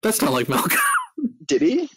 [0.01, 0.79] "That's not like Malcolm."
[1.45, 1.89] did he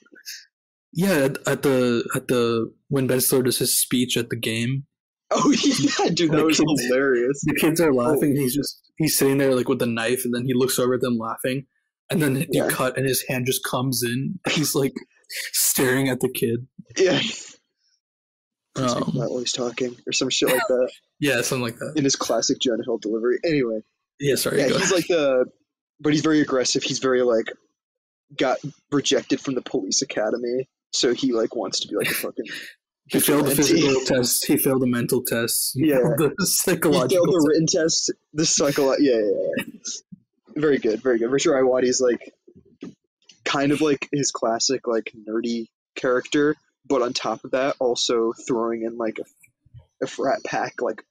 [0.93, 4.85] yeah, at, at the at the when Ben Stiller does his speech at the game,
[5.31, 6.85] oh yeah dude that was Kids.
[6.87, 8.31] hilarious the kids are laughing.
[8.31, 10.95] and He's just he's sitting there like with the knife, and then he looks over
[10.95, 11.67] at them laughing,
[12.11, 12.65] and then Yeah.
[12.65, 14.39] you cut, and his hand just comes in.
[14.51, 14.95] He's like
[15.53, 16.67] staring at the kid.
[16.97, 17.21] yeah
[18.77, 20.91] Um, while he's talking or some shit like that
[21.21, 21.95] yeah, something like that.
[21.97, 23.81] in his classic Jonah Hill delivery anyway
[24.21, 24.59] Yeah, sorry.
[24.61, 25.47] yeah, he's like the,
[26.01, 26.85] but he's very aggressive.
[26.85, 27.47] He's very like,
[28.37, 28.59] got
[28.93, 32.45] rejected from the police academy, so he like wants to be like a fucking.
[33.07, 34.47] he failed the physical test.
[34.47, 35.73] He failed the mental test.
[35.75, 35.97] he Yeah.
[36.17, 36.31] the
[36.67, 38.13] He failed the written test.
[38.35, 38.93] The psycho.
[38.99, 39.21] Yeah, yeah,
[39.57, 39.65] yeah.
[40.59, 41.31] Very good, very good.
[41.31, 42.33] Richard Ayoade's like,
[43.45, 46.57] kind of like his classic like nerdy character,
[46.87, 51.03] but on top of that, also throwing in like a, a frat pack like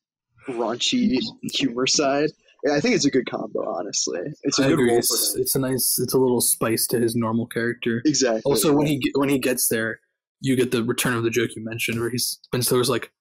[0.48, 1.18] raunchy
[1.54, 2.30] humor side.
[2.66, 3.70] Yeah, I think it's a good combo.
[3.70, 4.96] Honestly, it's a I good agree.
[4.96, 6.00] It's, it's a nice.
[6.00, 8.02] It's a little spice to his normal character.
[8.06, 8.42] Exactly.
[8.46, 10.00] Also, when he when he gets there,
[10.42, 13.12] you get the return of the joke you mentioned, where he's Ben Stiller's like,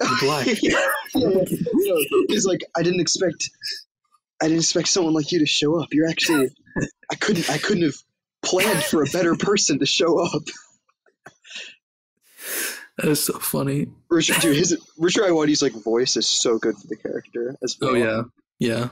[0.00, 0.80] "You're black." yeah,
[1.14, 1.94] yeah, yeah.
[2.28, 3.50] He's like, I didn't expect,
[4.40, 5.88] I didn't expect someone like you to show up.
[5.92, 6.50] You're actually,
[7.10, 7.96] I couldn't, I couldn't have
[8.42, 10.42] planned for a better person to show up.
[12.98, 13.88] that is so funny.
[14.08, 17.90] Richard, dude, his Richard Ayoade's like voice is so good for the character as well.
[17.90, 18.22] Oh yeah,
[18.58, 18.88] yeah.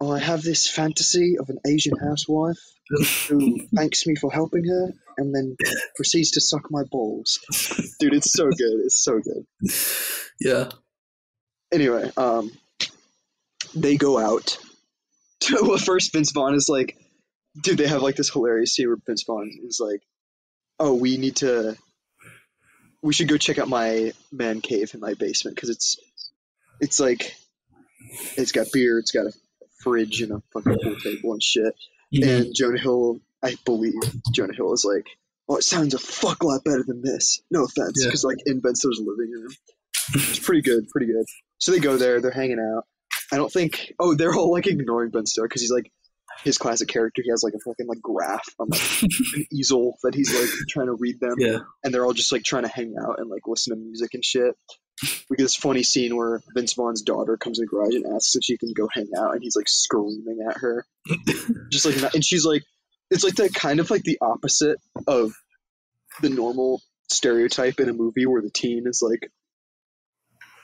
[0.00, 2.58] Oh, I have this fantasy of an Asian housewife
[3.28, 5.56] who thanks me for helping her and then
[5.96, 7.40] proceeds to suck my balls.
[7.98, 8.80] Dude, it's so good.
[8.84, 9.44] It's so good.
[10.40, 10.70] Yeah.
[11.72, 12.52] anyway, um,
[13.74, 14.58] they go out.
[15.62, 16.96] well, first Vince Vaughn is like,
[17.62, 20.00] dude, they have like this hilarious scene where Vince Vaughn is like,
[20.78, 21.76] oh, we need to,
[23.02, 25.96] we should go check out my man cave in my basement because it's,
[26.80, 27.34] it's like,
[28.36, 29.32] it's got beer, it's got a
[29.82, 31.74] fridge and a fucking pool table and shit.
[32.14, 32.26] Mhm.
[32.26, 33.94] And Jonah Hill, I believe
[34.32, 35.06] Jonah Hill is like,
[35.48, 37.40] oh, it sounds a fuck lot better than this.
[37.50, 38.08] No offense, Yeah.
[38.08, 39.50] because like in Stiller's living room,
[40.14, 41.24] it's pretty good, pretty good.
[41.58, 42.84] So they go there, they're hanging out.
[43.32, 43.92] I don't think.
[43.98, 45.90] Oh, they're all like ignoring Ben Stiller because he's like
[46.44, 47.22] his classic character.
[47.24, 50.86] He has like a fucking like graph on like an easel that he's like trying
[50.86, 51.58] to read them, yeah.
[51.84, 54.24] and they're all just like trying to hang out and like listen to music and
[54.24, 54.54] shit.
[55.30, 58.34] We get this funny scene where Vince Vaughn's daughter comes in the garage and asks
[58.34, 60.84] if she can go hang out, and he's like screaming at her,
[61.70, 62.62] just like, not- and she's like,
[63.10, 65.32] it's like the kind of like the opposite of
[66.20, 69.30] the normal stereotype in a movie where the teen is like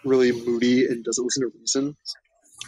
[0.04, 1.96] really moody and doesn't listen to reason.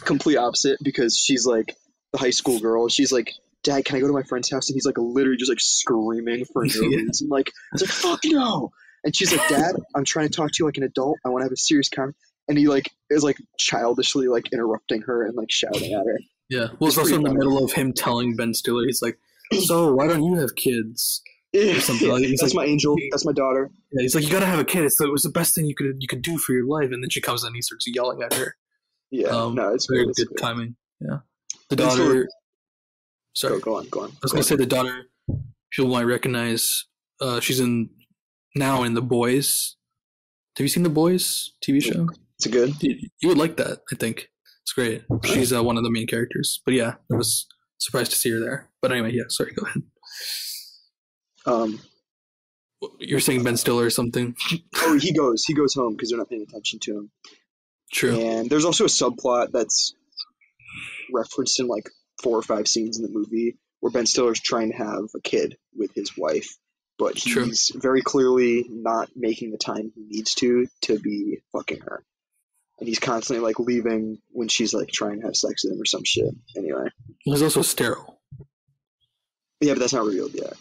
[0.03, 1.75] Complete opposite because she's like
[2.13, 2.87] the high school girl.
[2.89, 3.33] She's like,
[3.63, 4.69] Dad, can I go to my friend's house?
[4.69, 6.97] And he's like literally just like screaming for no Yeah.
[6.97, 7.27] reason.
[7.29, 8.71] Like, it's like, fuck no.
[9.03, 11.17] And she's like, Dad, I'm trying to talk to you like an adult.
[11.25, 12.15] I want to have a serious conversation.
[12.49, 16.19] And he like is like childishly like interrupting her and like shouting at her.
[16.49, 16.67] Yeah.
[16.79, 17.39] Well, it's It's also in the funny.
[17.39, 19.17] middle of him telling Ben Stiller, he's like,
[19.65, 21.21] "So why don't you have kids?"
[21.53, 22.95] Yeah, something like- he's that's like- my angel.
[23.11, 23.69] That's my daughter.
[23.93, 24.83] Yeah, he's like, "You gotta have a kid.
[24.83, 26.91] It's the, it was the best thing you could you could do for your life."
[26.91, 28.55] And then she comes in, and he starts yelling at her.
[29.11, 30.09] Yeah, Um, no, it's Very good.
[30.11, 30.75] It's good timing.
[30.99, 31.19] Yeah.
[31.69, 32.23] The Stiller- daughter.
[32.23, 32.29] Go,
[33.33, 34.09] Sorry, go on, go on.
[34.11, 35.03] I was gonna say the daughter.
[35.71, 36.85] People might recognize.
[37.21, 37.89] Uh, she's in
[38.55, 39.75] now in the Boys.
[40.57, 42.07] Have you seen the Boys TV show?
[42.35, 42.73] It's a good.
[42.81, 43.79] You, you would like that.
[43.93, 44.29] I think
[44.63, 45.03] it's great.
[45.25, 46.61] She's uh, one of the main characters.
[46.65, 47.45] But yeah, I was
[47.77, 48.69] surprised to see her there.
[48.81, 49.23] But anyway, yeah.
[49.29, 49.83] Sorry, go ahead.
[51.45, 51.79] Um,
[52.99, 54.35] You're saying Ben Stiller or something?
[54.77, 55.43] oh, he goes.
[55.45, 57.11] He goes home because they're not paying attention to him.
[57.91, 58.19] True.
[58.19, 59.93] And there's also a subplot that's
[61.11, 61.89] referenced in like
[62.21, 65.55] four or five scenes in the movie where Ben Stiller's trying to have a kid
[65.75, 66.49] with his wife,
[66.97, 67.45] but True.
[67.45, 72.03] he's very clearly not making the time he needs to to be fucking her.
[72.79, 75.85] And he's constantly like leaving when she's like trying to have sex with him or
[75.85, 76.29] some shit.
[76.55, 76.89] Anyway.
[77.19, 78.19] He's also sterile.
[79.61, 80.53] Yeah, but that's not revealed yet.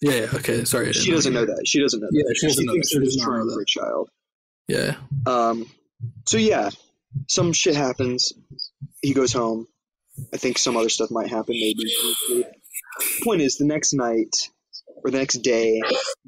[0.00, 0.12] Yeah.
[0.12, 0.26] Yeah.
[0.34, 0.64] Okay.
[0.64, 0.92] Sorry.
[0.92, 1.62] She doesn't know that.
[1.66, 2.36] She doesn't know Yeah, that.
[2.36, 2.92] she doesn't know thinks that.
[2.92, 4.10] She they're does just not know trying for a child.
[4.68, 4.96] Yeah.
[5.26, 5.70] Um,
[6.26, 6.70] so yeah,
[7.28, 8.32] some shit happens.
[9.02, 9.66] He goes home.
[10.32, 11.54] I think some other stuff might happen.
[11.54, 11.92] Maybe.
[13.22, 14.48] Point is, the next night
[15.04, 15.82] or the next day,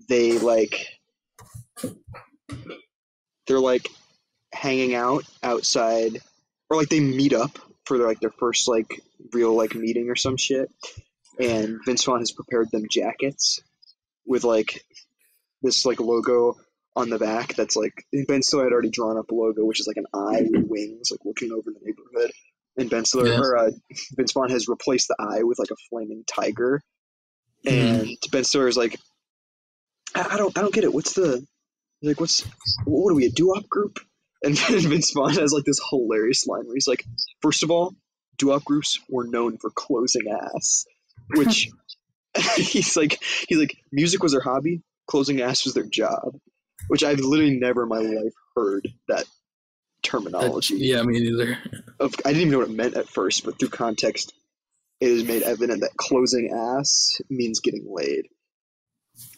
[0.08, 0.86] they like
[3.46, 3.88] they're like
[4.52, 6.20] hanging out outside,
[6.68, 9.00] or like they meet up for their, like their first like
[9.32, 10.68] real like meeting or some shit.
[11.38, 13.60] And Vince Vaughn has prepared them jackets
[14.26, 14.82] with like
[15.62, 16.56] this like logo
[16.96, 19.86] on the back that's like Ben Stiller had already drawn up a logo, which is
[19.86, 22.32] like an eye with wings, like looking over the neighborhood.
[22.78, 23.38] And Ben Stiller Yeah.
[23.38, 23.70] or uh,
[24.16, 26.82] Vince Vaughn has replaced the eye with like a flaming tiger.
[27.66, 28.98] And Ben Stiller is like,
[30.14, 30.92] I, I don't, I don't get it.
[30.92, 31.46] What's the
[32.02, 32.20] like?
[32.20, 32.44] What's
[32.84, 33.98] what are we a doo-wop group?
[34.42, 37.04] And Vince Vaughn has like this hilarious line where he's like,
[37.40, 37.94] first of all,
[38.38, 40.84] doo-wop groups were known for closing ass,
[41.34, 41.70] which
[42.56, 43.18] he's like,
[43.48, 46.36] he's like, music was their hobby, closing ass was their job
[46.88, 49.24] which I've literally never in my life heard that
[50.02, 50.74] terminology.
[50.74, 51.02] Uh, yeah.
[51.02, 51.58] Me neither.
[52.00, 54.32] Of, I didn't even know what it meant at first, but through context,
[55.00, 58.28] it is made evident that closing ass means getting laid.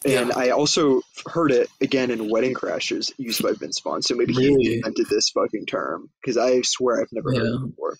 [0.05, 0.33] And Yeah.
[0.35, 4.01] I also heard it again in Wedding Crashers, used by Vince Vaughn.
[4.01, 7.55] So maybe he invented this fucking term because I swear I've never heard Yeah.
[7.55, 7.97] it before.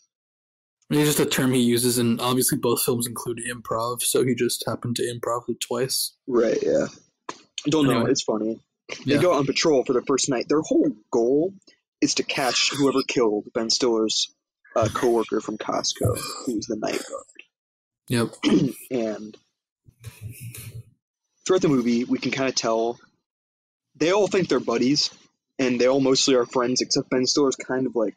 [0.91, 4.63] It's just a term he uses, and obviously both films include improv, so he just
[4.65, 6.15] happened to improv it twice.
[6.27, 6.57] Right?
[6.63, 6.88] Yeah.
[7.65, 8.05] Don't know.
[8.07, 8.59] It's funny.
[9.06, 9.18] Yeah.
[9.18, 10.45] They go on patrol for the first night.
[10.48, 11.53] Their whole goal
[12.02, 14.34] is to catch whoever killed Ben Stiller's
[14.76, 17.26] uh, coworker from Costco, who was the night guard.
[18.10, 18.74] Yep.
[18.91, 19.38] And
[21.45, 22.99] throughout the movie, we can kind of tell
[23.95, 25.11] they all think they're buddies,
[25.57, 28.16] and they all mostly are friends, except Ben Stiller's kind of like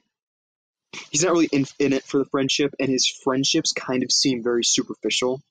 [1.11, 4.43] he's not really in, in it for the friendship, and his friendships kind of seem
[4.43, 5.43] very superficial.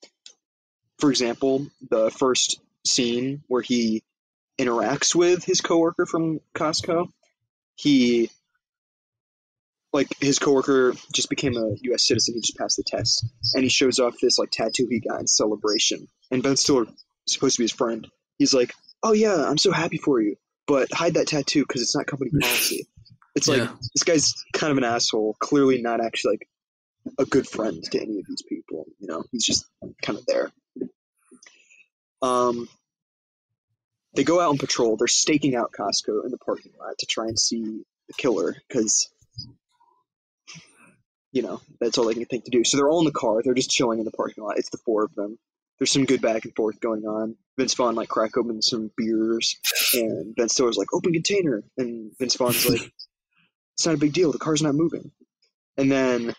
[0.99, 4.03] For example, the first scene where he
[4.61, 7.07] interacts with his coworker from Costco,
[7.75, 8.29] he
[9.93, 12.07] like his coworker just became a U.S.
[12.07, 12.35] citizen.
[12.35, 15.27] He just passed the test, and he shows off this like tattoo he got in
[15.27, 16.07] celebration.
[16.29, 16.85] And Ben Stiller,
[17.25, 18.07] supposed to be his friend,
[18.37, 18.73] he's like,
[19.03, 22.31] "Oh yeah, I'm so happy for you, but hide that tattoo because it's not company
[22.41, 22.87] policy."
[23.35, 25.35] It's like this guy's kind of an asshole.
[25.39, 26.47] Clearly, not actually like
[27.17, 28.85] a good friend to any of these people.
[28.99, 29.65] You know, he's just
[30.01, 30.51] kind of there.
[32.21, 32.69] Um,
[34.13, 34.97] they go out on patrol.
[34.97, 39.09] They're staking out Costco in the parking lot to try and see the killer because
[41.31, 42.63] you know that's all they can think to do.
[42.63, 43.41] So they're all in the car.
[43.43, 44.57] They're just chilling in the parking lot.
[44.57, 45.37] It's the four of them.
[45.79, 47.35] There's some good back and forth going on.
[47.57, 49.57] Vince Vaughn like crack open some beers,
[49.93, 52.81] and Ben Stiller's like open container, and Vince Vaughn's like,
[53.75, 54.31] it's not a big deal.
[54.31, 55.11] The car's not moving.
[55.77, 56.35] And then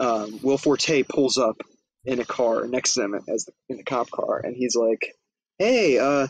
[0.00, 1.60] um, Will Forte pulls up
[2.04, 5.14] in a car next to them as the, in the cop car, and he's like,
[5.58, 6.28] "Hey, uh,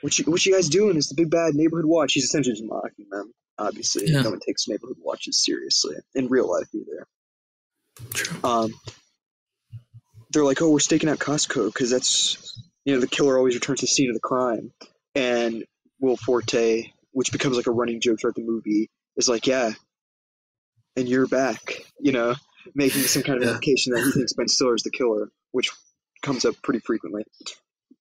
[0.00, 0.96] what you what you guys doing?
[0.96, 3.32] Is the big bad neighborhood watch?" He's essentially just mocking them.
[3.58, 4.22] Obviously, Yeah.
[4.22, 7.06] no one takes neighborhood watches seriously in real life either.
[8.12, 8.38] True.
[8.44, 8.74] Um,
[10.30, 13.80] they're like, "Oh, we're staking out Costco because that's you know the killer always returns
[13.80, 14.72] to the scene of the crime."
[15.14, 15.64] And
[16.00, 19.72] Will Forte, which becomes like a running joke throughout the movie, is like, "Yeah,
[20.96, 22.34] and you're back," you know,
[22.74, 23.50] making some kind of Yeah.
[23.54, 25.70] implication that he thinks Ben Stiller is the killer, which
[26.22, 27.24] comes up pretty frequently.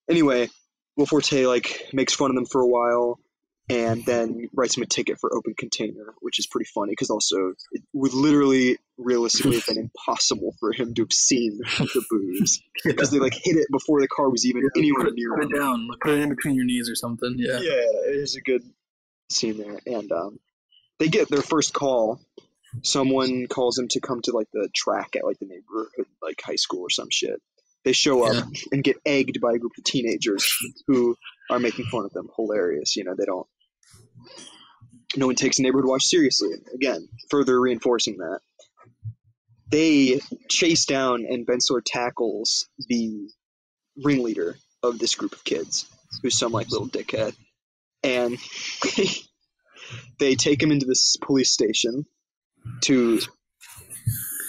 [0.09, 0.49] Anyway,
[0.97, 3.19] Will Forte like makes fun of them for a while.
[3.67, 7.53] and then writes him a ticket for open container, which is pretty funny because also
[7.71, 13.09] it would literally, realistically, have been impossible for him to have seen the booze because
[13.09, 15.89] they like hit it before the car was even anywhere put, near put it down.
[15.99, 17.35] Put it in between your knees or something.
[17.37, 17.59] Yeah.
[17.59, 17.71] Yeah,
[18.07, 18.61] it is a good
[19.29, 20.39] scene there, and um,
[20.99, 22.21] they get their first call.
[22.83, 26.57] Someone calls them to come to like the track at like the neighborhood like high
[26.57, 27.41] school or some shit.
[27.85, 30.57] They show up and get egged by a group of teenagers
[30.87, 31.15] who
[31.51, 32.29] are making fun of them.
[32.35, 33.13] Hilarious, you know.
[33.15, 33.47] They don't.
[35.15, 36.49] No one takes neighborhood watch seriously.
[36.73, 38.39] Again, further reinforcing that.
[39.69, 43.29] They chase down and Ben Stiller tackles the
[44.03, 45.85] ringleader of this group of kids,
[46.21, 47.35] who's some like little dickhead,
[48.03, 48.37] and
[50.19, 52.05] they take him into this police station
[52.81, 53.19] to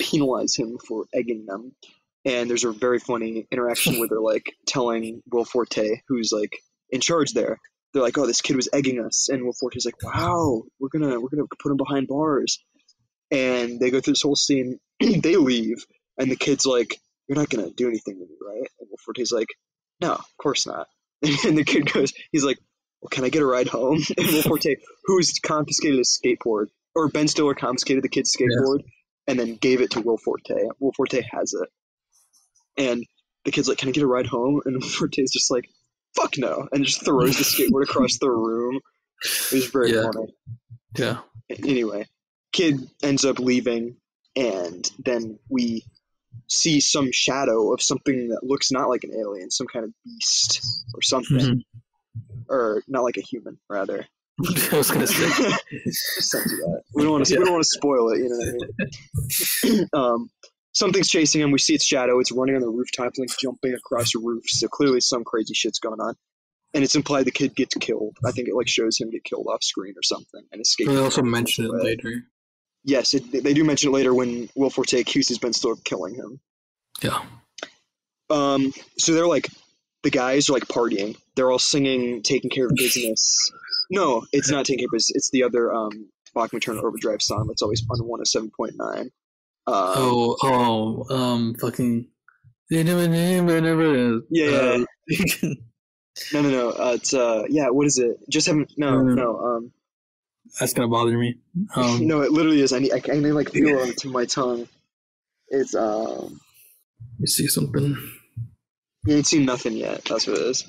[0.00, 1.72] penalize him for egging them.
[2.27, 6.59] And there's a very funny interaction where they're like telling Will Forte, who's like
[6.90, 7.59] in charge there,
[7.93, 11.20] they're like, "Oh, this kid was egging us," and Will Forte's like, "Wow, we're gonna
[11.20, 12.59] we're gonna put him behind bars."
[13.31, 14.78] And they go through this whole scene.
[15.01, 15.85] they leave,
[16.19, 19.31] and the kid's like, "You're not gonna do anything to me, right?" And Will Forte's
[19.31, 19.48] like,
[20.01, 20.89] "No, of course not."
[21.47, 22.59] And the kid goes, "He's like,
[23.01, 27.09] well, can I get a ride home?" And Will Forte, who's confiscated his skateboard, or
[27.09, 28.81] Ben Stiller confiscated the kid's skateboard
[29.28, 30.69] and then gave it to Will Forte.
[30.81, 31.69] Will Forte has it,
[32.77, 33.05] and
[33.44, 35.69] the kid's like, "Can I get a ride home?" And Forte's just like,
[36.15, 38.81] "Fuck no!" and just throws the skateboard across the room.
[39.24, 40.03] It was very Yeah.
[40.12, 40.35] funny.
[40.97, 41.19] Yeah.
[41.51, 42.07] Anyway,
[42.53, 43.97] kid ends up leaving,
[44.35, 45.85] and then we
[46.48, 50.61] see some shadow of something that looks not like an alien, some kind of beast
[50.94, 51.62] or something, Mhm.
[52.48, 54.07] or not like a human, rather.
[54.73, 55.28] I was gonna say.
[56.20, 56.82] Something to that.
[56.94, 57.39] We don't want to.
[57.39, 58.19] We don't want to spoil it.
[58.19, 58.69] You know what
[59.65, 59.89] I mean?
[59.94, 60.31] um,
[60.77, 61.51] something's chasing him.
[61.53, 62.20] We see its shadow.
[62.20, 64.44] It's running on the rooftop, like jumping across a roof.
[64.47, 66.15] So clearly, some crazy shit's going on.
[66.74, 68.19] And it's implied the kid gets killed.
[68.24, 70.89] I think it like shows him get killed off screen or something and escape.
[70.89, 72.24] They also mention it later.
[72.85, 76.15] Yes, it, they do mention it later when Will Forte accuses Ben Stiller of killing
[76.15, 76.40] him.
[77.03, 77.23] Yeah.
[78.28, 79.48] Um, so they're like,
[80.03, 81.16] the guys are like partying.
[81.35, 83.51] They're all singing, taking care of business.
[83.90, 85.12] No, it's not taking care of business.
[85.15, 89.11] It's the other um, Bachman Turner Overdrive song that's always on 107.9.
[89.68, 92.09] Um, Oh, oh, um, fucking.
[92.70, 92.94] Yeah, Yeah,
[94.30, 95.48] yeah, yeah.
[96.32, 96.70] no, no, no.
[96.70, 97.68] Uh, it's uh, yeah.
[97.70, 98.18] What is it?
[98.28, 98.72] Just haven't.
[98.76, 99.14] No, Mm.
[99.14, 99.38] no.
[99.40, 99.72] Um,
[100.59, 101.38] That's gonna bother me.
[101.74, 102.22] Um, no.
[102.22, 102.72] It literally is.
[102.72, 102.93] I need.
[102.93, 104.68] I can I, like feel it on the my tongue.
[105.48, 106.40] It's um.
[107.18, 107.97] you see something?
[109.06, 110.05] You ain't seen nothing yet.
[110.05, 110.68] That's what it is.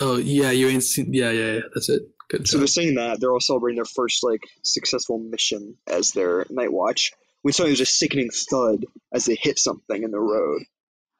[0.00, 1.12] Oh, yeah, you ain't seen.
[1.12, 1.60] Yeah, yeah, yeah.
[1.74, 2.02] That's it.
[2.28, 2.60] Good So job.
[2.60, 7.12] they're saying that they're all celebrating their first like successful mission as their night watch.
[7.46, 10.62] When suddenly there's a sickening thud as they hit something in the road,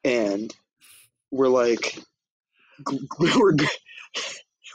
[0.03, 0.53] and
[1.31, 1.97] we're like,
[3.17, 3.55] we're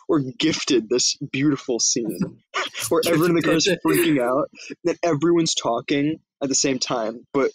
[0.09, 2.41] we're gifted this beautiful scene
[2.89, 4.49] where everyone in the car is freaking out,
[4.85, 7.51] that everyone's talking at the same time, but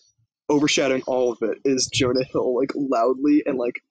[0.48, 3.82] overshadowing all of it is Jonah Hill like loudly and like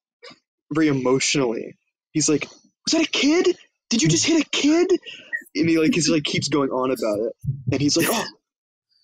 [0.72, 1.74] very emotionally.
[2.12, 2.46] He's like,
[2.84, 3.58] "Was that a kid?
[3.90, 4.88] Did you just hit a kid?"
[5.56, 7.32] And he like he's like keeps going on about it,
[7.72, 8.24] and he's like, "Oh,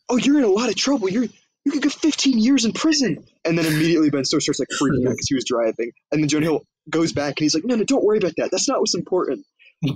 [0.08, 1.08] oh, you're in a lot of trouble.
[1.08, 1.26] You're
[1.64, 5.06] you could get 15 years in prison." And then immediately Ben Stiller starts like freaking
[5.06, 7.74] out because he was driving, and then Jonah Hill goes back and he's like, "No,
[7.76, 8.50] no, don't worry about that.
[8.50, 9.46] That's not what's important."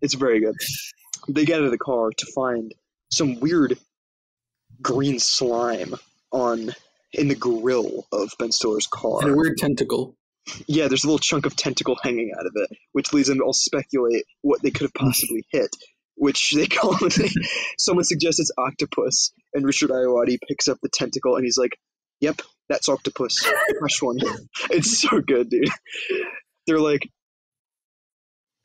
[0.00, 0.54] It's very good.
[1.28, 2.72] They get out of the car to find
[3.10, 3.78] some weird
[4.82, 5.94] green slime
[6.30, 6.70] on
[7.12, 9.22] in the grill of Ben Stiller's car.
[9.22, 10.16] and a weird tentacle.
[10.66, 13.44] Yeah, there's a little chunk of tentacle hanging out of it, which leads them to
[13.44, 15.74] all speculate what they could have possibly hit.
[16.16, 17.32] Which they call it.
[17.78, 21.76] someone suggests it's octopus, and Richard Ayoade picks up the tentacle and he's like,
[22.20, 23.38] "Yep, that's octopus,
[23.80, 24.18] fresh one."
[24.70, 25.68] It's so good, dude.
[26.66, 27.02] They're like,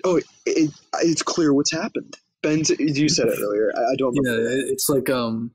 [0.04, 0.72] "Oh, it, it,
[1.02, 3.72] it's clear what's happened." Ben, you said it earlier.
[3.76, 4.50] I, I don't Yeah, remember.
[4.52, 5.52] it- it's like um,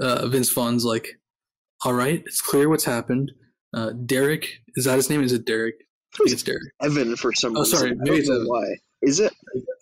[0.00, 1.20] uh, Vince Vaughn's like,
[1.84, 3.32] all right, it's clear what's happened.
[3.74, 5.22] Uh, Derek, is that his name?
[5.22, 5.74] Is it Derek?
[6.14, 6.62] I think it's Derek.
[6.80, 7.78] Evan for some Oh, reason.
[7.78, 8.46] sorry, I maybe don't it's know Evan.
[8.48, 8.64] why.
[9.02, 9.32] Is it?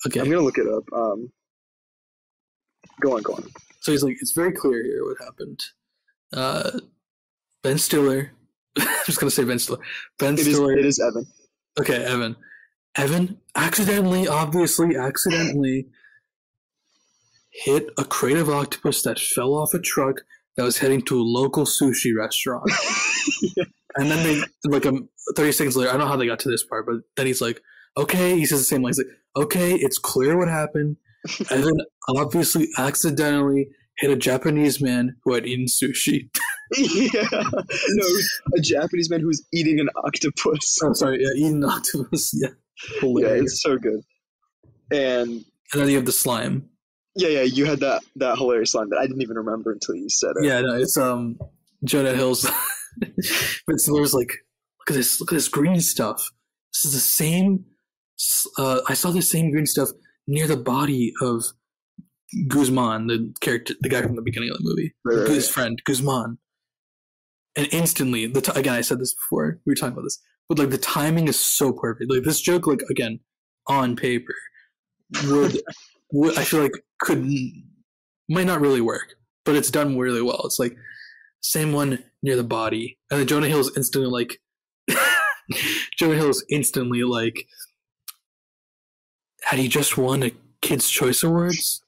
[0.06, 0.84] Okay, I'm gonna look it up.
[0.92, 1.32] Um,
[3.00, 3.44] go on, go on.
[3.80, 5.60] so he's like, it's very clear here what happened.
[6.32, 6.80] Uh,
[7.62, 8.32] Ben Stiller.
[8.78, 9.80] I'm just gonna say Ben Stiller.
[10.18, 10.54] Ben It is.
[10.54, 10.76] Stiller.
[10.76, 11.26] It is Evan.
[11.78, 12.36] Okay, Evan.
[12.96, 15.86] Evan accidentally, obviously, accidentally
[17.50, 20.22] hit a crate of octopus that fell off a truck
[20.56, 22.70] that was heading to a local sushi restaurant.
[23.96, 26.50] And then they, like, um, 30 seconds later, I don't know how they got to
[26.50, 27.62] this part, but then he's like,
[27.96, 28.90] okay, he says the same line.
[28.90, 30.96] He's like, okay, it's clear what happened.
[31.50, 31.74] and then
[32.08, 33.68] obviously accidentally
[33.98, 36.28] hit a Japanese man who had eaten sushi.
[36.76, 37.24] yeah.
[37.32, 38.06] No,
[38.56, 40.78] a Japanese man who's eating an octopus.
[40.82, 42.32] oh, sorry, yeah, eaten octopus.
[42.40, 42.50] Yeah.
[42.92, 43.52] Yeah, Hilarious.
[43.52, 44.02] it's so good.
[44.92, 45.30] And
[45.72, 46.68] and then you have the slime.
[47.14, 50.10] Yeah, yeah, you had that that hilarious line that I didn't even remember until you
[50.10, 50.44] said it.
[50.44, 51.38] Yeah, no, it's um
[51.84, 52.42] Jonah Hill's.
[53.00, 53.10] but
[53.86, 56.30] there's like, look at this, look at this green stuff.
[56.74, 57.64] This is the same.
[58.58, 59.90] Uh, I saw the same green stuff
[60.26, 61.44] near the body of
[62.48, 65.54] Guzman, the character, the guy from the beginning of the movie, Right, right, his right.
[65.54, 66.38] friend Guzman.
[67.56, 69.58] And instantly, the t- again, I said this before.
[69.64, 70.18] We were talking about this,
[70.48, 72.10] but like the timing is so perfect.
[72.10, 73.20] Like this joke, like again,
[73.66, 74.34] on paper,
[75.24, 75.58] would,
[76.12, 77.24] would I feel like could
[78.28, 79.14] might not really work,
[79.44, 80.42] but it's done really well.
[80.44, 80.76] It's like
[81.40, 84.38] same one near the body, and then Jonah Hill's instantly like
[85.98, 87.46] Jonah Hill's instantly like
[89.46, 91.82] had he just won a Kids Choice Awards,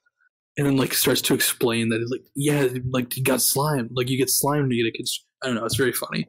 [0.56, 4.08] and then like starts to explain that he's like yeah, like he got slime, like
[4.08, 5.24] you get slime you get a kids.
[5.42, 5.64] I don't know.
[5.64, 6.28] It's very funny.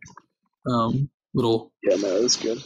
[0.67, 2.63] Um, little Yeah, no, that's good.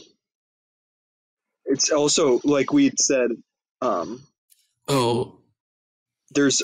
[1.66, 3.30] It's also like we said.
[3.82, 4.22] Um,
[4.88, 5.38] oh
[6.30, 6.62] there's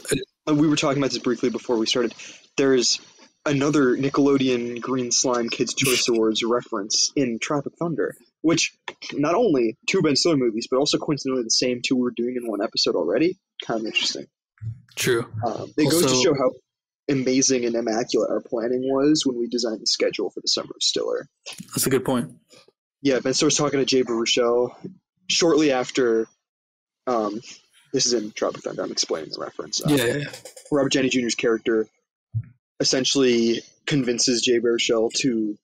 [0.48, 2.14] uh, we were talking about this briefly before we started.
[2.56, 3.01] There's
[3.47, 8.74] another Nickelodeon Green Slime Kids Choice Awards reference in Tropic Thunder, which
[9.12, 12.48] not only two Ben Stiller movies, but also coincidentally the same two we're doing in
[12.48, 13.38] one episode already.
[13.66, 14.26] Kind of interesting.
[14.96, 15.26] true.
[15.44, 16.50] Um, it goes to show how
[17.08, 20.82] amazing and immaculate our planning was when we designed the schedule for the summer of
[20.82, 21.26] Stiller.
[21.68, 22.32] That's a good point.
[23.02, 24.74] Yeah, Ben Stiller's talking to Jay Baruchel
[25.28, 26.26] shortly after.
[27.06, 27.40] Um,
[27.92, 28.82] this is in Tropic Thunder.
[28.82, 29.84] I'm explaining the reference.
[29.84, 30.30] Uh, Yeah, yeah, yeah.
[30.70, 31.88] Robert Downey Jr.'s character
[32.78, 35.58] essentially convinces Jay Baruchel to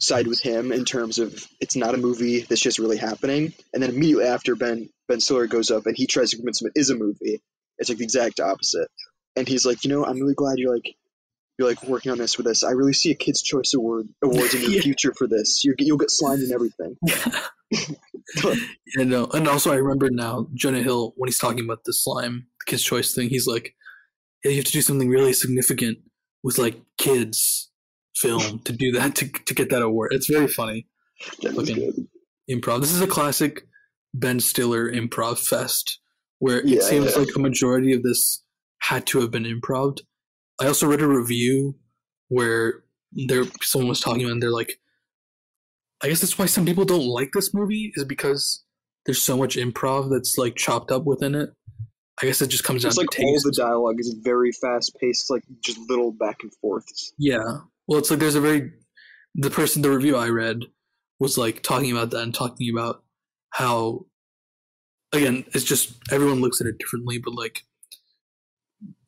[0.00, 3.52] side with him in terms of it's not a movie that's just really happening.
[3.74, 6.68] And then immediately after Ben Ben Stiller goes up and he tries to convince him
[6.74, 7.40] it is a movie,
[7.78, 8.88] it's like the exact opposite.
[9.36, 10.94] And he's like, you know, I'm really glad you're like
[11.58, 12.62] you're like working on this with us.
[12.62, 14.80] I really see a Kids Choice Award awards in your Yeah.
[14.82, 15.64] future for this.
[15.64, 16.96] You're, you'll get slimed and everything.
[18.96, 22.46] Yeah, no, and also I remember now Jonah Hill when he's talking about the slime,
[22.60, 23.28] the kids' choice thing.
[23.30, 23.74] He's like,
[24.44, 25.98] "Yeah, you have to do something really significant
[26.42, 27.67] with like kids
[28.20, 30.86] film to do that to to get that award." It's very funny
[32.50, 32.80] improv.
[32.80, 33.62] This is a classic
[34.14, 36.00] Ben Stiller improv fest
[36.38, 37.18] where Yeah, it seems yeah.
[37.18, 38.42] like a majority of this
[38.80, 39.98] had to have been improv.
[40.60, 41.76] I also read a review
[42.28, 44.78] where there someone was talking and they're like
[46.02, 48.64] I guess that's why some people don't like this movie is because
[49.04, 51.50] there's so much improv that's like chopped up within it.
[52.22, 54.96] I guess it just comes down It's like to all the dialogue is very fast
[55.00, 57.12] paced, like just little back and forths.
[57.18, 57.58] Yeah.
[57.88, 58.72] Well, it's like there's a very
[59.34, 60.64] the person the review I read
[61.18, 63.02] was like talking about that and talking about
[63.50, 64.06] how
[65.12, 67.62] again it's just everyone looks at it differently, but like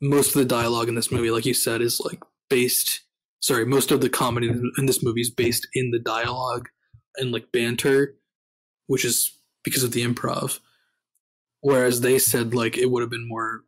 [0.01, 3.01] most of the dialogue in this movie, like you said, is like based.
[3.39, 6.69] Sorry, most of the comedy in this movie is based in the dialogue
[7.17, 8.15] and like banter,
[8.87, 10.59] which is because of the improv.
[11.61, 13.61] Whereas they said like it would have been more.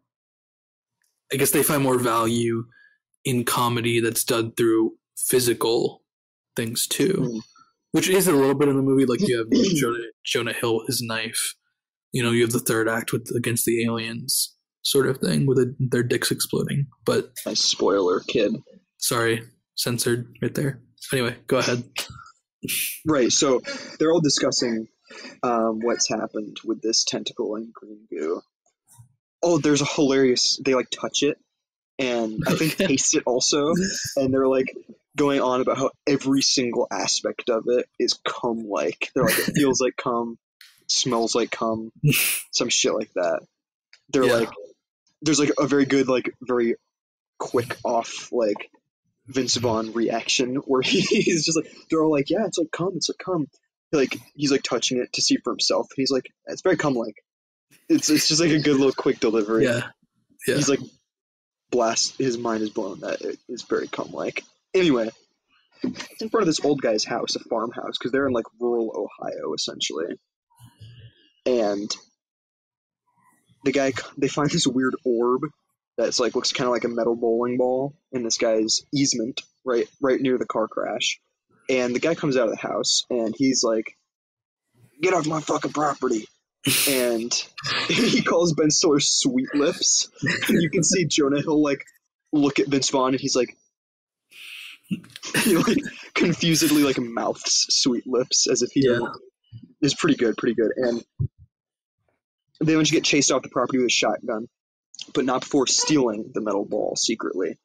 [1.31, 2.65] I guess they find more value
[3.25, 6.03] in comedy that's done through physical
[6.55, 7.41] things too, Mm.
[7.91, 9.05] which is a little bit in the movie.
[9.05, 11.55] Like you have Jonah, Jonah Hill, with his knife.
[12.11, 15.57] You know, you have the third act with against the aliens sort of thing with
[15.57, 16.87] a, their dicks exploding.
[17.05, 18.55] But Nice spoiler, kid.
[18.97, 19.43] sorry,
[19.75, 20.81] censored right there.
[21.11, 21.83] Anyway, go ahead.
[23.05, 23.61] Right, so
[23.99, 24.87] they're all discussing
[25.41, 28.41] um, what's happened with this tentacle and green goo.
[29.41, 30.59] Oh, there's a hilarious.
[30.63, 31.37] They like touch it,
[31.99, 33.73] and I think taste it also,
[34.15, 34.73] and they're like
[35.15, 39.11] going on about how every single aspect of it is cum like.
[39.13, 40.37] They're like it feels like cum,
[40.87, 41.91] smells like cum,
[42.51, 43.41] some shit like that.
[44.09, 44.33] They're Yeah.
[44.33, 44.49] like,
[45.21, 46.75] there's like a very good like very
[47.39, 48.69] quick off like
[49.27, 53.09] Vince Vaughn reaction where he's just like they're all like, yeah, it's like cum, it's
[53.09, 53.47] like cum.
[53.91, 55.87] Like he's like touching it to see for himself.
[55.91, 57.15] And he's like, it's very cum like.
[57.89, 59.65] It's it's just like a good little quick delivery.
[59.65, 59.83] Yeah,
[60.47, 60.55] yeah.
[60.55, 60.79] He's like
[61.71, 64.43] blast his mind is blown that it is very cum like.
[64.73, 65.09] Anyway,
[65.83, 68.91] it's in front of this old guy's house, a farmhouse, because they're in like rural
[68.95, 70.15] Ohio essentially.
[71.45, 71.93] And
[73.63, 75.41] the guy they find this weird orb
[75.97, 79.87] that's like looks kind of like a metal bowling ball in this guy's easement right
[80.01, 81.19] right near the car crash.
[81.69, 83.95] And the guy comes out of the house and he's like
[85.01, 86.27] get off my fucking property.
[86.87, 87.33] And
[87.89, 90.09] he calls ben stiller sweet lips.
[90.47, 91.85] And you can see jonah hill like
[92.31, 93.55] look at vince vaughn and he's like
[95.43, 95.77] he like
[96.13, 98.99] confusedly like mouths sweet lips as if he Yeah.
[99.81, 101.03] is pretty good pretty good and
[102.59, 104.47] they eventually get chased off the property with a shotgun
[105.13, 107.57] but not before stealing the metal ball secretly.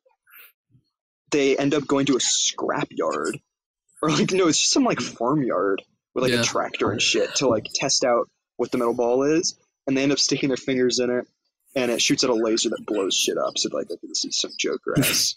[1.30, 3.38] They end up going to a scrap yard,
[4.02, 5.82] or like no, it's just some like farmyard
[6.14, 6.40] with like Yeah.
[6.40, 9.56] a tractor and shit to like test out what the metal ball is,
[9.86, 11.26] and they end up sticking their fingers in it,
[11.76, 13.58] and it shoots out a laser that blows shit up.
[13.58, 15.36] So like, this is some Joker ass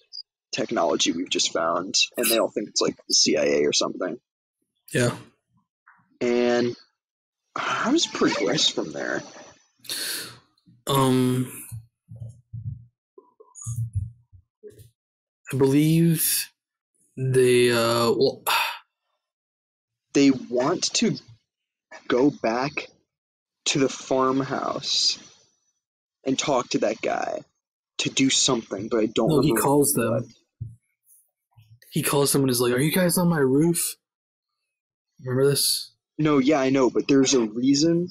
[0.52, 4.18] technology we've just found, and they all think it's like the CIA or something.
[4.94, 5.16] Yeah.
[6.20, 6.76] And
[7.58, 9.24] how does it progress from there?
[10.88, 11.52] Um,
[15.54, 16.50] I believe
[17.18, 18.44] they uh well
[20.14, 21.16] They want to
[22.08, 22.88] go back
[23.66, 25.20] to the farmhouse
[26.26, 27.42] and talk to that guy
[28.00, 29.30] to do something, but I don't.
[29.30, 30.28] no, he calls them.
[31.92, 33.96] He calls them and is like, "Are you guys on my roof?"
[35.20, 35.94] Remember this?
[36.18, 38.10] No, yeah, I know, but there's a reason.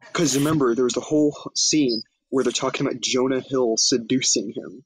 [0.00, 4.84] Because remember, there was the whole scene where they're talking about Jonah Hill seducing him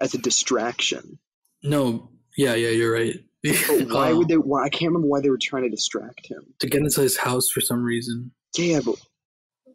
[0.00, 1.18] as a distraction.
[1.62, 2.10] No.
[2.36, 3.14] Yeah, yeah, you're right.
[3.42, 3.56] But
[3.90, 4.36] why would they?
[4.36, 6.54] Why I can't remember why they were trying to distract him.
[6.60, 8.32] to get inside his house for some reason?
[8.56, 8.96] Yeah, but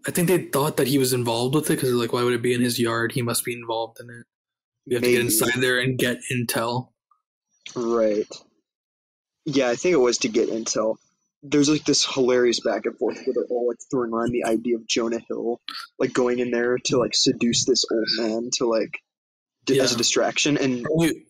[0.08, 2.42] I think they thought that he was involved with it because like, "Why would it
[2.42, 3.12] be in his yard?
[3.14, 4.26] He must be involved in it."
[4.86, 6.90] You have to get inside there and get intel.
[7.76, 8.28] Right.
[9.46, 10.96] Yeah, I think it was to get intel.
[11.42, 14.78] There's like this hilarious back and forth where they're all like throwing around the idea
[14.78, 15.60] of Jonah Hill,
[16.00, 19.00] like going in there to like seduce this old man to like
[19.66, 21.24] d- as a distraction, and oh, You-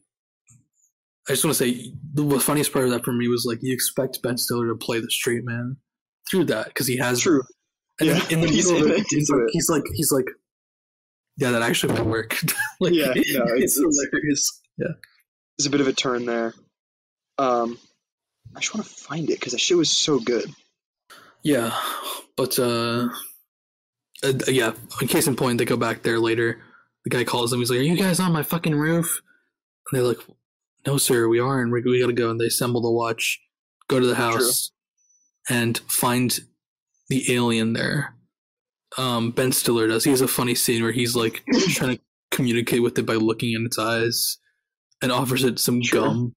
[1.27, 3.73] I just want to say the funniest part of that for me was like you
[3.73, 5.77] expect Ben Stiller to play the straight man
[6.30, 7.41] through that because he has true.
[7.99, 9.49] And Yeah, in the he's middle of it, he's like, it.
[9.53, 10.26] he's like, he's like,
[11.38, 12.35] yeah, that actually might work.
[12.81, 14.61] like, Yeah, no, it's- it's- hilarious.
[14.77, 14.88] Yeah,
[15.57, 16.53] There's a bit of a turn there.
[17.38, 17.77] Um,
[18.55, 20.51] I just want to find it because that shit was so good.
[21.43, 21.75] yeah,
[22.38, 23.09] but uh,
[24.23, 24.73] uh, yeah.
[25.01, 26.61] In case in point, they go back there later.
[27.03, 27.59] The guy calls them.
[27.59, 29.21] He's like, "Are you guys on my fucking roof?"
[29.91, 30.19] And they're like,
[30.88, 33.39] "No, sir, we are, and We, we gotta go." And they assemble the watch,
[33.89, 34.71] go to the house,
[35.49, 36.39] and find
[37.09, 38.15] the alien there.
[38.97, 40.03] Um, ben Stiller does.
[40.03, 43.53] He has a funny scene where he's like trying to communicate with it by looking
[43.53, 44.38] in its eyes,
[45.03, 46.01] and offers it some Sure.
[46.01, 46.35] gum.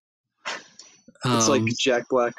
[1.24, 2.34] It's Um, like Jack Black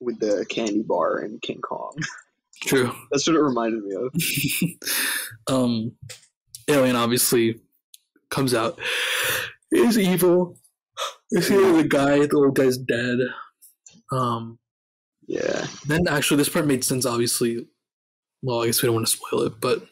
[0.00, 1.96] with the candy bar in King Kong.
[2.62, 2.92] true.
[3.10, 4.14] That's what it reminded me of.
[5.54, 5.96] um,
[6.68, 7.60] Alien obviously
[8.30, 8.78] comes out
[9.72, 10.56] is evil.
[11.30, 13.18] You see the guy, the old guy's dead.
[14.12, 14.58] Um,
[15.26, 15.66] Yeah.
[15.86, 17.06] then actually, this part made sense.
[17.06, 17.66] Obviously,
[18.42, 19.86] well, I guess we don't want to spoil it, but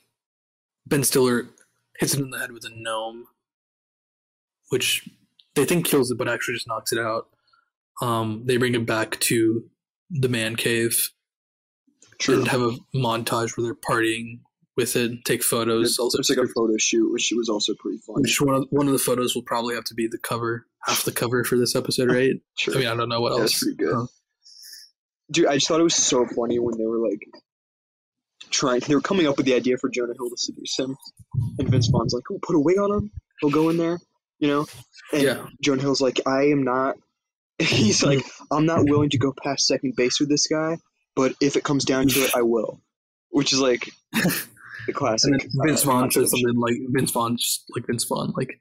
[0.87, 1.49] Ben Stiller
[1.99, 3.27] hits him in the head with a gnome,
[4.71, 5.09] which
[5.61, 7.29] they think kills it, but actually just knocks it out.
[8.01, 9.65] Um, they bring it back to
[10.11, 11.11] the man cave
[12.21, 12.39] True.
[12.39, 14.41] and have a montage where they're partying
[14.77, 15.89] with it, take photos.
[15.91, 18.23] It's, also, it's like a photo shoot, which was also pretty fun.
[18.23, 21.03] which one of, one of the photos will probably have to be the cover, half
[21.05, 22.35] the cover for this episode, right?
[22.59, 22.75] Sure.
[22.75, 23.51] I mean, I don't know what Yeah, else.
[23.53, 23.95] it's pretty good.
[23.95, 24.07] Uh,
[25.31, 27.21] Dude, I just thought it was so funny when they were like
[28.51, 28.81] trying.
[28.81, 30.97] They were coming up with the idea for Jonah Hill to seduce him,
[31.59, 33.11] and Vince Vaughn's like, "Oh, put a wig on him.
[33.41, 33.99] He'll go in there."
[34.39, 34.67] You know.
[35.13, 35.47] And Yeah.
[35.63, 36.97] Jonah Hill's like, "I am not."
[37.59, 40.79] He's like, "I'm not willing to go past second base with this guy,
[41.17, 42.81] but if it comes down to it, I will."
[43.31, 43.89] Which is like
[44.87, 45.33] the classic.
[45.33, 48.61] and then Vince uh, Vaughn says something like Vince Vaughn, just like Vince Vaughn, like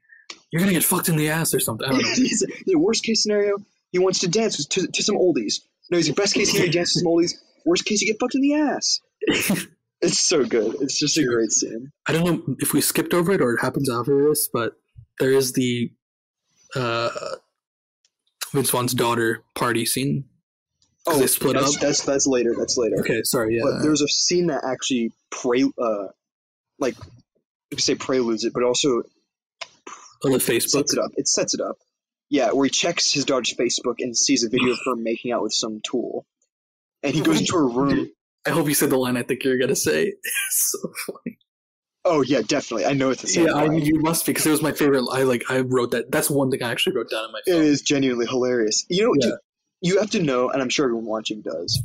[0.50, 1.86] you're gonna get fucked in the ass or something.
[1.86, 2.08] I don't know.
[2.14, 3.56] He's- the worst case scenario,
[3.92, 5.60] he wants to dance to, to some oldies.
[5.90, 7.32] No, he's the best case scenario, he dances to some oldies.
[7.64, 9.00] Worst case, you get fucked in the ass.
[10.00, 10.76] It's so good.
[10.80, 11.90] It's just a great scene.
[12.06, 14.74] I don't know if we skipped over it or it happens after this, but
[15.20, 15.90] there is the
[16.74, 17.10] uh,
[18.52, 20.24] Vince Vaughn's daughter party scene.
[21.06, 21.80] 'Cause they split Oh, that's, up?
[21.80, 22.54] That's that's later.
[22.58, 23.00] That's later.
[23.00, 23.62] Okay, sorry, yeah.
[23.64, 26.08] But there's a scene that actually pre, uh,
[26.78, 29.02] like you could say preludes it, but also
[30.24, 30.68] on the Facebook.
[30.70, 31.10] sets it up.
[31.16, 31.76] It sets it up.
[32.28, 35.42] Yeah, where he checks his daughter's Facebook and sees a video of her making out
[35.42, 36.26] with some tool,
[37.02, 38.10] and he goes into her room.
[38.46, 40.12] I hope you said the line I think you're gonna say.
[40.48, 41.38] It's so funny.
[42.04, 42.86] Oh yeah, definitely.
[42.86, 43.46] I know it's the same.
[43.46, 43.80] Yeah, I, line.
[43.84, 45.04] you must be because it was my favorite.
[45.10, 46.10] I like I wrote that.
[46.10, 47.62] That's one thing I actually wrote down in my It phone.
[47.62, 48.86] is genuinely hilarious.
[48.88, 49.26] You know, Yeah.
[49.80, 51.82] you, you have to know, and I'm sure everyone watching does.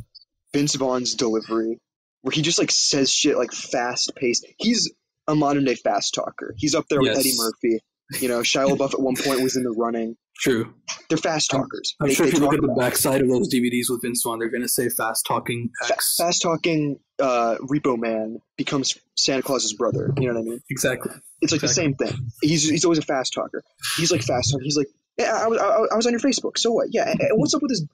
[0.53, 1.79] Vince Vaughn's delivery,
[2.21, 4.45] where he just like says shit like fast paced.
[4.57, 4.91] He's
[5.27, 6.53] a modern day fast talker.
[6.57, 7.19] He's up there with Yes.
[7.19, 7.79] Eddie Murphy.
[8.21, 10.15] You know, Shia LaBeouf at one point was in the running.
[10.39, 10.73] True.
[11.09, 11.95] They're fast talkers.
[12.01, 14.39] I'm They- sure if you look at the backside of those DVDs with Vince Vaughn,
[14.39, 20.11] they're gonna say "fast talking Fa- fast talking uh, Repo Man becomes Santa Claus's brother.
[20.17, 20.61] You know what I mean?
[20.69, 21.13] Exactly.
[21.41, 22.13] It's like the same thing.
[22.41, 23.63] He's he's always a fast talker.
[23.97, 24.63] He's like fast talker.
[24.63, 24.87] He's like,
[25.17, 26.57] yeah, I was I, I was on your Facebook.
[26.57, 26.87] So what?
[26.91, 27.13] Yeah.
[27.33, 27.85] What's up with his?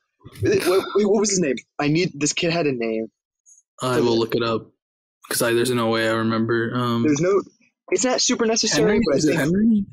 [0.68, 1.56] What, what was his name?
[1.78, 3.08] I need this kid had a name.
[3.82, 4.72] I will look it up
[5.28, 6.72] because I there's no way I remember.
[6.74, 7.42] Um, There's no.
[7.92, 9.02] It's not super necessary, Henry?
[9.06, 9.86] but I Is it think Henry?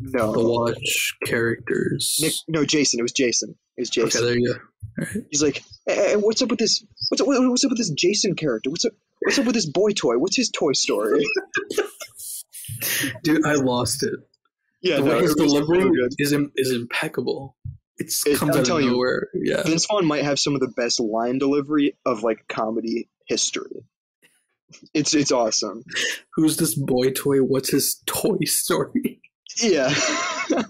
[0.00, 0.32] No.
[0.32, 2.16] The watch characters.
[2.20, 3.00] Nick, no, Jason.
[3.00, 3.54] It was Jason.
[3.76, 4.08] It was Jason.
[4.20, 4.60] okay, there you go.
[5.30, 6.84] He's like, hey, hey, what's up with this?
[7.08, 7.26] What's up?
[7.28, 8.70] What's up with this Jason character?
[8.70, 8.92] What's up?
[9.20, 10.18] What's up with this boy toy?
[10.18, 11.24] What's his toy story?
[13.22, 14.14] Dude, I lost it.
[14.82, 17.56] Yeah, the no, way his it was so delivery is is impeccable.
[17.98, 19.62] It's It- comes I'm out of telling you, yeah.
[19.62, 23.84] Vince Vaughn might have some of the best line delivery of like comedy history.
[24.94, 25.84] It's it's awesome.
[26.34, 27.38] Who's this boy toy?
[27.38, 29.20] What's his toy story?
[29.62, 29.92] Yeah.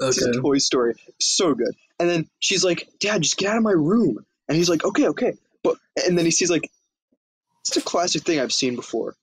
[0.00, 0.38] It's a Okay.
[0.40, 0.94] Toy Story.
[1.20, 1.74] So good.
[1.98, 4.18] And then she's like, Dad, just get out of my room.
[4.48, 5.34] And he's like, Okay, okay.
[5.62, 5.76] But
[6.06, 6.70] and then he sees like
[7.66, 9.14] it's a classic thing I've seen before.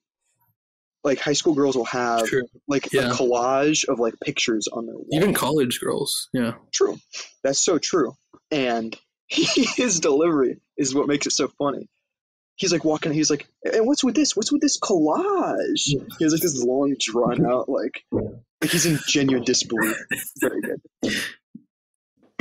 [1.04, 2.42] Like high school girls will have True.
[2.66, 3.10] like Yeah.
[3.10, 5.06] a collage of like pictures on their wall.
[5.12, 6.28] Even college girls.
[6.32, 6.54] Yeah.
[6.72, 6.98] True.
[7.42, 8.14] That's so true.
[8.50, 8.96] And
[9.28, 11.88] his delivery is what makes it so funny.
[12.56, 13.12] He's like walking.
[13.12, 14.36] He's like, "And what's with this?
[14.36, 15.86] What's with this collage?"
[16.18, 19.96] He has like this long, drawn out, like, like he's in genuine disbelief.
[20.40, 20.80] Very good.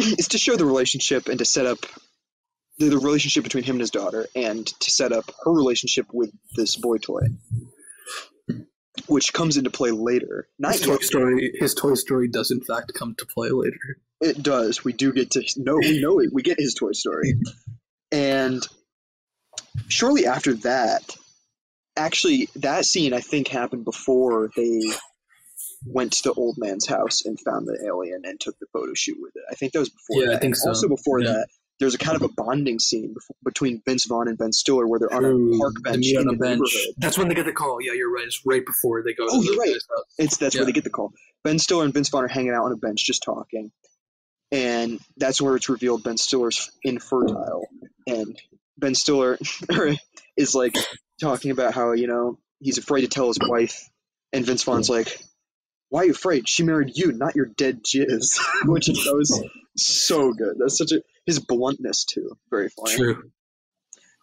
[0.05, 1.77] It's to show the relationship and to set up
[2.77, 6.31] the, the relationship between him and his daughter, and to set up her relationship with
[6.55, 7.21] this boy toy,
[9.07, 10.49] which comes into play later.
[10.59, 11.03] Not His Toy yet.
[11.03, 11.51] Story.
[11.57, 13.77] His Toy Story does in fact come to play later.
[14.19, 14.83] It does.
[14.83, 15.77] We do get to know.
[15.77, 16.29] We know it.
[16.33, 17.35] We get his Toy Story,
[18.11, 18.67] and
[19.87, 21.15] shortly after that,
[21.95, 24.81] actually, that scene I think happened before they
[25.85, 29.17] went to the old man's house and found the alien and took the photo shoot
[29.21, 29.43] with it.
[29.51, 30.23] I think that was before.
[30.23, 30.69] Yeah, I think so.
[30.69, 31.31] Also before Yeah.
[31.33, 31.47] that,
[31.79, 34.99] there's a kind of a bonding scene bef- between Vince Vaughn and Ben Stiller where
[34.99, 35.55] they're on True.
[35.55, 36.59] a park bench meet in on a the bench.
[36.61, 36.95] neighborhood.
[36.97, 37.79] That's when they get the call.
[37.81, 38.25] Yeah, you're right.
[38.25, 39.25] It's right before they go.
[39.29, 39.73] Oh, to you're right.
[39.73, 40.03] house.
[40.17, 40.61] It's that's Yeah.
[40.61, 41.11] where they get the call.
[41.43, 43.71] Ben Stiller and Vince Vaughn are hanging out on a bench just talking,
[44.51, 47.67] and that's where it's revealed Ben Stiller's infertile,
[48.07, 48.39] and
[48.77, 49.37] Ben Stiller
[50.37, 50.75] is like
[51.21, 53.89] talking about how you know he's afraid to tell his wife,
[54.31, 55.19] and Vince Vaughn's like,
[55.89, 56.47] "Why are you afraid?
[56.47, 59.43] She married you, not your dead jizz," which that was
[59.77, 60.55] so good.
[60.59, 62.95] That's such a his bluntness too, very funny.
[62.95, 63.31] True.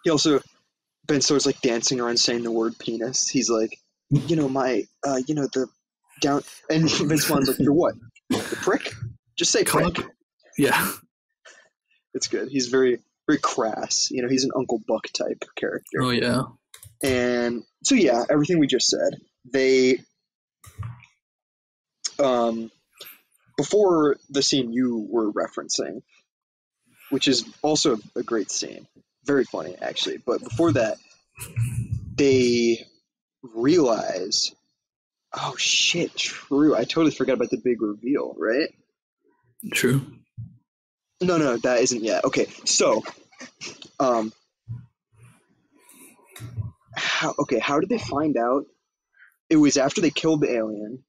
[0.05, 0.41] He also
[1.07, 3.29] Ben Stiller's like dancing around saying the word penis.
[3.29, 3.79] He's like,
[4.11, 5.67] you know, my uh, you know, the
[6.21, 7.95] down and Vince Vaughn's like, You're what?
[8.29, 8.93] The prick?
[9.37, 9.95] Just say prick.
[9.95, 10.11] Cock.
[10.59, 10.93] Yeah.
[12.15, 12.49] It's good.
[12.49, 14.11] He's very very crass.
[14.11, 16.03] You know, he's an Uncle Buck type character.
[16.03, 16.43] Oh yeah.
[17.03, 19.21] And so yeah, everything we just said.
[19.53, 20.01] They
[22.19, 22.71] um
[23.57, 26.03] before the scene you were referencing,
[27.11, 28.87] which is also a great scene.
[29.25, 30.19] Very funny actually.
[30.19, 30.99] But before that,
[32.17, 32.85] they
[33.43, 34.53] realize
[35.33, 36.75] oh shit, true.
[36.75, 38.75] I totally forgot about the big reveal, right?
[39.73, 40.03] True.
[41.21, 42.25] No, no, that isn't yet.
[42.25, 43.03] Okay, so,
[43.99, 44.33] um,
[46.97, 47.35] how?
[47.39, 48.65] Okay, how did they find out?
[49.49, 51.05] It was after they killed the alien.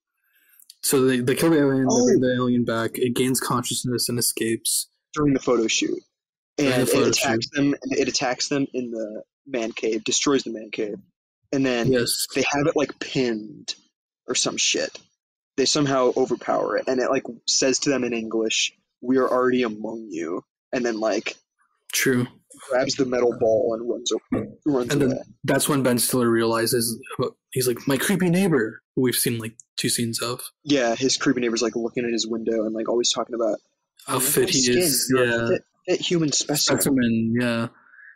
[0.84, 2.08] So they, they kill the alien, Oh.
[2.08, 4.88] they bring the alien back, it gains consciousness and escapes.
[5.14, 6.00] during the photo shoot,
[6.58, 7.76] and photo it attacks them.
[7.92, 10.96] It attacks them in the man cave, destroys the man cave,
[11.52, 12.28] and then Yes.
[12.34, 13.76] they have it like pinned
[14.28, 14.98] or some shit.
[15.58, 19.64] They somehow overpower it, and it like says to them in English, "We are already
[19.64, 21.36] among you," and then like
[21.91, 22.28] True.
[22.69, 25.14] grabs the metal ball and runs o- runs And away.
[25.15, 26.98] then that's when Ben Stiller realizes
[27.52, 30.41] he's like my creepy neighbor, who we've seen like two scenes of.
[30.64, 33.57] yeah, his creepy neighbor's like looking at his window and like always talking about
[34.06, 35.07] How "You fit he skin, is.
[35.14, 35.48] you're Yeah.
[35.48, 36.82] fit, fit human specimen.
[36.82, 37.34] Specimen.
[37.40, 37.68] Yeah.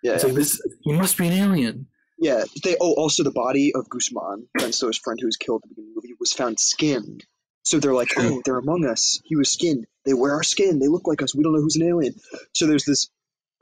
[0.03, 0.61] Yeah, It's like this.
[0.81, 1.87] He must be an alien.
[2.19, 2.43] yeah.
[2.63, 5.73] They oh also the body of Guzman, Ben Stiller's friend who was killed at the
[5.75, 7.25] beginning of the movie, was found skinned.
[7.63, 9.19] So they're like, oh, they're among us.
[9.25, 9.87] He was skinned.
[10.05, 10.79] They wear our skin.
[10.79, 11.33] They look like us.
[11.35, 12.13] We don't know who's an alien.
[12.53, 13.07] So there's this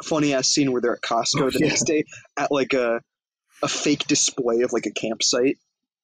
[0.04, 1.68] funny ass scene where they're at Costco Oh, the yeah.
[1.68, 2.04] next day
[2.38, 3.02] at like a
[3.62, 5.58] a fake display of like a campsite.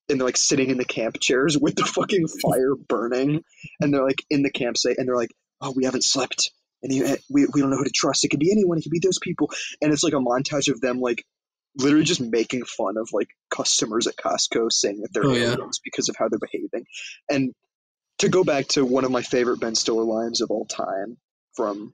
[0.09, 3.43] And they're like sitting in the camp chairs with the fucking fire burning,
[3.79, 5.29] and they're like in the campsite, and they're like,
[5.61, 6.49] "Oh, we haven't slept,
[6.81, 6.91] and
[7.29, 8.23] we we don't know who to trust.
[8.25, 8.79] It could be anyone.
[8.79, 9.51] It could be those people."
[9.83, 11.23] And it's like a montage of them like
[11.77, 15.53] literally just making fun of like customers at Costco saying that they're Oh, yeah.
[15.53, 16.85] aliens because of how they're behaving.
[17.29, 17.53] And
[18.19, 21.17] to go back to one of my favorite Ben Stiller lines of all time
[21.55, 21.93] from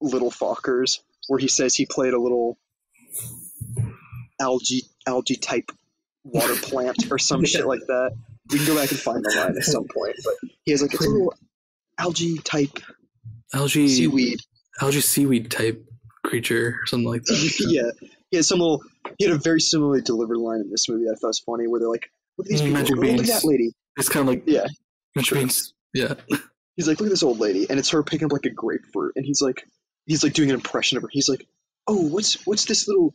[0.00, 0.98] Little Fockers,
[1.28, 2.58] where he says he played a little
[4.40, 5.70] algae algae type
[6.24, 8.12] water plant or some shit like that.
[8.50, 10.92] We can go back and find the line at some point, but he has like
[10.94, 11.34] a little
[11.98, 12.78] algae type
[13.54, 13.88] Algae.
[13.88, 14.40] seaweed.
[14.80, 15.84] Algae seaweed type
[16.24, 17.66] creature or something like that.
[17.68, 18.82] yeah, he had some little.
[19.18, 21.66] He had a very similarly delivered line in this movie that I thought was funny,
[21.68, 22.80] where they're like, "Look at these Mm, people!
[22.80, 24.66] magic Oh, look at that lady!" It's kind of like Yeah,
[25.14, 26.14] which means yeah.
[26.76, 29.12] he's like, "Look at this old lady," and it's her picking up like a grapefruit,
[29.16, 29.66] and he's like,
[30.06, 31.08] he's like doing an impression of her.
[31.10, 31.46] He's like,
[31.86, 33.14] "Oh, what's what's this little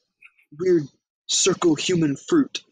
[0.58, 0.88] weird
[1.28, 2.64] circle human fruit?"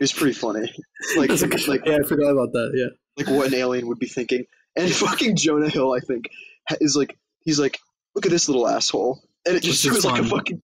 [0.00, 0.72] It's pretty funny,
[1.16, 2.72] like like yeah, I forgot about that.
[2.74, 3.24] Yeah.
[3.24, 4.44] like what an alien would be thinking.
[4.76, 6.30] And fucking Jonah Hill, I think,
[6.80, 7.78] is like, he's like,
[8.14, 10.62] "Look at this little asshole," and it just shows like a fucking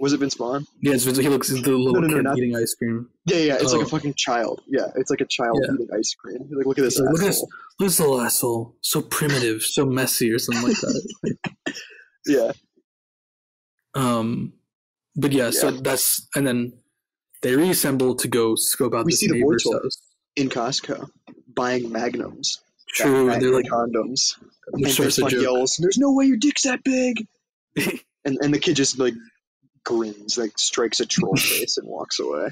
[0.00, 0.66] Was it Vince Vaughn?
[0.82, 3.08] Yeah, it's, he looks the little no, no, kid not- eating ice cream.
[3.26, 3.54] Yeah, yeah.
[3.60, 3.86] It's like Oh.
[3.86, 4.60] a fucking child.
[4.66, 5.74] Yeah, it's like a child Yeah.
[5.74, 6.38] eating ice cream.
[6.48, 6.98] You're like, look at this.
[6.98, 7.48] Like, look at this, asshole.
[7.78, 11.36] look at this little asshole, so primitive, so messy, or something like that.
[12.26, 12.52] Yeah,
[13.94, 14.54] um,
[15.14, 16.72] but yeah, so that's and then
[17.42, 20.00] they reassemble to go scope out We see the neighbor's house.
[20.36, 21.08] in Costco,
[21.54, 22.60] buying magnums.
[22.88, 24.36] True, and they're like condoms.
[24.72, 27.26] and Vince Vaughn yells, "There's no way your dick's that big!"
[28.24, 29.14] and and the kid just like
[29.84, 32.50] grins, like strikes a troll face and walks away.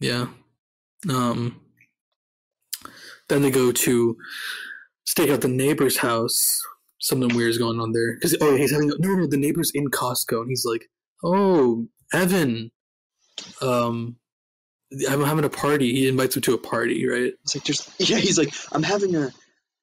[0.00, 0.26] Yeah.
[1.08, 1.60] Um.
[3.28, 4.16] Then they go to
[5.04, 6.60] stake out the neighbor's house.
[7.00, 8.14] Something weird is going on there.
[8.14, 9.26] Because oh, he's having no, no.
[9.26, 10.88] The neighbor's in Costco, and he's like,
[11.22, 12.70] "Oh, Evan,
[13.60, 14.16] um,
[15.08, 17.32] I'm having a party." He invites him to a party, right?
[17.42, 19.30] It's like just yeah, he's like, I'm having a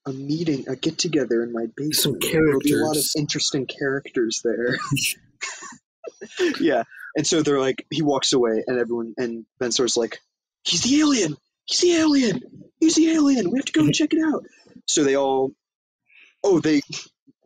[0.05, 2.23] a meeting, a get together in my basement.
[2.23, 4.77] Some There'll be a lot of interesting characters there.
[6.59, 6.83] yeah,
[7.15, 10.19] and so they're like, he walks away, and everyone and Ben like,
[10.63, 11.35] he's the alien,
[11.65, 12.41] he's the alien,
[12.79, 13.51] he's the alien.
[13.51, 14.45] We have to go and check it out.
[14.87, 15.51] So they all,
[16.43, 16.81] oh, they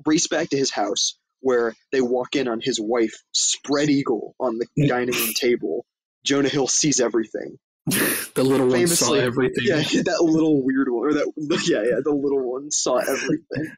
[0.05, 4.57] race back to his house where they walk in on his wife, spread eagle on
[4.57, 5.85] the dining room table.
[6.25, 7.57] Jonah Hill sees everything.
[7.85, 9.63] the little one saw Famously, everything.
[9.63, 11.31] Yeah, that little weird one, or that
[11.67, 13.75] yeah, yeah, the little one saw everything,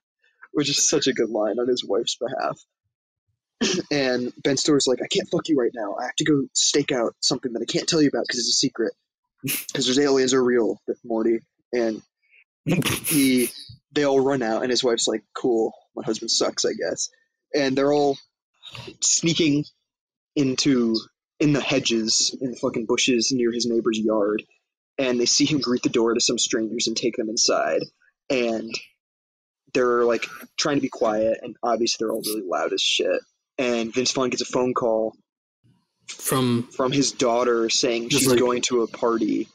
[0.54, 2.58] which is such a good line on his wife's behalf.
[3.92, 5.96] And Ben Stiller's like, I can't fuck you right now.
[6.00, 8.50] I have to go stake out something that I can't tell you about because it's
[8.50, 8.94] a secret.
[9.44, 11.40] Because there's aliens are real, Morty.
[11.72, 12.02] And
[12.66, 13.50] he,
[13.92, 17.10] they all run out, and his wife's like, "Cool, my husband sucks, I guess."
[17.54, 18.18] And they're all
[19.02, 19.66] sneaking
[20.36, 20.96] into
[21.40, 24.44] in the hedges, in the fucking bushes near his neighbor's yard,
[24.98, 27.82] and they see him greet the door to some strangers and take them inside.
[28.30, 28.74] And
[29.74, 30.26] they're like
[30.58, 33.22] trying to be quiet, and obviously they're all really loud as shit.
[33.58, 35.16] And Vince Vaughn gets a phone call
[36.08, 39.48] From from his daughter saying she's like- going to a party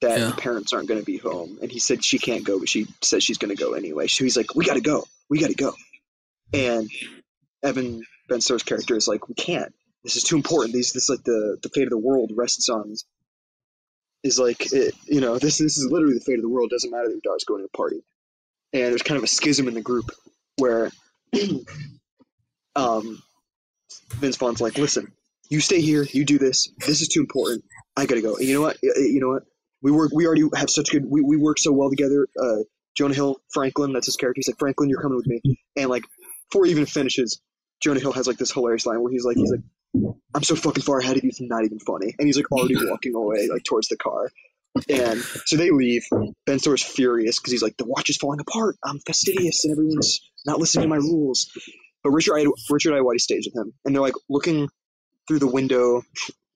[0.00, 0.26] that Yeah.
[0.30, 1.58] the parents aren't going to be home.
[1.62, 4.06] And he said she can't go, but she says she's going to go anyway.
[4.06, 5.06] So he's like, "We got to go.
[5.28, 5.74] We got to go."
[6.52, 6.90] And
[7.62, 9.74] Evan Ben Stiller's character is like, "We can't.
[10.02, 10.72] This is too important.
[10.74, 12.94] These this is like the the fate of the world rests on."
[14.22, 16.70] Is like it, you know this this is literally the fate of the world.
[16.70, 18.02] Doesn't matter that your daughter's going to a party.
[18.72, 20.10] And there's kind of a schism in the group
[20.56, 20.90] where
[22.76, 23.22] um,
[24.14, 25.12] Vince Vaughn's like, "Listen,
[25.50, 26.06] you stay here.
[26.10, 26.72] You do this.
[26.78, 27.64] This is too important.
[27.96, 28.36] I gotta go.
[28.36, 28.78] And you know what?
[28.82, 29.42] You know what?
[29.82, 30.12] We work.
[30.14, 31.04] We already have such good.
[31.04, 32.28] We, we work so well together.
[32.40, 32.62] Uh,
[32.96, 33.92] Jonah Hill, Franklin.
[33.92, 34.38] That's his character.
[34.38, 35.40] He's like, Franklin, you're coming with me.
[35.76, 36.04] And like,
[36.50, 37.40] before he even finishes,
[37.80, 40.82] Jonah Hill has like this hilarious line where he's like, he's like, I'm so fucking
[40.82, 41.30] far ahead of you.
[41.30, 42.14] It's not even funny.
[42.18, 44.30] And he's like already walking away like towards the car.
[44.88, 46.04] And so they leave.
[46.46, 48.76] Ben Stiller's furious because he's like, the watch is falling apart.
[48.84, 51.50] I'm fastidious and everyone's not listening to my rules.
[52.02, 54.68] But Richard I- Richard Ayoade stays with him, and they're like looking
[55.28, 56.02] through the window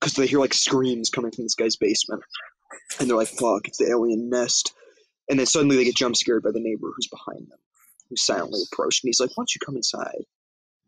[0.01, 2.23] because they hear like screams coming from this guy's basement,
[2.99, 4.73] and they're like, "Fuck, it's the alien nest."
[5.29, 7.59] And then suddenly they get jump scared by the neighbor who's behind them,
[8.11, 10.25] who silently approached, and he's like, "Why don't you come inside?"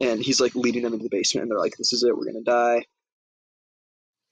[0.01, 2.17] And he's like leading them into the basement, and they're like, "This is it.
[2.17, 2.85] We're gonna die."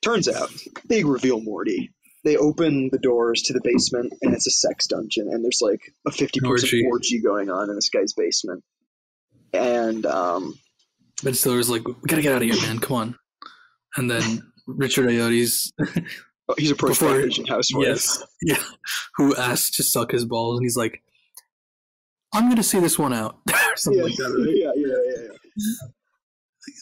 [0.02, 0.50] Turns out,
[0.86, 1.90] big reveal, Morty.
[2.24, 5.80] They open the doors to the basement, and it's a sex dungeon, and there's like
[6.06, 6.86] a fifty-person Orgy.
[6.86, 8.62] orgy going on in this guy's basement.
[9.54, 10.54] And um,
[11.22, 12.78] Ben Stiller's like, "We gotta get out of here, man.
[12.78, 13.18] Come on."
[13.96, 15.72] And then Richard Ayoade's
[16.48, 17.86] oh, he's approached by Before- Asian housewife.
[17.86, 18.62] yes, yeah,
[19.16, 21.02] who asked to suck his balls, and he's like,
[22.32, 23.38] "I'm gonna see this one out,"
[23.76, 24.24] something yeah, like that.
[24.24, 24.56] Right?
[24.56, 25.88] yeah, yeah, yeah, yeah.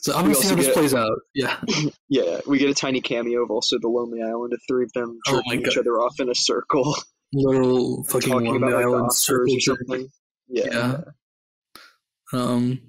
[0.02, 1.18] So I'm gonna see how this plays out.
[1.34, 1.60] Yeah,
[2.08, 5.18] Yeah, we get a tiny cameo of also the Lonely Island, the three of them
[5.28, 6.96] Oh jerking my each other off in a circle,
[7.32, 10.08] little fucking talking Lonely about Island circle or something.
[10.48, 10.64] Yeah.
[10.70, 11.00] Yeah.
[12.32, 12.80] Um,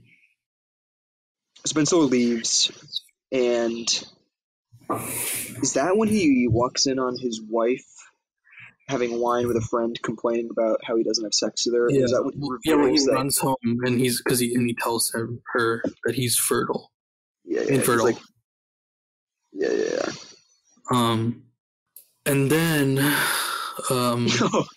[1.65, 2.71] Spencer leaves,
[3.31, 3.87] and
[5.61, 7.85] is that when he walks in on his wife
[8.89, 11.87] having wine with a friend, complaining about how he doesn't have sex with her?
[11.89, 12.75] yeah, Is that when he yeah.
[12.75, 13.11] When he that?
[13.13, 16.91] runs home and he's because he and he tells her, her that he's fertile.
[17.45, 18.05] yeah, yeah, infertile.
[18.05, 18.17] like-
[19.53, 20.11] yeah, yeah,
[20.91, 21.43] Um,
[22.25, 22.97] and then,
[23.91, 24.47] um, yeah.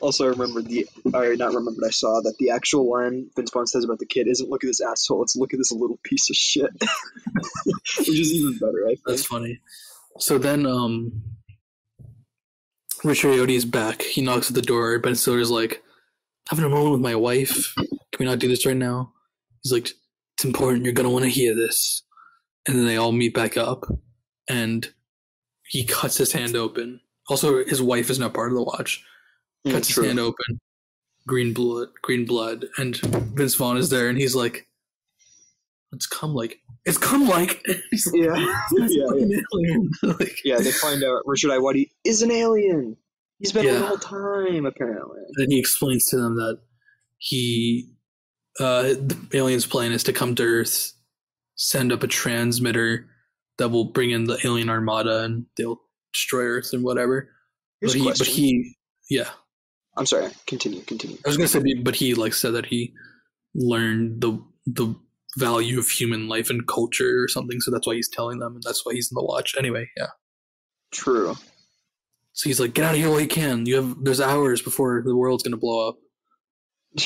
[0.00, 1.84] also, I remember the, I not remembered.
[1.86, 4.68] I saw that the actual line Vince Vaughn says about the kid isn't "look at
[4.68, 6.70] this asshole," it's "look at this little piece of shit,"
[7.98, 8.84] which is even better.
[8.86, 9.04] I think.
[9.06, 9.60] That's funny.
[10.18, 11.22] So then, um,
[13.04, 14.02] Richard Ayoade is back.
[14.02, 14.98] He knocks at the door.
[14.98, 15.82] Ben Stiller's like,
[16.48, 17.74] having a moment with my wife.
[17.76, 17.88] Can
[18.18, 19.12] we not do this right now?
[19.62, 19.90] He's like,
[20.36, 20.84] it's important.
[20.84, 22.02] You're going to want to hear this.
[22.66, 23.84] And then they all meet back up.
[24.48, 24.88] And
[25.66, 27.00] he cuts his hand open.
[27.28, 29.02] Also, his wife is not part of the watch.
[29.68, 30.60] Cuts his hand open.
[31.26, 31.88] Green blood.
[32.02, 32.66] Green blood.
[32.76, 34.08] And Vince Vaughn is there.
[34.08, 34.68] And he's like,
[35.92, 37.64] It's come like it's come like
[38.12, 38.34] Yeah,
[38.72, 40.58] yeah, alien." like, yeah.
[40.58, 42.96] They find out Richard Ayoade is an alien.
[43.38, 45.20] He's been here the whole time, apparently.
[45.36, 46.60] and he explains to them that
[47.18, 47.90] he
[48.60, 50.92] uh the alien's plan is to come to earth
[51.56, 53.06] send up a transmitter
[53.58, 55.80] that will bring in the alien armada and they'll
[56.12, 57.30] destroy earth and whatever
[57.80, 58.76] Here's but he but he
[59.10, 59.30] yeah
[59.96, 60.30] I'm sorry.
[60.46, 60.82] Continue.
[60.82, 61.18] Continue.
[61.24, 62.92] i was gonna say but he like said that he
[63.54, 64.94] learned the the
[65.36, 68.62] value of human life and culture or something so that's why he's telling them and
[68.62, 70.06] that's why he's in the watch anyway yeah
[70.92, 71.34] True.
[72.32, 75.02] so he's like get out of here while you can you have there's hours before
[75.04, 75.96] the world's gonna blow up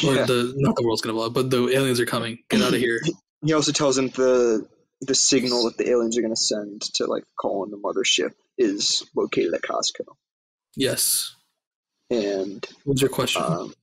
[0.07, 0.25] or Yeah.
[0.27, 2.81] the not the world's gonna blow up but the aliens are coming get out of
[2.81, 3.01] here
[3.45, 4.67] He also tells him the
[5.01, 8.33] the signal that the aliens are going to send to like call in the mothership
[8.59, 10.05] is located at Costco.
[10.75, 11.37] yes
[12.11, 13.43] And What's your question?
[13.43, 13.75] um,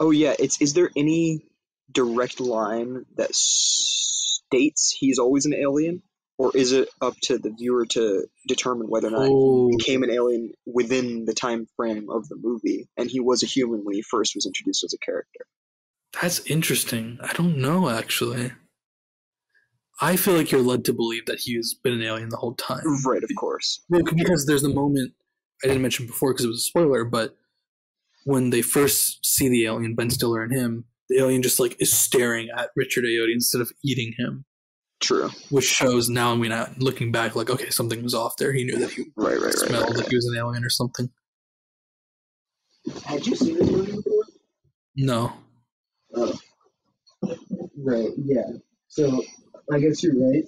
[0.00, 1.46] oh yeah, it's is there any
[1.90, 6.02] direct line that states he's always an alien,
[6.38, 10.02] or is it up to the viewer to determine whether or not oh, he became
[10.02, 13.94] an alien within the time frame of the movie, and he was a human when
[13.94, 15.46] he first was introduced as a character?
[16.20, 17.18] that's interesting.
[17.22, 18.52] I don't know actually.
[20.00, 22.82] I feel like you're led to believe that he's been an alien the whole time.
[23.04, 23.80] Right, of course.
[23.88, 25.14] Well, because there's the moment
[25.64, 27.36] I didn't mention before because it was a spoiler, but
[28.24, 31.92] when they first see the alien, Ben Stiller and him, the alien just like is
[31.92, 34.44] staring at Richard Ayoade instead of eating him,
[35.00, 35.30] True.
[35.50, 36.32] which shows now.
[36.32, 38.52] I mean, looking back, like okay, something was off there.
[38.52, 39.54] He knew that he Right, right, right.
[39.54, 41.10] smelled right, like he was an alien or something.
[43.04, 44.24] Had you seen this movie before?
[44.96, 45.32] No,
[46.14, 46.38] Oh.
[47.76, 48.44] Right, yeah.
[48.88, 49.22] So
[49.72, 50.44] I guess you're right.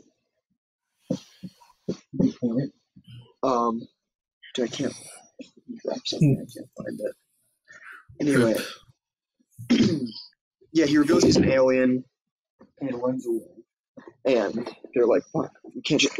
[2.18, 2.72] Good point.
[3.42, 3.93] Um dude,
[4.62, 4.94] I can't
[5.84, 7.14] drop something, I can't find it.
[8.20, 8.56] Anyway.
[10.72, 12.04] yeah, he reveals he's an alien
[12.80, 13.40] and runs away.
[14.24, 16.18] And they're like, fuck, we can't just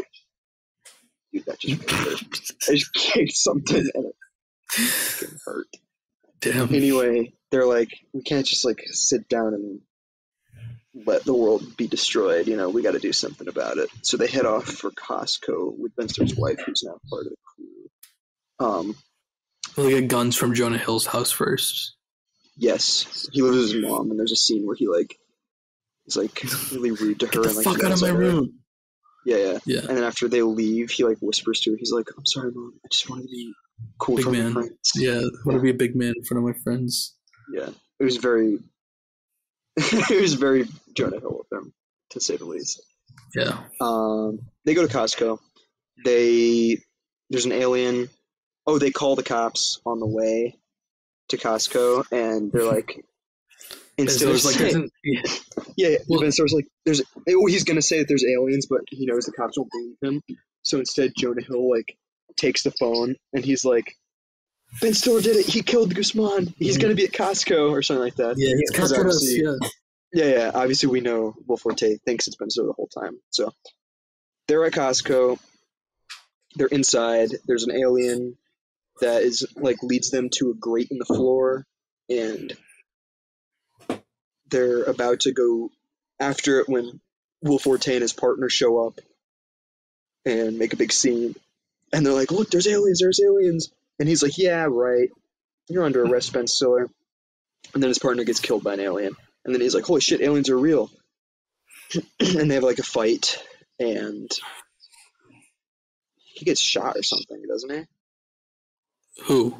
[1.33, 2.21] Dude, that just hurt.
[2.69, 4.15] I just kicked something and it
[4.71, 5.67] fucking hurt
[6.45, 6.73] damn.
[6.73, 9.81] anyway, they're like, we can't just like sit down and
[11.05, 12.47] let the world be destroyed.
[12.47, 13.89] You know, we got to do something about it.
[14.03, 17.65] So they head off for Costco with Stiller's wife, who's now part of the crew.
[18.59, 18.95] Um,
[19.75, 21.95] They get guns from Jonah Hill's house first.
[22.57, 25.17] yes, he lives with his mom, and there's a scene where he like
[26.05, 28.17] is like really rude to her Get the and like fuck out of my her.
[28.17, 28.59] room.
[29.25, 29.59] Yeah, yeah.
[29.65, 31.77] Yeah, And then after they leave, he like whispers to her.
[31.77, 32.73] He's like, "I'm sorry, mom.
[32.85, 33.53] I just wanted to be
[33.97, 34.53] cool Big man.
[34.53, 35.17] friends." yeah.
[35.19, 37.15] I want to be a big man in front of my friends.
[37.51, 37.69] yeah,
[37.99, 38.59] it was very,
[39.77, 41.73] it was very Jonah Hill of him,
[42.11, 42.81] to say the least.
[43.35, 43.57] Yeah.
[43.81, 45.39] Um, they go to Costco.
[46.05, 46.77] They
[47.31, 48.09] there's an alien.
[48.67, 50.57] Oh, they call the cops on the way
[51.29, 53.03] to Costco, and they're like,
[53.97, 54.59] And instead of like,
[55.03, 55.21] yeah,
[55.77, 55.97] yeah.
[56.07, 57.01] Well- Ben Stiller's like, there's.
[57.29, 60.37] Oh, he's gonna say that there's aliens, but he knows the cops won't believe him.
[60.63, 61.97] So instead, Jonah Hill like
[62.37, 63.95] takes the phone and he's like,
[64.81, 65.45] Ben Stiller did it.
[65.45, 66.53] He killed Guzman.
[66.57, 68.35] He's gonna be at Costco or something like that.
[68.37, 69.15] yeah, he's Because captured us.
[69.17, 69.69] obviously- Yeah.
[70.13, 70.51] Yeah, yeah.
[70.53, 73.19] Obviously, we know Will Forte thinks it's been so the whole time.
[73.31, 73.53] So
[74.47, 75.37] they're at Costco.
[76.55, 77.29] They're inside.
[77.47, 78.37] There's an alien
[79.01, 81.65] that is like leads them to a grate in the floor,
[82.09, 82.55] and
[84.49, 85.69] they're about to go
[86.19, 86.99] after it when
[87.41, 88.99] Will Forte and his partner show up
[90.25, 91.35] and make a big scene.
[91.93, 92.99] And they're like, "Look, there's aliens!
[92.99, 95.09] There's aliens!" And he's like, "Yeah, right.
[95.69, 96.87] You're under arrest, Ben Stiller."
[97.73, 99.15] And then his partner gets killed by an alien.
[99.43, 100.89] And then he's like, "Holy shit, aliens are real!"
[102.19, 103.43] and they have like a fight,
[103.79, 104.29] and
[106.15, 107.85] he gets shot or something, doesn't he?
[109.23, 109.55] Who?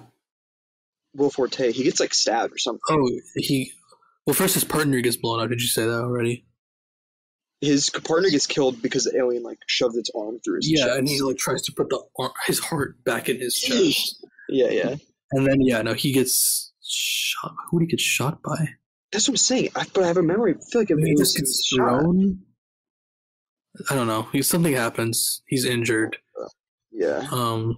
[1.15, 2.81] Will Forte, he gets like stabbed or something.
[2.89, 3.71] Oh, he.
[4.25, 5.49] Well, first his partner gets blown up.
[5.49, 6.45] Did you say that already?
[7.61, 10.97] His partner gets killed because the alien like shoved its arm through his Yeah, chest.
[10.99, 14.69] and he like tries to put the ar- his heart back in his chest, yeah,
[14.69, 14.95] yeah.
[15.31, 17.53] and then yeah, no, he gets shot.
[17.71, 18.69] Who did he get shot by?
[19.11, 19.69] That's what I'm saying.
[19.75, 20.55] I, but I have a memory.
[20.55, 22.01] I feel like it Maybe was gets shot.
[22.01, 22.39] thrown.
[23.89, 24.23] I don't know.
[24.33, 25.41] He something happens.
[25.47, 26.17] He's injured.
[26.91, 27.25] Yeah.
[27.31, 27.77] Um,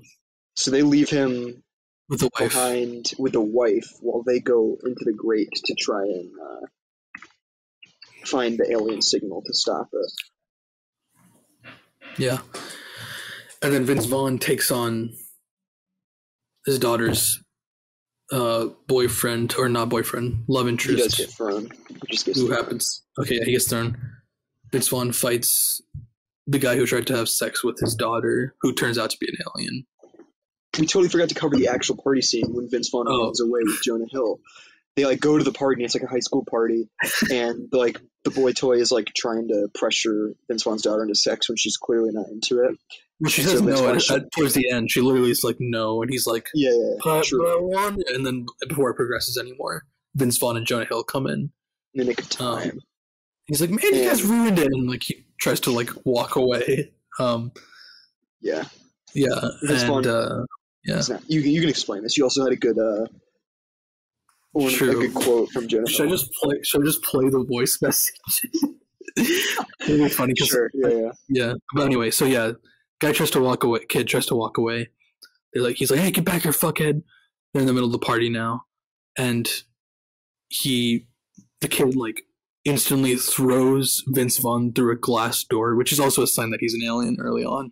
[0.55, 1.63] So they leave him
[2.09, 2.53] with the wife.
[2.53, 6.65] behind with the wife while they go into the grate to try and uh,
[8.25, 11.71] find the alien signal to stop it.
[12.17, 12.39] Yeah.
[13.61, 15.13] And then Vince Vaughn takes on
[16.65, 17.41] his daughter's
[18.31, 21.69] uh, boyfriend, or not boyfriend, love He does interest, get thrown.
[21.88, 22.57] He just gets who thrown.
[22.57, 23.03] happens.
[23.19, 23.97] Okay, yeah, he gets thrown.
[24.71, 25.81] Vince Vaughn fights
[26.45, 29.27] the guy who tried to have sex with his daughter, who turns out to be
[29.27, 29.85] an alien.
[30.79, 33.25] We totally forgot to cover the actual party scene when Vince Vaughn Oh.
[33.25, 34.39] runs away with Jonah Hill.
[34.95, 35.81] they like go to the party.
[35.83, 36.89] and It's like a high school party,
[37.31, 41.47] and like the boy toy is like trying to pressure Vince Vaughn's daughter into sex
[41.49, 42.77] when she's clearly not into it.
[43.19, 44.89] Well, she So says Vince no at, at, towards the end.
[44.91, 46.95] She literally is like no, and he's like, Yeah, yeah, yeah.
[47.03, 47.69] but, true.
[47.71, 49.83] but I and then before it progresses anymore,
[50.15, 51.51] Vince Vaughn and Jonah Hill come in.
[51.93, 52.71] In the nick of time.
[52.71, 52.79] Um,
[53.45, 56.91] He's like, man, you guys ruined it, and like he tries to like walk away.
[57.19, 57.51] Um,
[58.41, 58.65] yeah,
[59.13, 60.43] yeah, Vince and Vaughn- uh,
[60.88, 61.01] yeah.
[61.09, 62.18] Not, you can you can explain this.
[62.18, 63.05] You also had a good uh,
[64.51, 65.91] one, a good quote from Jennifer.
[65.91, 66.55] Should I just play?
[66.64, 68.15] Should I just play the voice message?
[69.18, 70.69] It'll be funny Sure.
[70.73, 71.11] Yeah, yeah.
[71.30, 71.53] yeah.
[71.76, 72.53] But anyway, so yeah,
[72.99, 73.81] guy tries to walk away.
[73.88, 74.89] Kid tries to walk away.
[75.53, 77.01] They're like, he's like, hey, get back here, fuckhead.
[77.53, 78.64] They're in the middle of the party now,
[79.18, 79.49] and
[80.49, 81.07] he,
[81.61, 82.23] the kid, like
[82.65, 86.73] instantly throws Vince Vaughn through a glass door, which is also a sign that he's
[86.73, 87.72] an alien early on.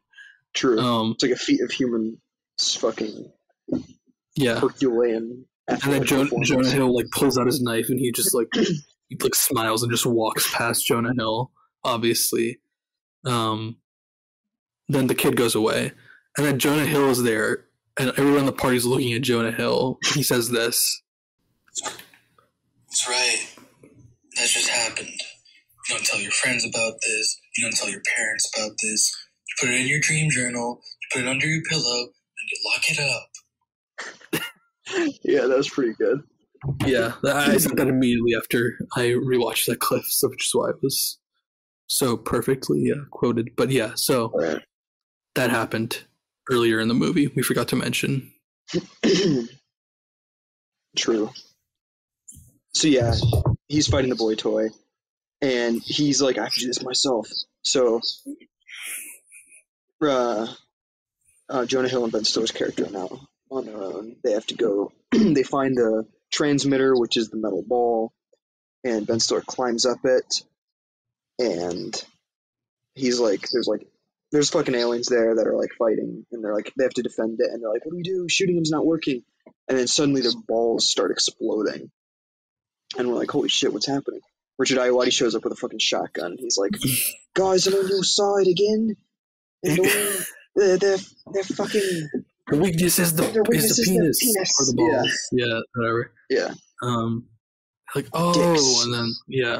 [0.53, 0.79] True.
[0.79, 2.24] Um, it's like a feat of human s-
[2.59, 3.31] fucking
[4.35, 4.59] yeah.
[4.59, 5.45] Herculean.
[5.67, 6.29] And then Jonah.
[6.43, 9.91] Jonah Hill like pulls out his knife and he just like he like smiles and
[9.91, 11.51] just walks past Jonah Hill.
[11.83, 12.59] Obviously,
[13.25, 13.77] um,
[14.89, 15.91] then the kid goes away,
[16.37, 17.65] and then Jonah Hill is there,
[17.97, 19.99] and everyone in the party's looking at Jonah Hill.
[20.13, 21.01] He says this.
[22.87, 23.47] That's right.
[24.35, 25.09] That just happened.
[25.09, 27.39] You don't tell your friends about this.
[27.57, 29.15] You don't tell your parents about this.
[29.47, 30.81] You put it in your dream journal.
[31.01, 32.07] You put it under your pillow,
[32.45, 34.41] and you lock it up.
[35.23, 36.21] Yeah, that was pretty good.
[36.85, 40.75] Yeah, I said that immediately after I rewatched that clip, so which is why it
[40.83, 41.17] was
[41.87, 43.55] so perfectly uh, quoted.
[43.55, 44.61] But yeah, so Alright.
[45.33, 46.03] that happened
[46.51, 47.31] earlier in the movie.
[47.35, 48.31] We forgot to mention.
[50.95, 51.31] True.
[52.75, 53.13] So yeah,
[53.67, 54.69] he's fighting the boy toy,
[55.41, 57.27] and he's like, I can do this myself.
[57.63, 58.01] So,
[60.01, 60.47] uh,
[61.49, 64.15] uh, Jonah Hill and Ben Stiller's character are now on their own.
[64.23, 64.91] They have to go.
[65.11, 68.13] they find the transmitter, which is the metal ball,
[68.83, 70.43] and Ben Stiller climbs up it,
[71.39, 72.03] and
[72.93, 73.87] he's like, "There's like."
[74.31, 77.39] There's fucking aliens there that are like fighting, and they're like they have to defend
[77.39, 78.25] it, and they're like, "What do we do?
[78.27, 79.23] Shooting him's not working."
[79.67, 81.91] and then suddenly the balls start exploding.
[82.97, 84.21] And we're like, holy shit, what's happening?
[84.57, 86.37] Richard Ayoade shows up with a fucking shotgun.
[86.37, 86.71] He's like,
[87.33, 88.95] guys, I'm on your side again.
[89.63, 89.79] And
[90.55, 90.97] they're, they're,
[91.33, 92.09] they're fucking,
[92.47, 94.59] The weakness is the, weakness is is the the penis, penis.
[94.59, 95.29] or the balls.
[95.31, 95.45] Yeah.
[95.47, 96.13] yeah, whatever.
[96.29, 96.53] yeah.
[96.83, 97.25] Um,
[97.95, 98.83] like oh, Dicks.
[98.85, 99.59] and then yeah,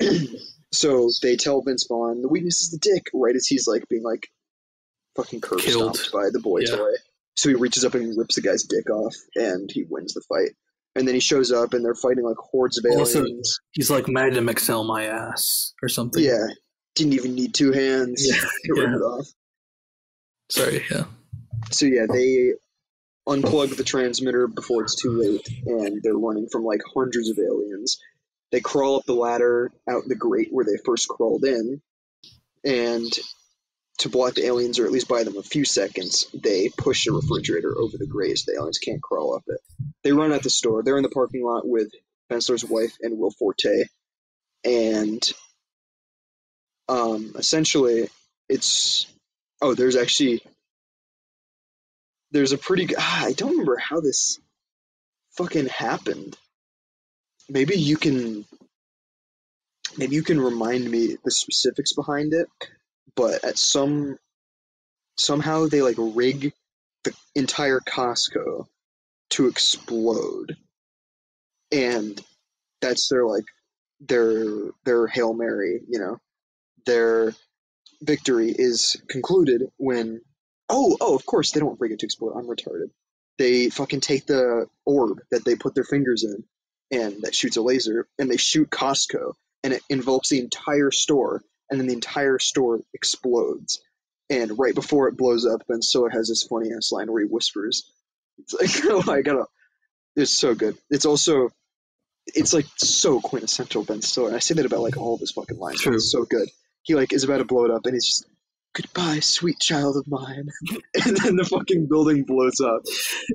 [0.72, 4.02] so they tell Vince Vaughn, the weakness is the dick, right as he's like being
[4.02, 4.28] like
[5.16, 5.96] fucking curb Killed.
[5.96, 6.76] stomped by the boy Yeah.
[6.76, 6.92] toy.
[7.36, 10.50] So he reaches up and rips the guy's dick off, and he wins the fight.
[10.96, 13.16] And then he shows up, and they're fighting like hordes of aliens.
[13.16, 13.24] Also-
[13.72, 16.22] he's like Magnum XL my ass or something.
[16.22, 16.46] yeah,
[16.96, 18.26] didn't even need two hands.
[18.28, 18.34] Yeah,
[18.74, 19.22] to rip yeah.
[20.50, 20.84] Sorry.
[20.90, 21.04] Yeah.
[21.70, 22.54] So yeah, they
[23.28, 27.98] unplug the transmitter before it's too late, and they're running from like hundreds of aliens.
[28.50, 31.80] They crawl up the ladder out the grate where they first crawled in,
[32.64, 33.12] and
[33.98, 37.12] to block the aliens or at least buy them a few seconds, they push a
[37.12, 39.60] refrigerator over the grate so the aliens can't crawl up it.
[40.02, 40.82] They run out the store.
[40.82, 41.92] They're in the parking lot with
[42.30, 43.84] Ben Stiller's wife and Will Forte,
[44.64, 45.32] and
[46.88, 48.08] um, essentially,
[48.48, 49.06] it's
[49.60, 50.42] oh, there's actually
[52.30, 54.38] there's a pretty ah, I don't remember how this
[55.36, 56.36] fucking happened.
[57.48, 58.44] Maybe you can
[59.96, 62.48] maybe you can remind me the specifics behind it,
[63.16, 64.18] but at some
[65.18, 66.52] somehow they like rig
[67.04, 68.66] the entire Costco
[69.30, 70.56] to explode.
[71.72, 72.20] And
[72.80, 73.44] that's their like
[74.00, 76.18] their their Hail Mary, you know.
[76.86, 77.34] Their
[78.02, 80.20] victory is concluded when
[80.70, 82.34] Oh, oh, of course they don't rig it to explode.
[82.36, 82.90] I'm retarded.
[83.38, 86.44] They fucking take the orb that they put their fingers in
[86.96, 91.42] and that shoots a laser and they shoot Costco and it envelops the entire store
[91.68, 93.82] and then the entire store explodes.
[94.28, 97.28] And right before it blows up, Ben Stiller has this funny ass line where he
[97.28, 97.90] whispers.
[98.38, 99.46] It's like, oh I gotta.
[100.14, 100.78] it's so good.
[100.88, 101.50] It's also,
[102.26, 104.28] it's like so quintessential Ben Stiller.
[104.28, 105.80] And I say that about like all of his fucking lines.
[105.80, 105.94] True.
[105.94, 106.48] It's so good.
[106.82, 108.26] He like is about to blow it up and he's just,
[108.74, 110.48] goodbye, sweet child of mine.
[111.04, 112.82] and then the fucking building blows up.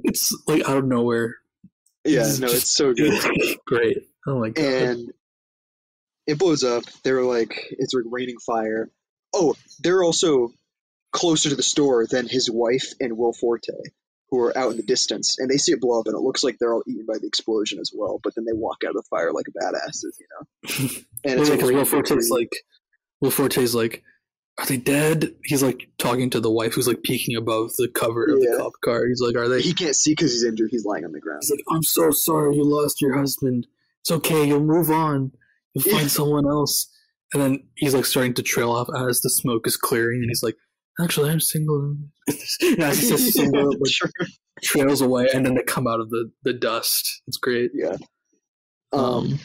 [0.03, 1.35] It's like out of nowhere.
[2.03, 3.57] Yeah, It's no, just- it's so good.
[3.65, 3.97] Great.
[4.27, 4.63] Oh my god.
[4.65, 5.13] and
[6.27, 6.83] it blows up.
[7.03, 8.89] They're like, it's like raining fire.
[9.33, 10.51] Oh, they're also
[11.11, 13.67] closer to the store than his wife and Will Forte,
[14.29, 16.43] who are out in the distance, and they see it blow up, and it looks
[16.43, 18.19] like they're all eaten by the explosion as well.
[18.23, 20.89] But then they walk out of the fire like badasses, you know.
[21.25, 22.51] And it's like Will Forte's like
[23.21, 24.03] Will Forte's like
[24.57, 25.35] are they dead?
[25.43, 28.51] He's like talking to the wife who's like peeking above the cover of Yeah.
[28.51, 29.05] the cop car.
[29.05, 29.61] He's like, are they?
[29.61, 30.69] He can't see because he's injured.
[30.71, 31.41] He's lying on the ground.
[31.41, 33.67] He's like, I'm so sorry you lost your husband.
[34.01, 34.47] It's okay.
[34.47, 35.33] You'll move on.
[35.73, 36.89] You'll find someone else.
[37.33, 40.43] And then he's like starting to trail off as the smoke is clearing, and he's
[40.43, 40.55] like,
[41.01, 41.97] actually, I'm single.
[42.61, 44.09] yeah, he's just single, like, Sure.
[44.63, 47.21] trails away, and then they come out of the, the dust.
[47.27, 47.71] It's great.
[47.73, 47.97] Yeah.
[48.93, 49.39] Um, Um,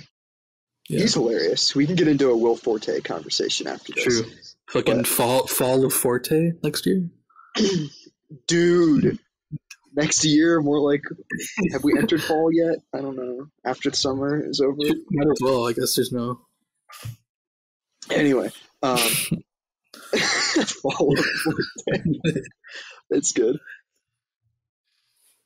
[0.91, 1.01] yeah.
[1.01, 1.75] He's hilarious.
[1.75, 4.05] We can get into a Will Forte conversation after this.
[4.05, 4.31] True.
[4.71, 7.09] Fucking But- fall fall of Forte next year.
[8.47, 9.19] Dude,
[9.95, 11.03] next year, more like,
[11.73, 12.77] have we entered fall yet?
[12.95, 13.47] I don't know.
[13.65, 14.77] After the summer is over.
[15.11, 15.67] Might as well.
[15.69, 16.41] I guess there's no.
[18.11, 18.51] Anyway,
[18.83, 18.99] um,
[20.83, 22.41] fall of Forte.
[23.11, 23.59] That's good.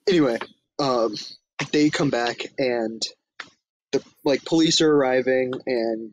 [0.09, 0.39] Anyway,
[0.79, 1.15] um,
[1.73, 3.03] they come back and
[3.95, 6.13] the like police are arriving, and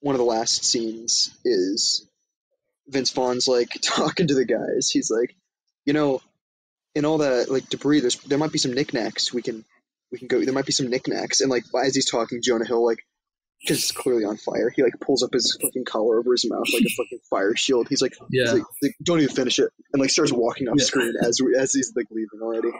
[0.00, 2.06] one of the last scenes is
[2.88, 4.90] Vince Vaughn's like talking to the guys.
[4.90, 5.34] He's like,
[5.84, 6.20] you know,
[6.94, 9.32] in all that like debris, there's there might be some knickknacks.
[9.32, 9.64] We can
[10.10, 10.44] we can go.
[10.44, 12.98] There might be some knickknacks, and like as he's talking, Jonah Hill like.
[13.64, 14.70] Because it's clearly on fire.
[14.74, 17.86] He like pulls up his fucking collar over his mouth like a fucking fire shield.
[17.88, 18.42] He's like, Yeah.
[18.46, 20.84] He's like, like, don't even finish it, and like starts walking off Yeah.
[20.84, 22.70] screen as we, as he's like leaving already.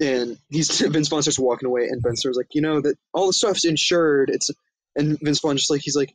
[0.00, 3.26] And he's Vince Vaughn starts walking away, and Ben Stiller's like, you know that all
[3.26, 4.30] the stuff's insured.
[4.30, 4.50] It's
[4.94, 6.14] and Vince Vaughn just like he's like,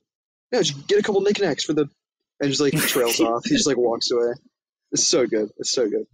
[0.51, 1.89] yeah, just get a couple knickknacks for the,
[2.39, 3.43] and just like trails off.
[3.45, 4.33] He just like walks away.
[4.91, 5.49] It's so good.
[5.57, 6.05] It's so good.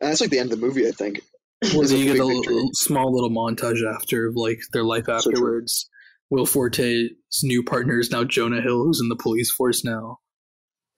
[0.00, 1.22] And that's like the end of the movie, I think.
[1.60, 5.88] Then you get a little, small little montage after of like their life afterwards.
[6.28, 10.18] Will Forte's new partner is now Jonah Hill, who's in the police force now.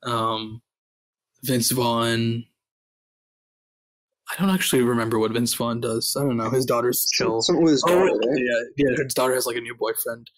[0.03, 0.63] Um,
[1.43, 2.45] Vince Vaughn.
[4.31, 6.17] I don't actually remember what Vince Vaughn does.
[6.19, 6.51] I don't know.
[6.51, 7.43] His daughter's chill.
[7.43, 8.39] Something with his Oh, daughter, yeah, right?
[8.77, 9.03] yeah, yeah.
[9.05, 10.31] His daughter has like a new boyfriend.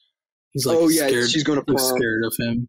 [0.53, 1.79] He's like oh yeah, scared, she's going to prom.
[1.79, 2.69] scared of him.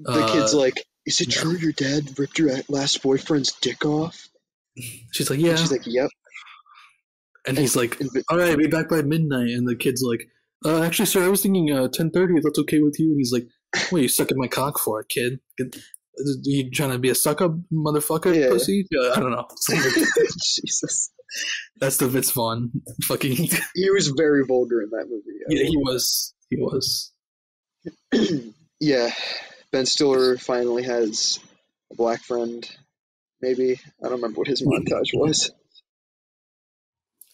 [0.00, 4.28] The kid's Uh, like, is it true your dad ripped your last boyfriend's dick off?
[5.12, 6.10] She's like, yeah, And she's like, yep.
[7.46, 9.48] and he's like, And all right, be back by midnight.
[9.50, 10.28] And the kid's like,
[10.64, 13.08] uh, actually, sir, I was thinking uh, 10.30, if that's okay with you.
[13.10, 13.46] And he's like,
[13.90, 15.40] what are you sucking my cock for, kid?
[15.56, 15.76] Get-
[16.42, 18.48] You trying to be a suck up motherfucker Yeah.
[18.50, 18.86] pussy?
[18.90, 19.46] Yeah, I don't know.
[20.42, 21.10] Jesus.
[21.80, 22.70] That's the Vince Vaughn
[23.04, 23.36] fucking.
[23.74, 25.38] He was very vulgar in that movie.
[25.48, 26.34] yeah, he was.
[26.50, 27.12] He was.
[28.80, 29.10] yeah,
[29.70, 31.38] Ben Stiller finally has
[31.92, 32.68] a black friend.
[33.40, 35.50] Maybe I don't remember what his montage was.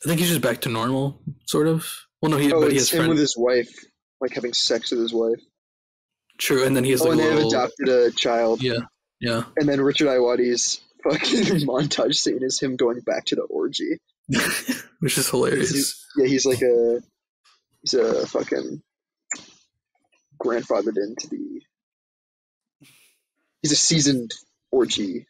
[0.04, 1.86] I think he's just back to normal, sort of.
[2.20, 3.08] Well, no, he, Oh, but he has friends.
[3.08, 3.70] with his wife,
[4.20, 5.40] like having sex with his wife.
[6.38, 8.62] True, and then he's Oh, like and a they have adopted a child.
[8.62, 8.80] Yeah,
[9.20, 9.44] yeah.
[9.56, 11.18] And then Richard Ayoade's fucking
[11.66, 13.98] montage scene is him going back to the orgy.
[15.00, 16.04] Which is hilarious.
[16.16, 17.00] Yeah, he's like a
[17.82, 18.82] he's a fucking
[20.42, 21.60] grandfathered into the.
[23.62, 24.32] He's a seasoned
[24.70, 25.26] orgy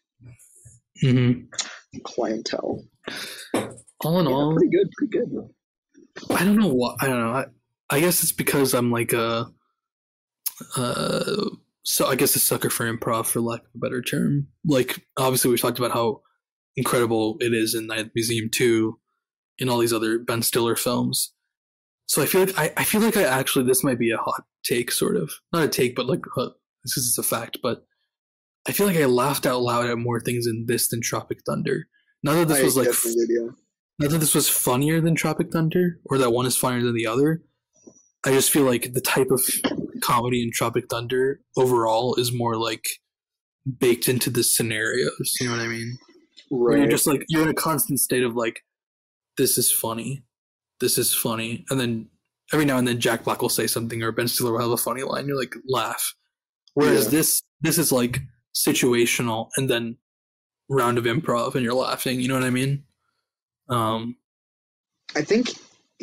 [1.01, 1.32] hmm
[2.02, 2.85] clientele.
[4.01, 5.51] All in Yeah, all, pretty good, pretty good.
[6.31, 7.32] I don't know what I don't know.
[7.32, 7.47] I,
[7.90, 9.47] I guess it's because I'm like a,
[10.76, 11.51] uh,
[11.82, 14.48] so I guess a sucker for improv, for lack of a better term.
[14.64, 16.22] Like obviously we talked about how
[16.76, 18.98] incredible it is in Night at the Museum two,
[19.59, 21.32] in all these other Ben Stiller films.
[22.06, 24.44] So I feel like I, I feel like I actually this might be a hot
[24.64, 26.51] take, sort of not a take, but like uh,
[26.85, 27.59] this is a fact.
[27.62, 27.85] But
[28.66, 31.86] I feel like I laughed out loud at more things in this than Tropic Thunder.
[32.22, 32.89] Not that this I was like
[33.98, 37.06] not that this was funnier than Tropic Thunder or that one is funnier than the
[37.06, 37.43] other.
[38.26, 39.43] I just feel like the type of
[40.05, 42.85] comedy in Tropic Thunder overall is more like
[43.78, 45.32] baked into the scenarios.
[45.40, 45.98] You know what I mean?
[46.51, 48.60] Where you're just like you're in a constant state of like,
[49.39, 50.22] this is funny,
[50.81, 52.09] this is funny, and then
[52.52, 54.76] every now and then Jack Black will say something or Ben Stiller will have a
[54.76, 55.26] funny line.
[55.26, 56.14] You're like laugh.
[56.74, 57.10] Whereas Yeah.
[57.10, 58.20] this this is like
[58.55, 59.97] situational and then
[60.68, 62.20] round of improv and you're laughing.
[62.20, 62.85] You know what I mean?
[63.70, 64.16] Um,
[65.16, 65.48] I think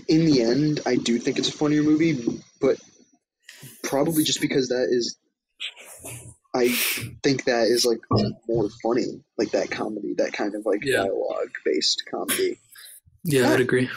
[0.08, 2.26] in the end, I do think it's a funnier movie,
[2.60, 2.78] but
[3.84, 5.18] probably just because that is,
[6.54, 6.70] I
[7.24, 8.00] think that is like
[8.48, 10.98] more funny, like that comedy, that kind of like Yeah.
[11.04, 12.60] dialogue based comedy.
[13.24, 13.90] yeah, I'd agree.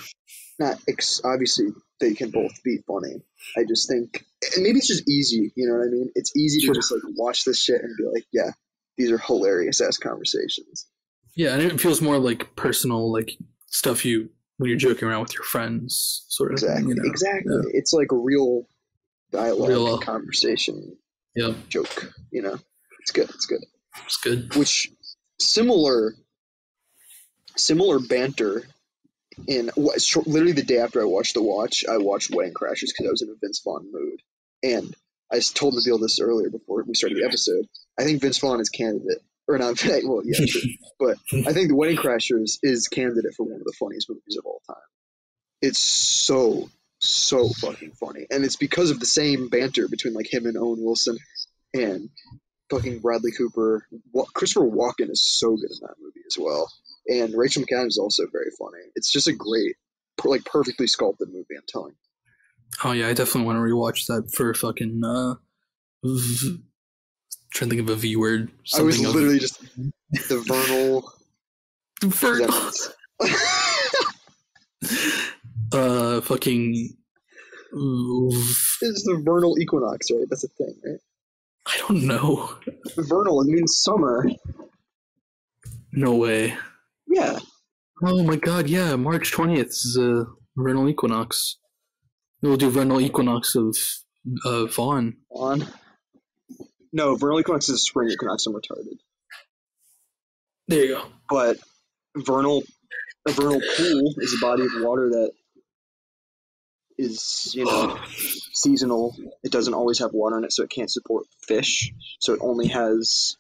[0.59, 1.69] Not ex- obviously
[2.01, 3.23] they can both be funny.
[3.57, 4.25] I just think,
[4.55, 5.53] and maybe it's just easy.
[5.57, 6.11] You know what I mean?
[6.15, 6.75] It's easy Sure.
[6.75, 8.51] to just like watch this shit and be like, yeah,
[8.97, 10.87] these are hilarious ass conversations.
[11.35, 13.37] Yeah, and it feels more like personal, like
[13.67, 14.29] stuff you
[14.59, 16.55] when you're joking around with your friends, sort of.
[16.55, 16.81] Exactly.
[16.83, 17.11] Thing, you know?
[17.11, 17.57] Exactly.
[17.73, 18.69] It's like a real
[19.37, 20.97] dialogue, Real, conversation,
[21.35, 22.13] Yeah, joke.
[22.31, 22.59] You know,
[23.01, 23.29] it's good.
[23.31, 23.65] It's good.
[24.05, 24.55] it's good.
[24.55, 24.91] Which
[25.41, 26.15] similar,
[27.57, 28.65] similar banter.
[29.49, 33.07] In what, literally the day after I watched The Watch, I watched Wedding Crashers because
[33.09, 34.21] I was in a Vince Vaughn mood,
[34.63, 34.95] and
[35.33, 37.67] I told Nabeel this earlier before we started the episode.
[37.99, 39.85] I think Vince Vaughn is candidate, or not?
[40.05, 40.63] Well, yeah, sure.
[41.01, 41.17] but
[41.49, 44.63] I think The Wedding Crashers is candidate for one of the funniest movies of all
[44.69, 44.77] time.
[45.61, 46.71] It's so
[47.09, 50.83] so fucking funny, and it's because of the same banter between like him and Owen
[50.85, 51.17] Wilson
[51.75, 52.09] and
[52.71, 53.87] fucking Bradley Cooper.
[54.13, 56.71] Wa- Christopher Walken is so good in that movie as well,
[57.09, 58.83] and Rachel McAdams is also very funny.
[58.95, 59.77] It's just a great,
[60.25, 61.57] like perfectly sculpted movie.
[61.57, 61.91] I'm telling.
[61.93, 61.97] you.
[62.85, 65.03] Oh yeah, I definitely want to rewatch that for fucking.
[65.05, 65.35] Uh,
[66.05, 66.63] v-
[67.53, 68.51] trying to think of a V word.
[68.77, 69.61] I was Something of- literally just
[70.29, 71.13] the vernal.
[72.03, 72.71] Vernal.
[75.75, 76.97] Uh, fucking.
[77.73, 80.27] It's the vernal equinox, right?
[80.31, 81.01] That's a thing, right?
[81.67, 82.55] I don't know.
[82.97, 84.27] Vernal it means summer.
[85.93, 86.57] No way.
[87.09, 87.39] Yeah,
[88.03, 90.27] Oh my god, yeah, March 20th is a
[90.57, 91.59] vernal equinox.
[92.43, 93.77] We'll do vernal equinox of
[94.45, 95.17] uh, Vaughn.
[95.31, 95.67] on.
[96.93, 98.47] No, vernal equinox is spring equinox.
[98.47, 98.99] I'm retarded.
[100.69, 101.05] There you go.
[101.31, 101.57] But
[102.17, 102.65] vernal,
[103.29, 105.33] a vernal pool is a body of water that
[106.99, 107.99] is, you know,
[108.53, 109.17] seasonal.
[109.43, 111.93] It doesn't always have water in it, so it can't support fish.
[112.21, 113.37] So it only has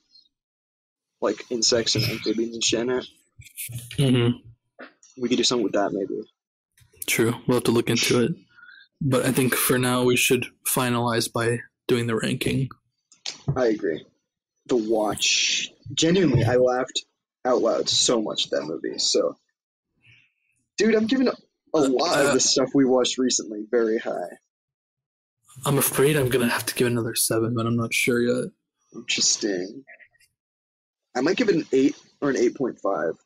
[1.20, 3.06] like insects and amphibians and shit in it.
[3.97, 4.36] Mm-hmm.
[5.20, 6.22] We could do something with that maybe.
[7.06, 7.35] True.
[7.47, 8.32] We'll have to look into it.
[9.01, 12.68] But I think for now we should finalize by doing the ranking.
[13.55, 14.05] I agree.
[14.66, 15.70] The Watch.
[15.93, 17.05] Genuinely, I laughed
[17.44, 18.98] out loud so much at that movie.
[18.98, 19.36] So,
[20.78, 21.28] dude, I'm giving
[21.75, 24.39] a uh, lot of uh, the stuff we watched recently very high.
[25.67, 28.51] I'm afraid I'm gonna have to give another seven, but I'm not sure yet.
[28.95, 29.85] Interesting.
[31.17, 33.17] I might give it an 8 or an 8.5,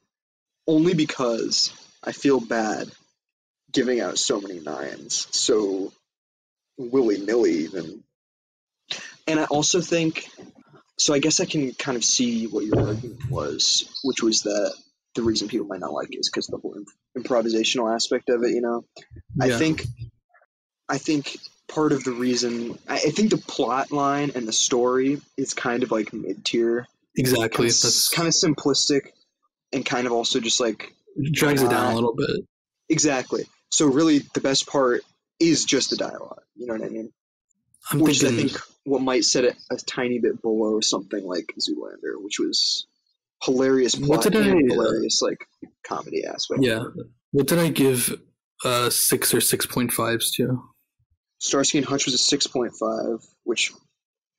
[0.66, 1.72] only because
[2.02, 2.88] I feel bad
[3.72, 5.92] giving out so many nines so
[6.78, 8.02] willy nilly, even.
[9.26, 10.28] And I also think,
[10.98, 14.74] so I guess I can kind of see what your argument was, which was that
[15.18, 16.88] the reason people might not like it is because the whole imp-
[17.26, 18.84] improvisational aspect of it, you know?
[19.36, 19.54] yeah.
[19.54, 19.84] I think,
[20.88, 21.36] I think
[21.66, 25.82] part of the reason, I, I think the plot line and the story is kind
[25.82, 26.86] of like mid tier
[27.16, 27.68] Exactly.
[27.68, 29.10] kind of, kind of simplistic
[29.72, 30.92] and kind of also just like
[31.32, 32.30] drags it down a little bit.
[32.88, 35.02] exactly so really the best part
[35.40, 37.10] is just the dialogue you know what i mean
[37.90, 38.46] I'm which thinking.
[38.46, 42.86] i think what might set it a tiny bit below something like zoolander which was
[43.42, 45.38] hilarious What plot did I, uh, hilarious like
[45.86, 46.84] comedy aspect yeah.
[47.32, 48.20] What did I give
[48.64, 50.62] uh six or six point fives to?
[51.40, 53.72] starsky and hutch was a 6.5 which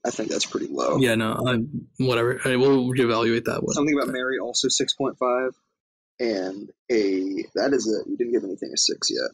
[0.06, 2.42] i think that's pretty low Yeah, no, I'm whatever.
[2.44, 3.74] I will reevaluate that one.
[3.74, 5.52] something about mary also 6.5
[6.20, 9.32] and a that is it you didn't give anything a six yet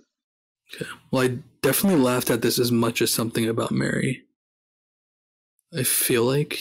[0.76, 0.86] Okay.
[1.12, 4.24] Well, I definitely laughed at this as much as something about Mary.
[5.78, 6.58] I feel like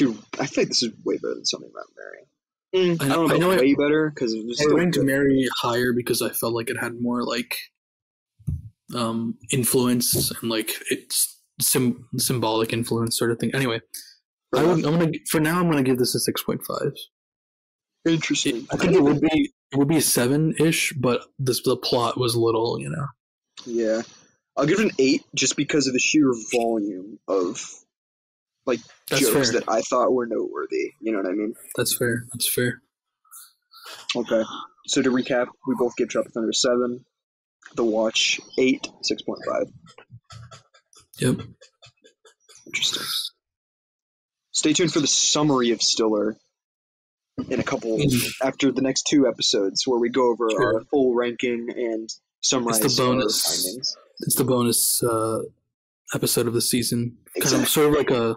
[0.00, 2.88] Dude, I feel like this is way better than something about Mary.
[2.96, 4.58] Mm, I I, know- don't know I about know I- way better because it was
[4.60, 5.04] I still ranked good.
[5.06, 7.56] Mary higher because I felt like it had more like
[8.94, 13.50] um influence and like it's sim- symbolic influence sort of thing.
[13.54, 13.80] Anyway,
[14.54, 16.92] I would, I'm gonna for now I'm gonna give this a six point five.
[18.06, 18.66] interesting.
[18.72, 22.18] I think it would be it would be a seven ish, but this the plot
[22.18, 23.06] was little, you know.
[23.66, 24.02] Yeah,
[24.56, 27.62] I'll give it an eight just because of the sheer volume of
[28.66, 29.60] like That's jokes fair.
[29.60, 30.92] that I thought were noteworthy.
[31.00, 31.54] You know what I mean?
[31.76, 32.24] That's fair.
[32.32, 32.82] That's fair.
[34.16, 34.42] Okay.
[34.86, 37.04] So to recap, we both give Tropic Thunder seven.
[37.76, 39.66] The Watch eight, six point five.
[41.18, 41.40] Yep.
[42.66, 43.02] Interesting.
[44.52, 46.36] Stay tuned for the summary of Stiller
[47.48, 47.98] in a couple
[48.42, 50.74] after the next two episodes where we go over Sure.
[50.76, 52.08] our full ranking and
[52.42, 53.42] summarize It's the bonus.
[53.64, 53.96] findings.
[54.20, 55.42] It's the bonus uh
[56.14, 57.16] episode of the season.
[57.26, 57.62] Kind Exactly.
[57.62, 58.36] of sort of like a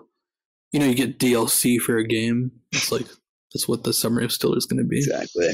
[0.73, 2.51] you know, you get DLC for a game.
[2.73, 3.05] It's like
[3.53, 4.97] that's what the summary of Stiller is gonna be.
[4.97, 5.49] Exactly.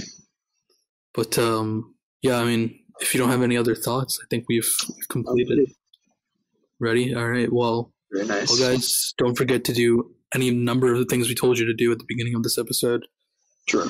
[1.13, 4.67] But um yeah, I mean, if you don't have any other thoughts, I think we've,
[4.95, 5.69] we've completed.
[6.81, 7.13] Ready?
[7.15, 7.51] All right.
[7.51, 8.49] Well, Very nice.
[8.49, 11.73] well, guys, don't forget to do any number of the things we told you to
[11.73, 13.05] do at the beginning of this episode,
[13.69, 13.87] Sure.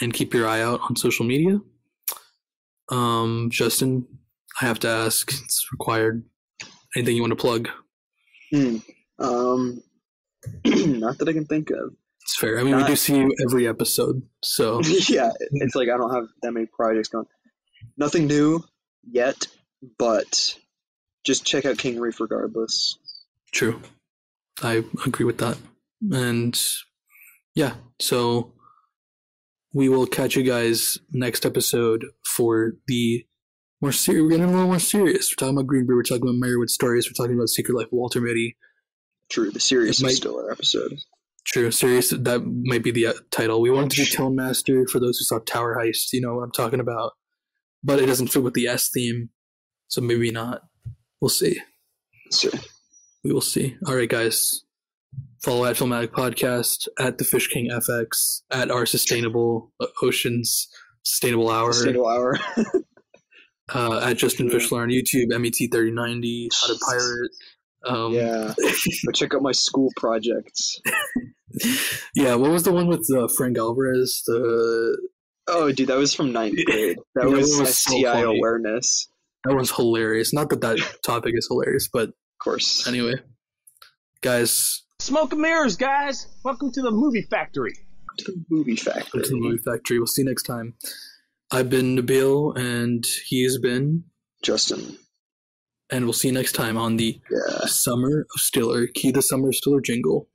[0.00, 1.58] and keep your eye out on social media.
[2.90, 4.06] Um, Justin,
[4.60, 5.32] I have to ask.
[5.32, 6.24] It's required.
[6.96, 7.68] Anything you want to plug?
[8.52, 8.76] Hmm.
[9.18, 9.82] Um,
[10.64, 11.94] not that I can think of.
[12.22, 12.58] It's fair.
[12.58, 16.24] I mean, we do see you every episode, so yeah, it's like I don't have
[16.42, 17.26] that many projects going.
[17.98, 18.64] Nothing new
[19.02, 19.46] yet,
[19.98, 20.56] but
[21.24, 22.98] just check out King Reef regardless.
[23.52, 23.80] True.
[24.62, 25.58] I agree with that.
[26.12, 26.60] And
[27.54, 28.52] yeah, so
[29.72, 33.26] we will catch you guys next episode for the
[33.80, 34.22] more serious.
[34.22, 35.30] We're getting a little more serious.
[35.30, 35.96] We're talking about Greenberg.
[35.96, 37.08] We're talking about Meyerowitz stories.
[37.08, 38.56] We're talking about Secret Life of Walter Mitty.
[39.34, 40.98] True, the serious It might- is still our episode.
[41.44, 42.10] True, serious.
[42.10, 43.60] That might be the uh, title.
[43.60, 46.12] We wanted to do Tone Master for those who saw Tower Heist.
[46.12, 47.12] You know what I'm talking about,
[47.82, 49.28] but it doesn't fit with the S theme,
[49.88, 50.62] so maybe not.
[51.20, 51.60] We'll see.
[52.30, 52.48] So,
[53.24, 53.76] We will see.
[53.86, 54.62] All right, guys.
[55.42, 60.68] Follow at Filmatic Podcast at the Fish King FX at our Sustainable uh, Oceans
[61.02, 62.38] Sustainable Hour Sustainable hour.
[63.74, 67.30] uh, at Justin Fischler on YouTube MET3090 How to Pirate.
[67.86, 68.54] Um, yeah.
[69.06, 70.80] Go check out my school projects.
[72.14, 72.34] yeah.
[72.34, 74.22] What was the one with uh, Frank Alvarez?
[74.26, 74.96] The
[75.46, 76.96] Oh, dude, that was from ninth grade.
[77.14, 78.38] That That was, one was STI funny.
[78.38, 79.08] awareness.
[79.44, 80.32] that was hilarious.
[80.32, 82.86] Not that that topic is hilarious, but Of course.
[82.86, 83.16] anyway,
[84.22, 86.28] guys, Smoke and mirrors, guys.
[86.44, 87.74] Welcome to the movie factory.
[88.18, 89.02] To the movie factory.
[89.12, 89.98] welcome to the movie factory.
[89.98, 90.74] We'll see you next time.
[91.50, 94.04] I've been Nabeel, and he has been,
[94.42, 94.96] Justin.
[95.94, 97.66] And we'll see you next time on the Yeah.
[97.66, 98.86] Summer of Stiller.
[98.88, 100.28] Key the Summer of Stiller jingle.